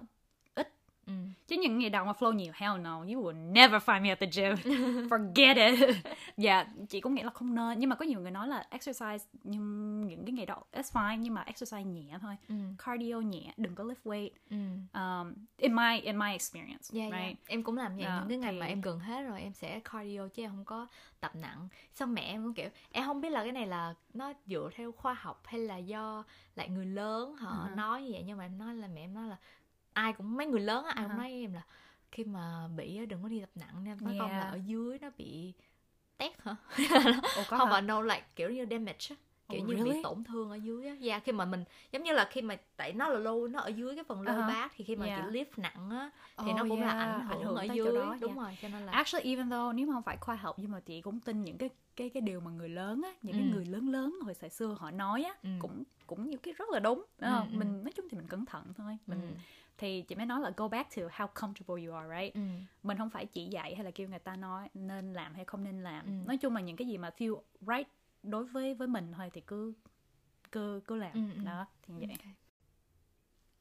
Ừ. 1.06 1.14
Chứ 1.48 1.56
những 1.62 1.80
ngày 1.80 1.90
đầu 1.90 2.06
mà 2.06 2.12
flow 2.12 2.32
nhiều 2.32 2.54
hell 2.56 2.78
no, 2.78 2.98
you 2.98 3.06
will 3.06 3.52
never 3.52 3.84
find 3.84 4.02
me 4.02 4.10
at 4.10 4.20
the 4.20 4.28
gym. 4.34 4.56
Forget 5.10 5.72
it. 5.72 5.96
Dạ, 6.38 6.56
yeah, 6.56 6.68
chị 6.90 7.02
cũng 7.02 7.16
nghĩ 7.16 7.24
là 7.24 7.30
không 7.30 7.56
nên 7.56 7.80
nhưng 7.80 7.90
mà 7.90 7.96
có 7.96 8.06
nhiều 8.06 8.20
người 8.20 8.32
nói 8.32 8.48
là 8.48 8.66
exercise 8.70 9.26
nhưng 9.44 10.02
những 10.08 10.26
cái 10.26 10.34
ngày 10.34 10.46
đầu 10.46 10.64
it's 10.72 10.92
fine 10.94 11.18
nhưng 11.18 11.34
mà 11.34 11.42
exercise 11.42 11.84
nhẹ 11.84 12.18
thôi. 12.22 12.36
Ừ. 12.50 12.56
Cardio 12.78 13.20
nhẹ, 13.20 13.54
đừng 13.58 13.76
có 13.76 13.84
lift 13.84 14.04
weight. 14.04 14.30
Ừ. 14.50 14.58
Um, 14.94 15.34
in 15.58 15.76
my 15.76 16.00
in 16.02 16.20
my 16.20 16.32
experience, 16.32 17.00
yeah, 17.00 17.12
right? 17.12 17.24
Yeah. 17.24 17.38
Em 17.48 17.64
cũng 17.64 17.78
làm 17.78 17.96
vậy 17.96 18.06
yeah, 18.06 18.20
những 18.20 18.30
cái 18.30 18.38
ngày 18.38 18.54
thì... 18.54 18.60
mà 18.60 18.66
em 18.66 18.82
gần 18.82 19.00
hết 19.00 19.24
rồi 19.24 19.42
em 19.42 19.54
sẽ 19.54 19.80
cardio 19.80 20.28
chứ 20.28 20.44
em 20.44 20.52
không 20.52 20.66
có 20.66 20.88
tập 21.20 21.32
nặng. 21.36 21.68
Xong 21.94 22.14
mẹ 22.14 22.22
em 22.22 22.44
cũng 22.44 22.54
kiểu 22.54 22.70
em 22.92 23.06
không 23.06 23.22
biết 23.22 23.30
là 23.30 23.44
cái 23.44 23.52
này 23.52 23.68
là 23.68 23.94
nó 24.14 24.34
dựa 24.46 24.70
theo 24.76 24.92
khoa 24.92 25.14
học 25.14 25.42
hay 25.46 25.60
là 25.60 25.78
do 25.78 26.24
lại 26.56 26.70
người 26.70 26.86
lớn 26.86 27.36
họ 27.36 27.68
uh-huh. 27.68 27.76
nói 27.76 28.02
như 28.02 28.10
vậy 28.12 28.24
nhưng 28.26 28.38
mà 28.38 28.46
em 28.46 28.58
nói 28.58 28.76
là 28.76 28.88
mẹ 28.88 29.02
em 29.02 29.14
nói 29.14 29.28
là 29.28 29.38
ai 29.94 30.14
cũng 30.14 30.38
mấy 30.38 30.48
người 30.48 30.62
lớn 30.62 30.86
ai 30.86 30.96
cũng 30.96 31.06
uh-huh. 31.06 31.18
nói 31.18 31.32
với 31.32 31.42
em 31.42 31.54
là 31.54 31.62
khi 32.12 32.24
mà 32.24 32.68
bị 32.76 33.06
đừng 33.06 33.24
có 33.24 33.30
đi 33.30 33.40
tập 33.40 33.50
nặng 33.56 33.84
nha 33.84 33.96
nói 34.02 34.14
yeah. 34.14 34.22
con 34.22 34.32
là 34.32 34.42
ở 34.42 34.60
dưới 34.66 35.00
nó 35.00 35.10
bị 35.18 35.54
tét 36.18 36.42
hả 36.42 36.56
Ủa, 37.36 37.44
không 37.48 37.70
mà 37.70 37.82
no 37.82 38.02
like 38.02 38.24
kiểu 38.36 38.50
như 38.50 38.66
damage 38.70 39.16
kiểu 39.50 39.62
oh, 39.62 39.68
như 39.68 39.76
really? 39.76 39.92
bị 39.92 40.00
tổn 40.04 40.24
thương 40.24 40.50
ở 40.50 40.56
dưới 40.56 40.88
á 40.88 40.96
yeah, 41.02 41.24
khi 41.24 41.32
mà 41.32 41.46
mình 41.46 41.64
giống 41.92 42.04
như 42.04 42.14
là 42.14 42.26
khi 42.32 42.42
mà 42.42 42.56
tại 42.78 42.94
nó 42.94 43.08
là 43.08 43.20
lâu 43.20 43.48
nó 43.48 43.60
ở 43.60 43.68
dưới 43.68 43.96
cái 43.96 44.04
phần 44.04 44.22
lâu 44.22 44.36
uh-huh. 44.36 44.48
bát 44.48 44.72
thì 44.76 44.84
khi 44.84 44.96
mà 44.96 45.06
yeah. 45.06 45.22
chị 45.24 45.40
lift 45.40 45.62
nặng 45.62 45.90
á 45.90 46.10
thì 46.38 46.52
oh, 46.52 46.56
nó 46.58 46.64
cũng 46.70 46.82
yeah. 46.82 46.96
là 46.96 47.00
ảnh 47.00 47.28
hưởng, 47.28 47.38
ảnh 47.38 47.46
hưởng 47.46 47.56
ở 47.56 47.64
dưới 47.64 47.96
đó, 47.96 48.18
đúng 48.22 48.38
yeah. 48.38 48.48
rồi 48.48 48.58
cho 48.62 48.68
nên 48.68 48.86
là 48.86 48.92
actually 48.92 49.30
even 49.30 49.50
though 49.50 49.76
nếu 49.76 49.88
mà 49.88 49.94
không 49.94 50.04
phải 50.04 50.18
khoa 50.18 50.36
học 50.36 50.56
nhưng 50.60 50.72
mà 50.72 50.80
chị 50.80 51.02
cũng 51.02 51.20
tin 51.20 51.44
những 51.44 51.58
cái 51.58 51.70
cái 51.96 52.10
cái 52.10 52.22
điều 52.22 52.40
mà 52.40 52.52
người 52.52 52.70
lớn 52.70 53.02
á 53.04 53.12
những 53.22 53.34
ừ. 53.34 53.40
cái 53.40 53.52
người 53.54 53.66
lớn 53.66 53.90
lớn 53.90 54.20
hồi 54.24 54.34
thời 54.40 54.50
xưa 54.50 54.76
họ 54.80 54.92
nói 54.92 55.24
á 55.24 55.34
ừ. 55.44 55.50
cũng 55.60 55.84
cũng 56.08 56.30
nhiều 56.30 56.40
cái 56.44 56.54
rất 56.58 56.70
là 56.70 56.80
đúng, 56.80 57.06
đúng 57.20 57.30
không? 57.30 57.50
Ừ, 57.52 57.58
mình 57.58 57.84
nói 57.84 57.92
chung 57.96 58.06
thì 58.12 58.18
mình 58.18 58.28
cẩn 58.28 58.46
thận 58.46 58.74
thôi 58.78 58.98
mình 59.08 59.22
ừ 59.22 59.28
thì 59.78 60.02
chị 60.02 60.16
mới 60.16 60.26
nói 60.26 60.42
là 60.42 60.52
go 60.58 60.68
back 60.68 60.96
to 60.96 61.02
how 61.02 61.28
comfortable 61.28 61.88
you 61.88 61.96
are 61.96 62.22
right 62.22 62.34
ừ. 62.34 62.42
mình 62.84 62.98
không 62.98 63.10
phải 63.10 63.26
chỉ 63.26 63.46
dạy 63.46 63.76
hay 63.76 63.86
là 63.86 63.92
kêu 63.92 64.10
người 64.10 64.20
ta 64.20 64.36
nói 64.36 64.70
nên 64.74 65.14
làm 65.14 65.34
hay 65.34 65.46
không 65.46 65.64
nên 65.64 65.84
làm 65.84 66.06
ừ. 66.06 66.12
nói 66.28 66.38
chung 66.38 66.56
là 66.56 66.62
những 66.62 66.76
cái 66.76 66.88
gì 66.88 66.98
mà 66.98 67.10
feel 67.18 67.42
right 67.62 67.88
đối 68.24 68.46
với 68.46 68.74
với 68.74 68.88
mình 68.88 69.12
thôi 69.18 69.30
thì 69.34 69.42
cứ 69.42 69.74
cứ 70.52 70.82
cứ 70.88 70.96
làm 70.96 71.14
ừ, 71.14 71.22
ừ. 71.36 71.44
đó 71.46 71.66
thì 71.82 71.94
vậy 71.94 72.08
okay. 72.10 72.34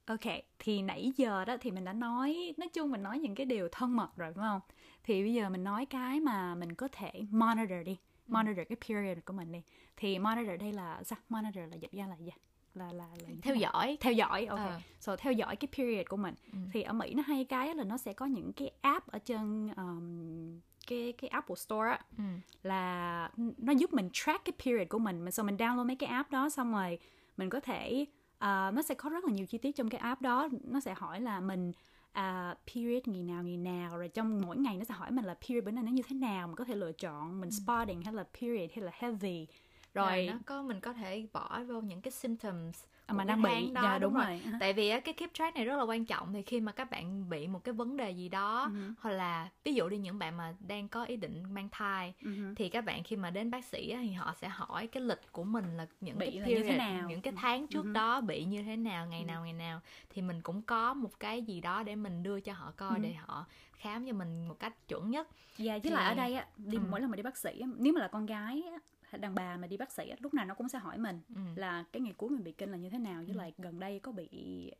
Ok, 0.04 0.34
thì 0.58 0.82
nãy 0.82 1.12
giờ 1.16 1.44
đó 1.44 1.56
thì 1.60 1.70
mình 1.70 1.84
đã 1.84 1.92
nói, 1.92 2.54
nói 2.56 2.68
chung 2.68 2.90
mình 2.90 3.02
nói 3.02 3.18
những 3.18 3.34
cái 3.34 3.46
điều 3.46 3.68
thân 3.72 3.96
mật 3.96 4.16
rồi 4.16 4.32
đúng 4.34 4.44
không? 4.44 4.60
Thì 5.02 5.22
bây 5.22 5.34
giờ 5.34 5.50
mình 5.50 5.64
nói 5.64 5.86
cái 5.86 6.20
mà 6.20 6.54
mình 6.54 6.74
có 6.74 6.88
thể 6.92 7.12
monitor 7.30 7.86
đi, 7.86 7.98
ừ. 8.26 8.32
monitor 8.32 8.66
cái 8.68 8.76
period 8.88 9.18
của 9.24 9.32
mình 9.32 9.52
đi. 9.52 9.62
Thì 9.96 10.18
monitor 10.18 10.60
đây 10.60 10.72
là 10.72 11.02
sao? 11.02 11.18
Monitor 11.28 11.64
là 11.70 11.76
dịch 11.76 11.92
ra 11.92 12.06
là 12.06 12.16
gì? 12.16 12.30
Là 12.74 12.92
là, 12.92 13.06
là 13.22 13.28
theo 13.42 13.54
dõi. 13.54 13.98
Theo 14.00 14.12
dõi 14.12 14.46
ok. 14.46 14.58
À. 14.58 14.80
so 15.00 15.16
theo 15.16 15.32
dõi 15.32 15.56
cái 15.56 15.68
period 15.76 16.06
của 16.08 16.16
mình. 16.16 16.34
Ừ. 16.52 16.58
thì 16.72 16.82
ở 16.82 16.92
mỹ 16.92 17.14
nó 17.14 17.22
hay 17.26 17.44
cái 17.44 17.74
là 17.74 17.84
nó 17.84 17.96
sẽ 17.96 18.12
có 18.12 18.26
những 18.26 18.52
cái 18.52 18.70
app 18.80 19.08
ở 19.08 19.18
trên 19.18 19.68
um, 19.76 20.60
cái 20.86 21.12
cái 21.18 21.28
Apple 21.28 21.56
Store 21.56 21.90
á. 21.90 22.00
Ừ. 22.18 22.24
là 22.62 23.30
nó 23.36 23.72
giúp 23.72 23.92
mình 23.92 24.08
track 24.12 24.44
cái 24.44 24.52
period 24.64 24.88
của 24.88 24.98
mình. 24.98 25.24
Mình 25.24 25.32
xong 25.32 25.46
mình 25.46 25.56
download 25.56 25.86
mấy 25.86 25.96
cái 25.96 26.08
app 26.08 26.30
đó 26.30 26.48
xong 26.48 26.72
rồi 26.72 26.98
mình 27.36 27.50
có 27.50 27.60
thể 27.60 28.06
uh, 28.36 28.74
nó 28.74 28.82
sẽ 28.84 28.94
có 28.94 29.10
rất 29.10 29.24
là 29.24 29.32
nhiều 29.32 29.46
chi 29.46 29.58
tiết 29.58 29.76
trong 29.76 29.88
cái 29.88 30.00
app 30.00 30.22
đó. 30.22 30.48
Nó 30.64 30.80
sẽ 30.80 30.94
hỏi 30.94 31.20
là 31.20 31.40
mình 31.40 31.72
uh, 32.18 32.58
period 32.74 33.02
ngày 33.06 33.22
nào 33.22 33.42
ngày 33.42 33.56
nào. 33.56 33.96
Rồi 33.96 34.08
trong 34.08 34.40
mỗi 34.40 34.56
ngày 34.56 34.76
nó 34.76 34.84
sẽ 34.84 34.94
hỏi 34.94 35.10
mình 35.10 35.24
là 35.24 35.34
period 35.34 35.64
bữa 35.64 35.70
nay 35.70 35.84
nó 35.84 35.90
như 35.90 36.02
thế 36.08 36.16
nào. 36.16 36.46
Mình 36.46 36.56
có 36.56 36.64
thể 36.64 36.74
lựa 36.74 36.92
chọn 36.92 37.40
mình 37.40 37.50
ừ. 37.50 37.56
spotting 37.64 38.02
hay 38.02 38.14
là 38.14 38.24
period 38.40 38.70
hay 38.74 38.84
là 38.84 38.92
heavy 38.94 39.46
rồi, 39.94 40.28
nó 40.30 40.38
có 40.46 40.62
mình 40.62 40.80
có 40.80 40.92
thể 40.92 41.26
bỏ 41.32 41.60
vô 41.68 41.80
những 41.80 42.00
cái 42.00 42.10
symptoms 42.10 42.84
à, 43.06 43.14
mà 43.14 43.24
đang 43.24 43.42
bị 43.42 43.70
đó 43.74 43.82
dạ, 43.82 43.98
đúng, 43.98 44.14
đúng 44.14 44.22
rồi, 44.22 44.40
rồi. 44.44 44.54
tại 44.60 44.72
vì 44.72 45.00
cái 45.00 45.14
keep 45.14 45.34
track 45.34 45.56
này 45.56 45.64
rất 45.64 45.76
là 45.76 45.82
quan 45.82 46.04
trọng 46.04 46.32
thì 46.32 46.42
khi 46.42 46.60
mà 46.60 46.72
các 46.72 46.90
bạn 46.90 47.30
bị 47.30 47.46
một 47.46 47.64
cái 47.64 47.72
vấn 47.72 47.96
đề 47.96 48.10
gì 48.10 48.28
đó 48.28 48.68
uh-huh. 48.72 48.94
hoặc 49.00 49.10
là 49.10 49.48
ví 49.64 49.74
dụ 49.74 49.88
đi 49.88 49.98
những 49.98 50.18
bạn 50.18 50.36
mà 50.36 50.54
đang 50.68 50.88
có 50.88 51.04
ý 51.04 51.16
định 51.16 51.54
mang 51.54 51.68
thai 51.72 52.14
uh-huh. 52.22 52.54
thì 52.54 52.68
các 52.68 52.84
bạn 52.84 53.02
khi 53.02 53.16
mà 53.16 53.30
đến 53.30 53.50
bác 53.50 53.64
sĩ 53.64 53.94
thì 54.02 54.12
họ 54.12 54.34
sẽ 54.40 54.48
hỏi 54.48 54.86
cái 54.86 55.02
lịch 55.02 55.32
của 55.32 55.44
mình 55.44 55.76
là 55.76 55.86
những 56.00 56.18
bị 56.18 56.30
cái 56.30 56.40
period, 56.40 56.58
như 56.58 56.70
thế 56.70 56.76
nào 56.76 57.08
những 57.08 57.20
cái 57.20 57.32
tháng 57.36 57.66
trước 57.66 57.84
uh-huh. 57.84 57.92
đó 57.92 58.20
bị 58.20 58.44
như 58.44 58.62
thế 58.62 58.76
nào 58.76 59.06
ngày 59.06 59.24
nào 59.24 59.44
ngày 59.44 59.52
nào 59.52 59.80
thì 60.10 60.22
mình 60.22 60.40
cũng 60.42 60.62
có 60.62 60.94
một 60.94 61.20
cái 61.20 61.42
gì 61.42 61.60
đó 61.60 61.82
để 61.82 61.96
mình 61.96 62.22
đưa 62.22 62.40
cho 62.40 62.52
họ 62.52 62.72
coi 62.76 62.90
uh-huh. 62.90 63.02
để 63.02 63.12
họ 63.12 63.46
khám 63.82 64.06
cho 64.06 64.12
mình 64.12 64.48
một 64.48 64.58
cách 64.58 64.88
chuẩn 64.88 65.10
nhất. 65.10 65.28
Dạ, 65.58 65.72
với 65.72 65.80
thì... 65.80 65.90
lại 65.90 66.04
ở 66.04 66.14
đây 66.14 66.34
á, 66.34 66.46
đi 66.56 66.76
ừ. 66.76 66.82
mỗi 66.90 67.00
lần 67.00 67.10
mà 67.10 67.16
đi 67.16 67.22
bác 67.22 67.36
sĩ 67.36 67.62
nếu 67.76 67.92
mà 67.92 68.00
là 68.00 68.08
con 68.08 68.26
gái 68.26 68.62
á, 68.72 68.78
đàn 69.18 69.34
bà 69.34 69.56
mà 69.56 69.66
đi 69.66 69.76
bác 69.76 69.92
sĩ 69.92 70.12
lúc 70.20 70.34
nào 70.34 70.44
nó 70.44 70.54
cũng 70.54 70.68
sẽ 70.68 70.78
hỏi 70.78 70.98
mình 70.98 71.20
ừ. 71.34 71.40
là 71.56 71.84
cái 71.92 72.00
ngày 72.00 72.14
cuối 72.16 72.30
mình 72.30 72.44
bị 72.44 72.52
kinh 72.52 72.70
là 72.70 72.76
như 72.76 72.90
thế 72.90 72.98
nào 72.98 73.22
với 73.22 73.34
ừ. 73.34 73.38
lại 73.38 73.52
gần 73.58 73.80
đây 73.80 74.00
có 74.00 74.12
bị 74.12 74.28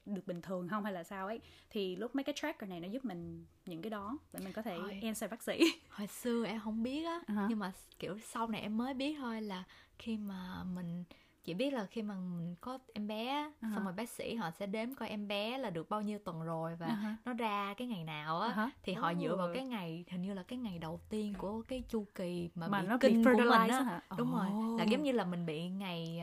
được 0.07 0.27
bình 0.27 0.43
thường 0.43 0.69
không 0.69 0.85
hay 0.85 0.93
là 0.93 1.05
sao 1.05 1.27
ấy 1.27 1.41
thì 1.71 1.97
lúc 1.97 2.15
mấy 2.15 2.25
cái 2.25 2.35
tracker 2.39 2.71
này 2.71 2.81
nó 2.81 2.89
giúp 2.89 3.05
mình 3.05 3.47
những 3.67 3.83
cái 3.83 3.91
đó 3.91 4.19
để 4.33 4.41
mình 4.45 4.53
có 4.53 4.63
thể 4.63 4.79
hồi, 4.79 5.01
answer 5.03 5.31
bác 5.31 5.43
sĩ 5.43 5.61
hồi 5.89 6.07
xưa 6.07 6.45
em 6.47 6.61
không 6.61 6.83
biết 6.83 7.05
á 7.05 7.21
uh-huh. 7.27 7.47
nhưng 7.49 7.59
mà 7.59 7.73
kiểu 7.99 8.19
sau 8.19 8.49
này 8.49 8.61
em 8.61 8.77
mới 8.77 8.95
biết 8.95 9.17
thôi 9.19 9.43
là 9.43 9.65
khi 9.99 10.17
mà 10.17 10.65
mình 10.65 11.05
chỉ 11.45 11.55
biết 11.55 11.73
là 11.73 11.87
khi 11.87 12.03
mà 12.03 12.15
mình 12.15 12.55
có 12.61 12.79
em 12.93 13.07
bé 13.07 13.51
uh-huh. 13.61 13.75
xong 13.75 13.85
rồi 13.85 13.93
bác 13.93 14.09
sĩ 14.09 14.35
họ 14.35 14.51
sẽ 14.51 14.67
đếm 14.67 14.95
coi 14.95 15.09
em 15.09 15.29
bé 15.29 15.59
là 15.59 15.71
được 15.71 15.89
bao 15.89 16.03
nhiêu 16.03 16.19
tuần 16.19 16.43
rồi 16.43 16.77
và 16.77 16.87
uh-huh. 16.87 17.15
nó 17.25 17.33
ra 17.33 17.75
cái 17.77 17.87
ngày 17.89 18.05
nào 18.05 18.41
á 18.41 18.49
uh-huh. 18.49 18.69
thì 18.83 18.93
họ 18.93 19.15
dựa 19.15 19.37
vào 19.37 19.49
cái 19.55 19.65
ngày 19.65 20.05
hình 20.09 20.23
như 20.23 20.35
là 20.35 20.43
cái 20.43 20.59
ngày 20.59 20.79
đầu 20.79 21.01
tiên 21.09 21.35
của 21.39 21.63
cái 21.63 21.83
chu 21.89 22.07
kỳ 22.15 22.51
mà, 22.55 22.69
mà 22.69 22.81
bị 22.81 22.87
nó 22.89 22.99
kinh 23.01 23.25
bị 23.25 23.31
của 23.33 23.39
mình 23.39 23.69
á 23.69 24.01
đúng 24.19 24.29
oh. 24.29 24.35
rồi 24.35 24.79
là 24.79 24.85
giống 24.85 25.03
như 25.03 25.13
là 25.13 25.25
mình 25.25 25.47
bị 25.47 25.69
ngày 25.69 26.23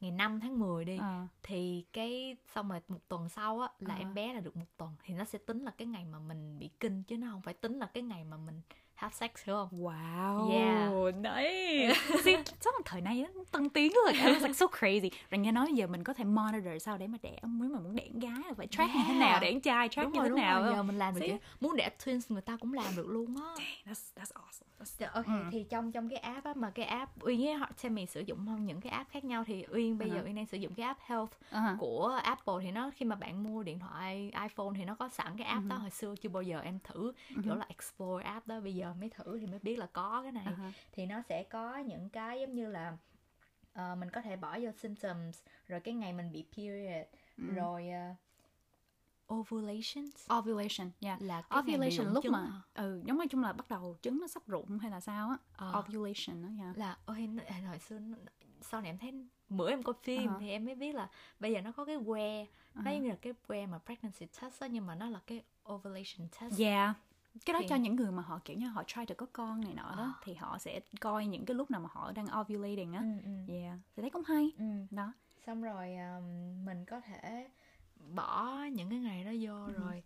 ngày 0.00 0.10
5 0.10 0.40
tháng 0.40 0.58
10 0.58 0.84
đi 0.84 0.96
uh. 0.96 1.30
thì 1.42 1.84
cái 1.92 2.36
xong 2.54 2.68
rồi 2.68 2.80
một 2.88 3.08
tuần 3.08 3.28
sau 3.28 3.60
á 3.60 3.68
là 3.78 3.94
uh. 3.94 4.00
em 4.00 4.14
bé 4.14 4.34
là 4.34 4.40
được 4.40 4.56
một 4.56 4.66
tuần 4.76 4.90
thì 5.04 5.14
nó 5.14 5.24
sẽ 5.24 5.38
tính 5.38 5.62
là 5.62 5.70
cái 5.70 5.86
ngày 5.86 6.04
mà 6.04 6.18
mình 6.18 6.58
bị 6.58 6.70
kinh 6.80 7.02
chứ 7.02 7.18
nó 7.18 7.26
không 7.30 7.42
phải 7.42 7.54
tính 7.54 7.78
là 7.78 7.86
cái 7.86 8.02
ngày 8.02 8.24
mà 8.24 8.36
mình 8.36 8.60
have 8.94 9.14
sex 9.14 9.30
hiểu 9.44 9.56
không? 9.56 9.68
Wow. 9.84 10.50
Yeah. 10.50 11.14
Đấy. 11.22 11.63
See, 12.24 12.36
là 12.64 12.72
thời 12.84 13.00
nay 13.00 13.26
tân 13.52 13.68
tiến 13.68 13.92
rồi. 14.04 14.14
It's 14.14 14.40
like 14.40 14.52
so 14.52 14.66
crazy. 14.66 15.10
Rồi 15.30 15.38
nghe 15.38 15.52
nói 15.52 15.72
giờ 15.74 15.86
mình 15.86 16.04
có 16.04 16.14
thể 16.14 16.24
monitor 16.24 16.82
sao 16.82 16.98
để 16.98 17.06
mà 17.06 17.18
đẻ 17.22 17.38
nếu 17.42 17.68
mà 17.68 17.80
muốn 17.80 17.96
đẻ 17.96 18.08
gái 18.14 18.54
phải 18.56 18.66
track 18.66 18.94
yeah. 18.94 18.96
như 18.96 19.12
thế 19.12 19.18
nào, 19.18 19.40
đẻ 19.40 19.60
trai 19.62 19.88
track 19.88 20.06
đúng 20.06 20.12
như 20.12 20.20
rồi, 20.20 20.28
thế 20.28 20.42
nào. 20.42 20.62
Rồi. 20.62 20.72
Giờ 20.74 20.82
mình 20.82 20.98
làm 20.98 21.14
được 21.14 21.26
chứ. 21.26 21.36
Muốn 21.60 21.76
đẻ 21.76 21.90
twins 22.04 22.20
người 22.28 22.42
ta 22.42 22.56
cũng 22.56 22.72
làm 22.72 22.96
được 22.96 23.06
luôn 23.08 23.36
á. 23.36 23.64
That's 23.86 24.12
that's 24.16 24.32
awesome. 24.32 24.64
That's... 24.78 25.08
Ok, 25.12 25.26
ừ. 25.26 25.32
thì 25.50 25.64
trong 25.70 25.92
trong 25.92 26.08
cái 26.08 26.18
app 26.18 26.44
á 26.44 26.52
mà 26.56 26.70
cái 26.70 26.84
app 26.84 27.22
Uyên 27.22 27.40
với 27.40 27.54
họ 27.54 27.68
xem 27.76 27.94
mình 27.94 28.06
sử 28.06 28.20
dụng 28.20 28.46
không 28.46 28.66
những 28.66 28.80
cái 28.80 28.92
app 28.92 29.10
khác 29.10 29.24
nhau 29.24 29.44
thì 29.46 29.66
Uyên 29.72 29.98
bây 29.98 30.08
uh-huh. 30.08 30.14
giờ 30.14 30.22
Uyên 30.24 30.34
đang 30.34 30.46
sử 30.46 30.56
dụng 30.56 30.74
cái 30.74 30.86
app 30.86 31.00
Health 31.02 31.30
uh-huh. 31.52 31.76
của 31.78 32.20
Apple 32.22 32.54
thì 32.62 32.70
nó 32.70 32.90
khi 32.96 33.06
mà 33.06 33.16
bạn 33.16 33.42
mua 33.44 33.62
điện 33.62 33.78
thoại 33.78 34.32
iPhone 34.42 34.68
thì 34.76 34.84
nó 34.84 34.94
có 34.94 35.08
sẵn 35.08 35.36
cái 35.36 35.46
app 35.46 35.64
uh-huh. 35.64 35.68
đó 35.68 35.76
hồi 35.76 35.90
xưa 35.90 36.14
chưa 36.20 36.28
bao 36.28 36.42
giờ 36.42 36.60
em 36.60 36.78
thử 36.84 37.12
uh-huh. 37.12 37.42
kiểu 37.44 37.54
là 37.54 37.66
Explore 37.68 38.24
app 38.24 38.46
đó 38.46 38.60
bây 38.60 38.74
giờ 38.74 38.94
mới 39.00 39.08
thử 39.08 39.38
thì 39.38 39.46
mới 39.46 39.58
biết 39.62 39.78
là 39.78 39.86
có 39.92 40.22
cái 40.22 40.32
này 40.32 40.44
uh-huh. 40.44 40.70
thì 40.92 41.06
nó 41.06 41.22
sẽ 41.28 41.42
có 41.42 41.73
những 41.78 42.08
cái 42.08 42.40
giống 42.40 42.54
như 42.54 42.68
là 42.68 42.96
uh, 43.78 43.98
mình 43.98 44.10
có 44.10 44.20
thể 44.20 44.36
bỏ 44.36 44.58
vô 44.58 44.70
symptoms 44.78 45.38
rồi 45.66 45.80
cái 45.80 45.94
ngày 45.94 46.12
mình 46.12 46.32
bị 46.32 46.44
period 46.56 47.06
uh-huh. 47.38 47.54
rồi 47.54 47.88
uh, 48.10 48.16
ovulation 49.34 50.04
ovulation 50.38 50.90
yeah 51.00 51.22
là 51.22 51.42
cái 51.42 51.58
ovulation 51.58 52.14
lúc 52.14 52.24
mà 52.24 52.40
hả? 52.40 52.60
ừ 52.74 53.02
giống 53.04 53.18
như 53.18 53.26
chung 53.30 53.42
là 53.42 53.52
bắt 53.52 53.68
đầu 53.68 53.96
trứng 54.02 54.20
nó 54.20 54.26
sắp 54.26 54.46
rụng 54.46 54.78
hay 54.78 54.90
là 54.90 55.00
sao 55.00 55.28
á 55.28 55.68
uh, 55.68 55.78
ovulation 55.78 56.42
đó 56.42 56.64
yeah. 56.64 56.78
là 56.78 56.98
ôi 57.06 57.28
hồi 57.66 57.78
xưa 57.78 57.98
sau 58.60 58.80
này 58.80 58.90
em 58.90 58.98
thấy 58.98 59.12
bữa 59.48 59.70
em 59.70 59.82
coi 59.82 59.94
phim 60.02 60.30
uh-huh. 60.30 60.38
thì 60.40 60.50
em 60.50 60.64
mới 60.64 60.74
biết 60.74 60.94
là 60.94 61.10
bây 61.40 61.52
giờ 61.52 61.60
nó 61.60 61.72
có 61.72 61.84
cái 61.84 61.96
que 62.06 62.44
uh-huh. 62.44 62.84
nó 62.84 62.90
như 62.90 63.08
là 63.08 63.16
cái 63.22 63.32
que 63.48 63.66
mà 63.66 63.78
pregnancy 63.78 64.26
test 64.26 64.60
đó, 64.60 64.66
nhưng 64.70 64.86
mà 64.86 64.94
nó 64.94 65.08
là 65.08 65.20
cái 65.26 65.42
ovulation 65.72 66.28
test 66.40 66.58
yeah 66.58 66.96
cái 67.44 67.54
đó 67.54 67.60
thì... 67.62 67.68
cho 67.68 67.76
những 67.76 67.96
người 67.96 68.10
mà 68.10 68.22
họ 68.22 68.40
kiểu 68.44 68.56
như 68.56 68.68
họ 68.68 68.84
try 68.86 69.06
được 69.08 69.14
có 69.14 69.26
con 69.32 69.60
này 69.60 69.74
nọ 69.74 69.94
đó 69.96 70.14
oh. 70.18 70.24
thì 70.24 70.34
họ 70.34 70.58
sẽ 70.58 70.80
coi 71.00 71.26
những 71.26 71.44
cái 71.44 71.54
lúc 71.54 71.70
nào 71.70 71.80
mà 71.80 71.88
họ 71.92 72.12
đang 72.12 72.26
ovulating 72.40 72.92
á 72.92 73.00
ừ, 73.00 73.08
ừ. 73.24 73.52
yeah 73.54 73.78
thì 73.96 74.00
thấy 74.00 74.10
cũng 74.10 74.22
hay 74.26 74.52
ừ. 74.58 74.64
đó 74.90 75.12
xong 75.46 75.62
rồi 75.62 75.96
um, 75.96 76.64
mình 76.64 76.84
có 76.84 77.00
thể 77.00 77.48
bỏ 78.14 78.56
những 78.72 78.90
cái 78.90 78.98
ngày 78.98 79.24
đó 79.24 79.30
vô 79.40 79.64
ừ. 79.64 79.72
rồi 79.72 80.02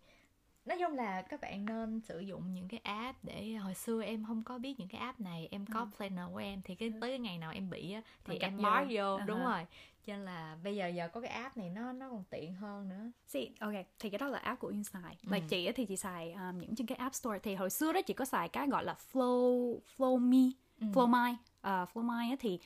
nói 0.69 0.77
chung 0.81 0.95
là 0.95 1.21
các 1.21 1.41
bạn 1.41 1.65
nên 1.65 2.01
sử 2.01 2.19
dụng 2.19 2.53
những 2.53 2.67
cái 2.67 2.79
app 2.83 3.17
để 3.23 3.53
hồi 3.53 3.73
xưa 3.73 4.03
em 4.03 4.25
không 4.27 4.43
có 4.43 4.57
biết 4.57 4.79
những 4.79 4.87
cái 4.87 5.01
app 5.01 5.19
này 5.19 5.47
em 5.51 5.65
có 5.73 5.79
ừ. 5.79 5.87
planner 5.97 6.25
của 6.33 6.37
em 6.37 6.61
thì 6.61 6.75
cái 6.75 6.91
tới 7.01 7.09
cái 7.09 7.19
ngày 7.19 7.37
nào 7.37 7.51
em 7.51 7.69
bị 7.69 7.93
á 7.93 8.01
thì 8.23 8.37
em 8.37 8.57
mark 8.61 8.87
vô. 8.89 9.17
Uh-huh. 9.17 9.25
đúng 9.25 9.43
rồi 9.43 9.65
cho 10.07 10.13
nên 10.13 10.25
là 10.25 10.57
bây 10.63 10.75
giờ 10.75 10.87
giờ 10.87 11.07
có 11.07 11.21
cái 11.21 11.29
app 11.29 11.57
này 11.57 11.69
nó 11.69 11.91
nó 11.91 12.09
còn 12.09 12.23
tiện 12.29 12.53
hơn 12.53 12.89
nữa 12.89 13.11
See, 13.27 13.47
ok 13.59 13.73
thì 13.99 14.09
cái 14.09 14.19
đó 14.19 14.27
là 14.27 14.39
app 14.39 14.59
của 14.59 14.67
Yên 14.67 14.83
xài 14.83 15.17
ừ. 15.31 15.37
chị 15.49 15.71
thì 15.71 15.85
chị 15.85 15.95
xài 15.95 16.31
um, 16.31 16.59
những 16.59 16.75
trên 16.75 16.87
cái 16.87 16.95
app 16.95 17.15
store 17.15 17.39
thì 17.39 17.55
hồi 17.55 17.69
xưa 17.69 17.93
đó 17.93 18.01
chị 18.01 18.13
có 18.13 18.25
xài 18.25 18.49
cái 18.49 18.67
gọi 18.67 18.83
là 18.83 18.95
Flow 19.13 19.79
Flow 19.97 20.17
Me 20.17 20.51
ừ. 20.81 20.87
Flow 20.93 21.07
My 21.07 21.31
uh, 21.59 21.89
Flow 21.93 22.03
My 22.03 22.35
thì 22.39 22.59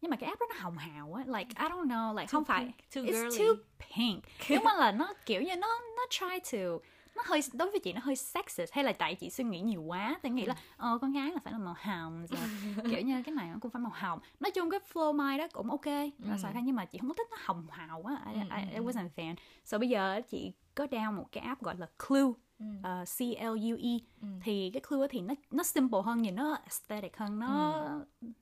nhưng 0.00 0.10
mà 0.10 0.16
cái 0.16 0.28
app 0.28 0.40
đó 0.40 0.46
nó 0.50 0.56
hồng 0.58 0.78
hào 0.78 1.14
á 1.14 1.24
like 1.26 1.50
I 1.58 1.68
don't 1.68 1.86
know 1.86 2.14
like 2.14 2.26
Too 2.26 2.32
không 2.32 2.44
phải 2.44 2.64
pink, 2.64 2.76
too 2.94 3.02
it's 3.02 3.30
girly. 3.30 3.44
too 3.44 3.54
pink 3.78 4.24
đúng 4.50 4.64
không 4.64 4.78
là 4.78 4.92
nó 4.92 5.14
kiểu 5.26 5.42
như 5.42 5.56
nó 5.56 5.80
nó 5.96 6.06
try 6.10 6.58
to 6.58 6.78
nó 7.16 7.22
hơi 7.26 7.40
đối 7.52 7.70
với 7.70 7.80
chị 7.80 7.92
nó 7.92 8.00
hơi 8.04 8.16
sexist 8.16 8.72
hay 8.72 8.84
là 8.84 8.92
tại 8.92 9.14
chị 9.14 9.30
suy 9.30 9.44
nghĩ 9.44 9.60
nhiều 9.60 9.82
quá 9.82 10.18
thì 10.22 10.30
nghĩ 10.30 10.46
là 10.46 10.56
ờ 10.76 10.98
con 11.00 11.12
gái 11.12 11.32
là 11.32 11.38
phải 11.44 11.52
là 11.52 11.58
màu 11.58 11.76
hồng 11.78 12.26
rồi 12.26 12.40
kiểu 12.90 13.00
như 13.00 13.22
cái 13.22 13.34
này 13.34 13.48
nó 13.48 13.56
cũng 13.60 13.70
phải 13.70 13.80
màu 13.80 13.92
hồng. 13.94 14.18
Nói 14.40 14.50
chung 14.50 14.70
cái 14.70 14.80
flow 14.92 15.12
my 15.12 15.38
đó 15.38 15.46
cũng 15.52 15.70
ok 15.70 15.86
là 16.18 16.38
xài 16.38 16.52
nhưng 16.62 16.76
mà 16.76 16.84
chị 16.84 16.98
không 16.98 17.08
có 17.08 17.14
thích 17.14 17.26
nó 17.30 17.36
hồng 17.40 17.66
hào 17.70 18.02
quá 18.02 18.20
I, 18.34 18.40
I, 18.40 18.72
I 18.72 18.80
wasn't 18.80 19.08
a 19.08 19.10
fan. 19.16 19.34
So 19.64 19.78
bây 19.78 19.88
giờ 19.88 20.20
chị 20.28 20.52
có 20.74 20.84
down 20.84 21.12
một 21.12 21.32
cái 21.32 21.44
app 21.44 21.62
gọi 21.62 21.76
là 21.78 21.86
Clue 22.08 22.22
uh, 22.22 23.08
C 23.18 23.20
L 23.40 23.56
U 23.72 23.76
E. 23.82 23.98
Thì 24.42 24.70
cái 24.70 24.82
Clue 24.88 25.08
thì 25.10 25.20
nó 25.20 25.34
nó 25.50 25.62
simple 25.62 26.00
hơn 26.04 26.22
nhìn 26.22 26.34
nó 26.34 26.54
aesthetic 26.54 27.16
hơn 27.16 27.38
nó 27.38 27.48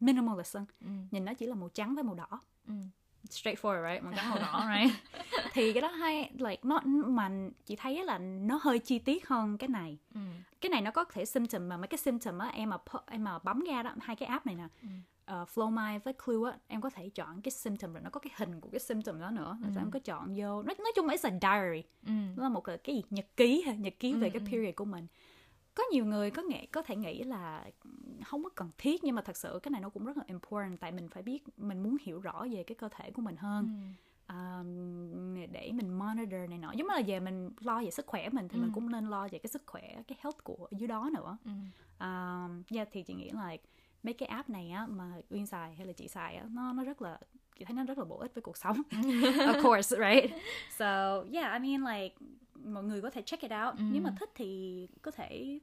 minimalist 0.00 0.56
hơn. 0.56 0.66
Nhìn 1.10 1.24
nó 1.24 1.34
chỉ 1.34 1.46
là 1.46 1.54
màu 1.54 1.68
trắng 1.68 1.94
với 1.94 2.04
màu 2.04 2.14
đỏ 2.14 2.40
straightforward 3.30 3.90
right? 3.90 4.04
Màu 4.04 4.12
trắng 4.16 4.30
màu 4.30 4.38
đỏ 4.38 4.66
right? 4.78 4.96
Thì 5.52 5.72
cái 5.72 5.80
đó 5.80 5.88
hay 5.88 6.30
like 6.38 6.60
nó 6.62 6.80
mà 6.84 7.30
chị 7.66 7.76
thấy 7.76 8.04
là 8.04 8.18
nó 8.18 8.58
hơi 8.62 8.78
chi 8.78 8.98
tiết 8.98 9.28
hơn 9.28 9.58
cái 9.58 9.68
này. 9.68 9.98
Cái 10.60 10.70
này 10.70 10.80
nó 10.80 10.90
có 10.90 11.04
thể 11.04 11.24
symptom 11.24 11.68
mà 11.68 11.76
mấy 11.76 11.88
cái 11.88 11.98
symptom 11.98 12.38
á 12.38 12.48
em 12.48 12.70
mà 12.70 12.76
em 13.06 13.24
mà 13.24 13.38
bấm 13.38 13.60
ra 13.60 13.82
đó 13.82 13.94
hai 14.00 14.16
cái 14.16 14.26
app 14.26 14.46
này 14.46 14.54
nè 14.54 14.64
uh, 14.64 15.48
Flow 15.54 15.70
My 15.70 15.98
với 16.04 16.14
Clue 16.14 16.50
á 16.50 16.58
em 16.66 16.80
có 16.80 16.90
thể 16.90 17.08
chọn 17.08 17.40
cái 17.40 17.50
symptom 17.50 17.92
rồi 17.92 18.02
nó 18.02 18.10
có 18.10 18.20
cái 18.20 18.32
hình 18.36 18.60
của 18.60 18.68
cái 18.72 18.80
symptom 18.80 19.20
đó 19.20 19.30
nữa. 19.30 19.58
Rồi 19.62 19.72
em 19.76 19.90
có 19.90 19.98
chọn 19.98 20.34
vô. 20.36 20.62
Nói, 20.62 20.74
nói 20.78 20.92
chung 20.96 21.06
là 21.06 21.14
it's 21.14 21.30
a 21.30 21.58
diary. 21.58 21.82
Nó 22.36 22.42
là 22.42 22.48
một 22.48 22.60
cái, 22.60 22.78
cái 22.78 22.96
gì 22.96 23.02
nhật 23.10 23.26
ký 23.36 23.62
ha 23.66 23.74
nhật 23.74 23.94
ký 24.00 24.12
về 24.12 24.30
cái 24.30 24.40
period 24.40 24.74
của 24.76 24.84
mình 24.84 25.06
có 25.74 25.84
nhiều 25.92 26.04
người 26.04 26.30
có 26.30 26.42
nghĩ 26.42 26.66
có 26.66 26.82
thể 26.82 26.96
nghĩ 26.96 27.22
là 27.22 27.64
không 28.24 28.44
có 28.44 28.50
cần 28.54 28.70
thiết 28.78 29.04
nhưng 29.04 29.14
mà 29.14 29.22
thật 29.22 29.36
sự 29.36 29.60
cái 29.62 29.70
này 29.70 29.80
nó 29.80 29.88
cũng 29.88 30.04
rất 30.04 30.16
là 30.16 30.24
important 30.26 30.80
tại 30.80 30.92
mình 30.92 31.08
phải 31.08 31.22
biết 31.22 31.44
mình 31.56 31.82
muốn 31.82 31.96
hiểu 32.02 32.20
rõ 32.20 32.46
về 32.50 32.62
cái 32.62 32.74
cơ 32.74 32.88
thể 32.88 33.10
của 33.10 33.22
mình 33.22 33.36
hơn. 33.36 33.92
Um, 34.28 35.34
để 35.52 35.72
mình 35.72 35.98
monitor 35.98 36.48
này 36.48 36.58
nọ. 36.58 36.72
Giống 36.72 36.88
như 36.88 36.94
là 36.94 37.02
về 37.06 37.20
mình 37.20 37.50
lo 37.60 37.82
về 37.82 37.90
sức 37.90 38.06
khỏe 38.06 38.28
mình 38.28 38.48
thì 38.48 38.58
mình 38.60 38.70
cũng 38.74 38.90
nên 38.92 39.06
lo 39.06 39.28
về 39.30 39.38
cái 39.38 39.50
sức 39.50 39.62
khỏe 39.66 40.02
cái 40.08 40.18
health 40.20 40.44
của 40.44 40.68
dưới 40.70 40.88
đó 40.88 41.10
nữa. 41.14 41.36
Um, 42.00 42.62
yeah, 42.74 42.88
thì 42.92 43.02
chị 43.02 43.14
nghĩ 43.14 43.30
là 43.30 43.56
mấy 44.02 44.14
cái 44.14 44.28
app 44.28 44.50
này 44.50 44.70
á 44.70 44.86
mà 44.86 45.12
uyên 45.30 45.46
xài 45.46 45.74
hay 45.74 45.86
là 45.86 45.92
chị 45.92 46.08
xài 46.08 46.36
á 46.36 46.44
nó 46.50 46.72
nó 46.72 46.84
rất 46.84 47.02
là 47.02 47.18
chị 47.58 47.64
thấy 47.64 47.74
nó 47.74 47.84
rất 47.84 47.98
là 47.98 48.04
bổ 48.04 48.18
ích 48.18 48.34
với 48.34 48.42
cuộc 48.42 48.56
sống. 48.56 48.82
Of 48.90 49.62
course 49.62 49.96
right? 49.96 50.30
So 50.78 51.22
yeah 51.32 51.52
I 51.52 51.58
mean 51.58 51.94
like 51.94 52.16
mọi 52.54 52.84
người 52.84 53.02
có 53.02 53.10
thể 53.10 53.22
check 53.22 53.42
it 53.42 53.52
out 53.66 53.74
nếu 53.78 54.02
mà 54.02 54.10
thích 54.20 54.30
thì 54.34 54.88
có 55.02 55.10
thể 55.10 55.58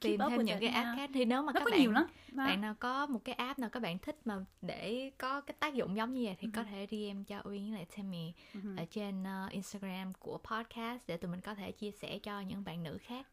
tìm 0.00 0.20
thêm 0.30 0.42
những 0.44 0.58
cái 0.60 0.68
app 0.68 0.96
khác 0.96 1.10
thì 1.14 1.24
nếu 1.24 1.42
mà 1.42 1.52
nó 1.52 1.60
các 1.60 1.64
có 1.64 1.70
bạn 1.70 1.80
nhiều 1.80 1.90
lắm 1.92 2.06
Đó. 2.32 2.44
bạn 2.46 2.60
nào 2.60 2.74
có 2.80 3.06
một 3.06 3.20
cái 3.24 3.34
app 3.34 3.58
nào 3.58 3.70
các 3.70 3.80
bạn 3.80 3.98
thích 3.98 4.16
mà 4.24 4.44
để 4.62 5.10
có 5.18 5.40
cái 5.40 5.54
tác 5.60 5.74
dụng 5.74 5.96
giống 5.96 6.12
như 6.14 6.24
vậy 6.24 6.36
thì 6.38 6.48
Ừ. 6.48 6.50
có 6.56 6.62
thể 6.64 6.86
DM 6.90 7.24
cho 7.24 7.42
Uyên 7.44 7.62
với 7.70 7.72
lại 7.72 7.86
Tammy 7.96 8.32
ở 8.76 8.84
trên 8.90 9.22
uh, 9.46 9.52
Instagram 9.52 10.12
của 10.14 10.38
podcast 10.38 11.02
để 11.06 11.16
tụi 11.16 11.30
mình 11.30 11.40
có 11.40 11.54
thể 11.54 11.72
chia 11.72 11.90
sẻ 11.90 12.18
cho 12.18 12.40
những 12.40 12.64
bạn 12.64 12.82
nữ 12.82 12.98
khác. 13.02 13.26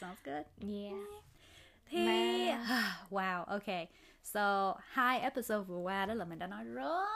sounds 0.00 0.18
good 0.24 0.46
Yeah. 0.60 0.94
thì 1.86 2.06
Mà- 2.06 2.96
wow 3.10 3.44
ok 3.44 3.88
so 4.22 4.74
hai 4.88 5.20
episode 5.20 5.64
vừa 5.64 5.78
qua 5.78 6.06
đó 6.06 6.14
là 6.14 6.24
mình 6.24 6.38
đã 6.38 6.46
nói 6.46 6.64
rất 6.64 7.06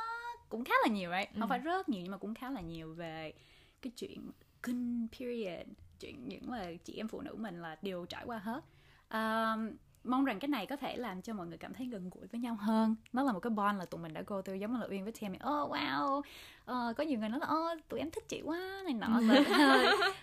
cũng 0.48 0.64
khá 0.64 0.74
là 0.84 0.88
nhiều 0.92 1.10
right 1.18 1.34
Ừ. 1.34 1.40
không 1.40 1.48
phải 1.48 1.58
rất 1.58 1.88
nhiều 1.88 2.02
nhưng 2.02 2.10
mà 2.10 2.16
cũng 2.18 2.34
khá 2.34 2.50
là 2.50 2.60
nhiều 2.60 2.94
về 2.94 3.32
cái 3.82 3.92
chuyện 3.96 4.30
kinh 4.66 5.08
period. 5.18 5.66
Chuyện 6.00 6.28
những 6.28 6.42
mà 6.50 6.64
chị 6.84 6.94
em 6.96 7.08
phụ 7.08 7.20
nữ 7.20 7.34
mình 7.38 7.62
là 7.62 7.76
đều 7.82 8.06
trải 8.06 8.24
qua 8.26 8.38
hết. 8.38 8.64
Um, 9.10 9.70
mong 10.04 10.24
rằng 10.24 10.38
cái 10.38 10.48
này 10.48 10.66
có 10.66 10.76
thể 10.76 10.96
làm 10.96 11.22
cho 11.22 11.34
mọi 11.34 11.46
người 11.46 11.58
cảm 11.58 11.74
thấy 11.74 11.86
gần 11.86 12.10
gũi 12.10 12.26
với 12.26 12.40
nhau 12.40 12.54
hơn. 12.54 12.96
Nó 13.12 13.22
là 13.22 13.32
một 13.32 13.40
cái 13.40 13.50
bond 13.50 13.78
là 13.78 13.84
tụi 13.84 14.00
mình 14.00 14.12
đã 14.14 14.22
go 14.26 14.42
through 14.42 14.60
giống 14.60 14.72
như 14.72 14.78
là 14.80 14.86
uyên 14.90 15.04
với 15.04 15.12
Tammy. 15.20 15.36
Oh 15.38 15.70
wow 15.72 16.22
Ờ, 16.64 16.92
có 16.96 17.04
nhiều 17.04 17.18
người 17.18 17.28
nói 17.28 17.40
là 17.40 17.46
oh 17.46 17.88
tụi 17.88 18.00
em 18.00 18.10
thích 18.10 18.24
chị 18.28 18.42
quá 18.44 18.82
này 18.84 18.94
nọ. 18.94 19.20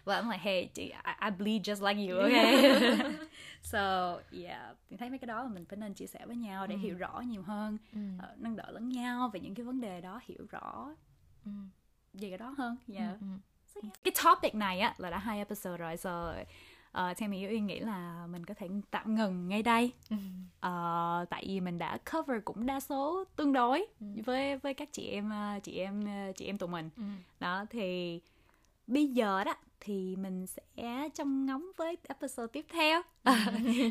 Và 0.05 0.15
em 0.19 0.29
là 0.29 0.37
hey 0.41 0.65
chị 0.73 0.83
I, 0.83 1.11
I 1.25 1.29
bleed 1.37 1.61
just 1.69 1.87
like 1.87 2.11
you. 2.13 2.19
Okay 2.19 2.97
so 3.63 4.19
yeah 4.31 4.75
mình 4.89 4.97
thấy 4.97 5.09
mấy 5.09 5.19
cái 5.19 5.27
đó 5.27 5.43
là 5.43 5.49
mình 5.49 5.65
phải 5.65 5.77
nên 5.77 5.93
chia 5.93 6.07
sẻ 6.07 6.25
với 6.25 6.35
nhau 6.35 6.67
để 6.67 6.77
hiểu 6.77 6.95
rõ 6.97 7.19
nhiều 7.25 7.41
hơn. 7.41 7.77
Ừ. 7.93 7.99
ờ, 8.19 8.35
nâng 8.37 8.55
đỡ 8.55 8.71
lẫn 8.71 8.89
nhau 8.89 9.29
về 9.33 9.39
những 9.39 9.55
cái 9.55 9.65
vấn 9.65 9.81
đề 9.81 10.01
đó 10.01 10.19
hiểu 10.23 10.45
rõ 10.49 10.95
Ừ. 11.45 11.51
về 12.13 12.29
cái 12.29 12.37
đó 12.37 12.53
hơn. 12.57 12.75
Yeah. 12.93 13.11
Ừ. 13.21 13.27
Cái 14.03 14.13
topic 14.23 14.55
này 14.55 14.79
á 14.79 14.93
là 14.97 15.09
đã 15.09 15.17
hai 15.17 15.37
episode 15.37 15.77
rồi 15.77 15.97
so 15.97 16.33
uh, 16.97 17.17
theo 17.17 17.29
mình 17.29 17.49
uyên 17.49 17.67
nghĩ 17.67 17.79
là 17.79 18.27
mình 18.29 18.45
có 18.45 18.53
thể 18.53 18.69
tạm 18.91 19.15
ngừng 19.15 19.47
ngay 19.47 19.63
đây. 19.63 19.91
Ừ. 20.09 20.15
Ờ, 20.59 21.25
tại 21.29 21.43
vì 21.47 21.59
mình 21.59 21.77
đã 21.77 21.97
cover 22.11 22.37
cũng 22.45 22.65
đa 22.65 22.79
số 22.79 23.23
tương 23.35 23.53
đối 23.53 23.85
với 23.99 24.57
với 24.57 24.73
các 24.73 24.89
chị 24.91 25.07
em 25.07 25.29
ờ, 25.29 25.59
chị 25.63 25.77
em 25.77 26.05
ờ, 26.05 26.31
chị 26.35 26.45
em 26.45 26.57
tụi 26.57 26.69
mình. 26.69 26.89
Ừ. 26.97 27.03
đó 27.39 27.65
thì 27.69 28.19
bây 28.87 29.07
giờ 29.07 29.43
đó 29.43 29.55
thì 29.79 30.15
mình 30.15 30.47
sẽ 30.47 31.09
trông 31.15 31.45
ngóng 31.45 31.71
với 31.77 31.97
episode 32.07 32.47
tiếp 32.47 32.65
theo. 32.69 33.01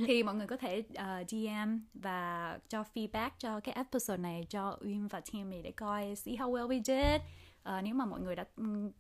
Thì 0.06 0.22
mọi 0.22 0.34
người 0.34 0.46
có 0.46 0.56
thể 0.56 0.82
uh, 0.92 1.28
DM 1.28 1.78
và 1.94 2.58
cho 2.68 2.84
feedback 2.94 3.30
cho 3.38 3.60
cái 3.60 3.74
episode 3.74 4.22
này 4.22 4.46
cho 4.48 4.78
Uyên 4.80 5.08
và 5.08 5.20
Tammy 5.32 5.62
để 5.62 5.70
coi 5.70 6.14
see 6.16 6.34
how 6.34 6.50
well 6.52 6.68
we 6.68 6.82
did 6.82 7.22
Ờ, 7.62 7.82
nếu 7.82 7.94
mà 7.94 8.04
mọi 8.04 8.20
người 8.20 8.36
đã 8.36 8.44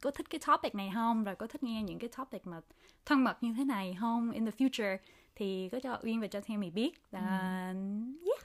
có 0.00 0.10
thích 0.10 0.30
cái 0.30 0.40
topic 0.46 0.74
này 0.74 0.90
không? 0.94 1.24
Rồi 1.24 1.36
có 1.36 1.46
thích 1.46 1.62
nghe 1.62 1.82
những 1.82 1.98
cái 1.98 2.10
topic 2.16 2.46
mà 2.46 2.60
thân 3.04 3.24
mật 3.24 3.42
như 3.42 3.54
thế 3.56 3.64
này 3.64 3.96
không? 4.00 4.30
In 4.30 4.44
the 4.44 4.50
future 4.50 4.98
thì 5.34 5.68
có 5.72 5.80
cho 5.80 5.98
Uyên 6.02 6.20
và 6.20 6.26
cho 6.26 6.40
Tammy 6.40 6.70
biết 6.70 7.10
và 7.10 7.20
yeah. 8.26 8.38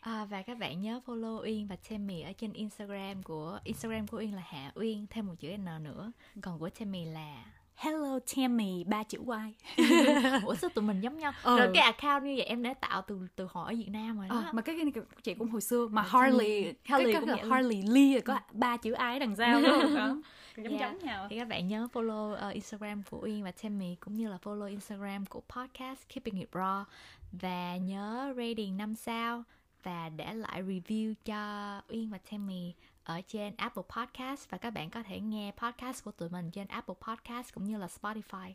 À, 0.00 0.24
và 0.24 0.42
các 0.42 0.58
bạn 0.58 0.80
nhớ 0.80 1.00
follow 1.06 1.42
Uyên 1.42 1.66
và 1.66 1.76
Tammy 1.90 2.20
ở 2.20 2.32
trên 2.32 2.52
Instagram 2.52 3.22
của 3.22 3.58
Instagram 3.64 4.06
của 4.06 4.18
Uyên 4.18 4.34
là 4.34 4.42
Hạ 4.46 4.72
Uyên 4.74 5.06
thêm 5.10 5.26
một 5.26 5.34
chữ 5.38 5.56
N 5.56 5.82
nữa. 5.82 6.12
Còn 6.42 6.58
của 6.58 6.70
Tammy 6.70 7.04
là 7.04 7.44
hello 7.76 8.18
Tammy 8.36 8.84
ba 8.84 9.02
chữ 9.02 9.18
Y. 9.18 9.76
Ủa 10.44 10.54
sao 10.54 10.70
tụi 10.74 10.84
mình 10.84 11.00
giống 11.00 11.18
nhau? 11.18 11.32
Ừ. 11.42 11.58
Rồi 11.58 11.70
cái 11.74 11.82
account 11.84 12.22
như 12.24 12.34
vậy 12.36 12.46
em 12.46 12.62
đã 12.62 12.74
tạo 12.74 13.02
từ 13.06 13.18
từ 13.36 13.48
hồi 13.50 13.72
ở 13.72 13.76
Việt 13.78 13.88
Nam 13.88 14.18
rồi 14.18 14.26
đó. 14.28 14.42
Ờ, 14.46 14.52
mà 14.52 14.62
cái 14.62 14.78
cái 14.94 15.02
chị 15.22 15.34
cũng 15.34 15.48
hồi 15.48 15.60
xưa 15.60 15.88
mà 15.90 16.02
Harley 16.02 16.62
Harley- 16.84 17.12
cái, 17.12 17.14
cũng 17.20 17.26
cái, 17.28 17.42
luôn. 17.42 17.50
Harley 17.50 17.82
Lee 17.82 18.20
có 18.20 18.38
ba 18.52 18.76
chữ 18.76 18.90
I 19.12 19.18
đằng 19.18 19.36
sau 19.36 19.60
luôn 19.60 19.94
đó 19.94 20.16
giống 20.56 20.66
Yeah. 20.76 20.80
giống 20.80 20.98
nhau. 21.06 21.26
Thì 21.30 21.38
các 21.38 21.48
bạn 21.48 21.68
nhớ 21.68 21.88
follow 21.92 22.34
ờ, 22.34 22.48
Instagram 22.50 23.02
của 23.10 23.18
Uyên 23.22 23.44
và 23.44 23.50
Tammy 23.62 23.94
cũng 23.94 24.14
như 24.14 24.28
là 24.28 24.38
follow 24.44 24.66
Instagram 24.66 25.26
của 25.26 25.40
podcast 25.56 26.00
Keeping 26.14 26.38
It 26.38 26.48
Raw. 26.52 26.84
Và 27.32 27.76
nhớ 27.76 28.34
rating 28.36 28.76
5 28.76 28.94
sao 28.94 29.42
và 29.82 30.08
để 30.08 30.34
lại 30.34 30.62
review 30.62 31.14
cho 31.24 31.80
Uyên 31.88 32.10
và 32.10 32.18
Tammy 32.30 32.72
ở 33.06 33.20
trên 33.20 33.56
Apple 33.56 33.82
Podcast 33.96 34.50
và 34.50 34.58
các 34.58 34.70
bạn 34.70 34.90
có 34.90 35.02
thể 35.02 35.20
nghe 35.20 35.52
podcast 35.56 36.04
của 36.04 36.10
tụi 36.10 36.28
mình 36.28 36.50
trên 36.50 36.68
Apple 36.68 36.94
Podcast 37.08 37.54
cũng 37.54 37.64
như 37.64 37.78
là 37.78 37.86
Spotify. 38.00 38.52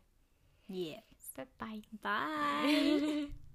yeah 0.69 1.03
Bye 1.37 1.45
bye. 1.59 1.81
bye 2.03 3.27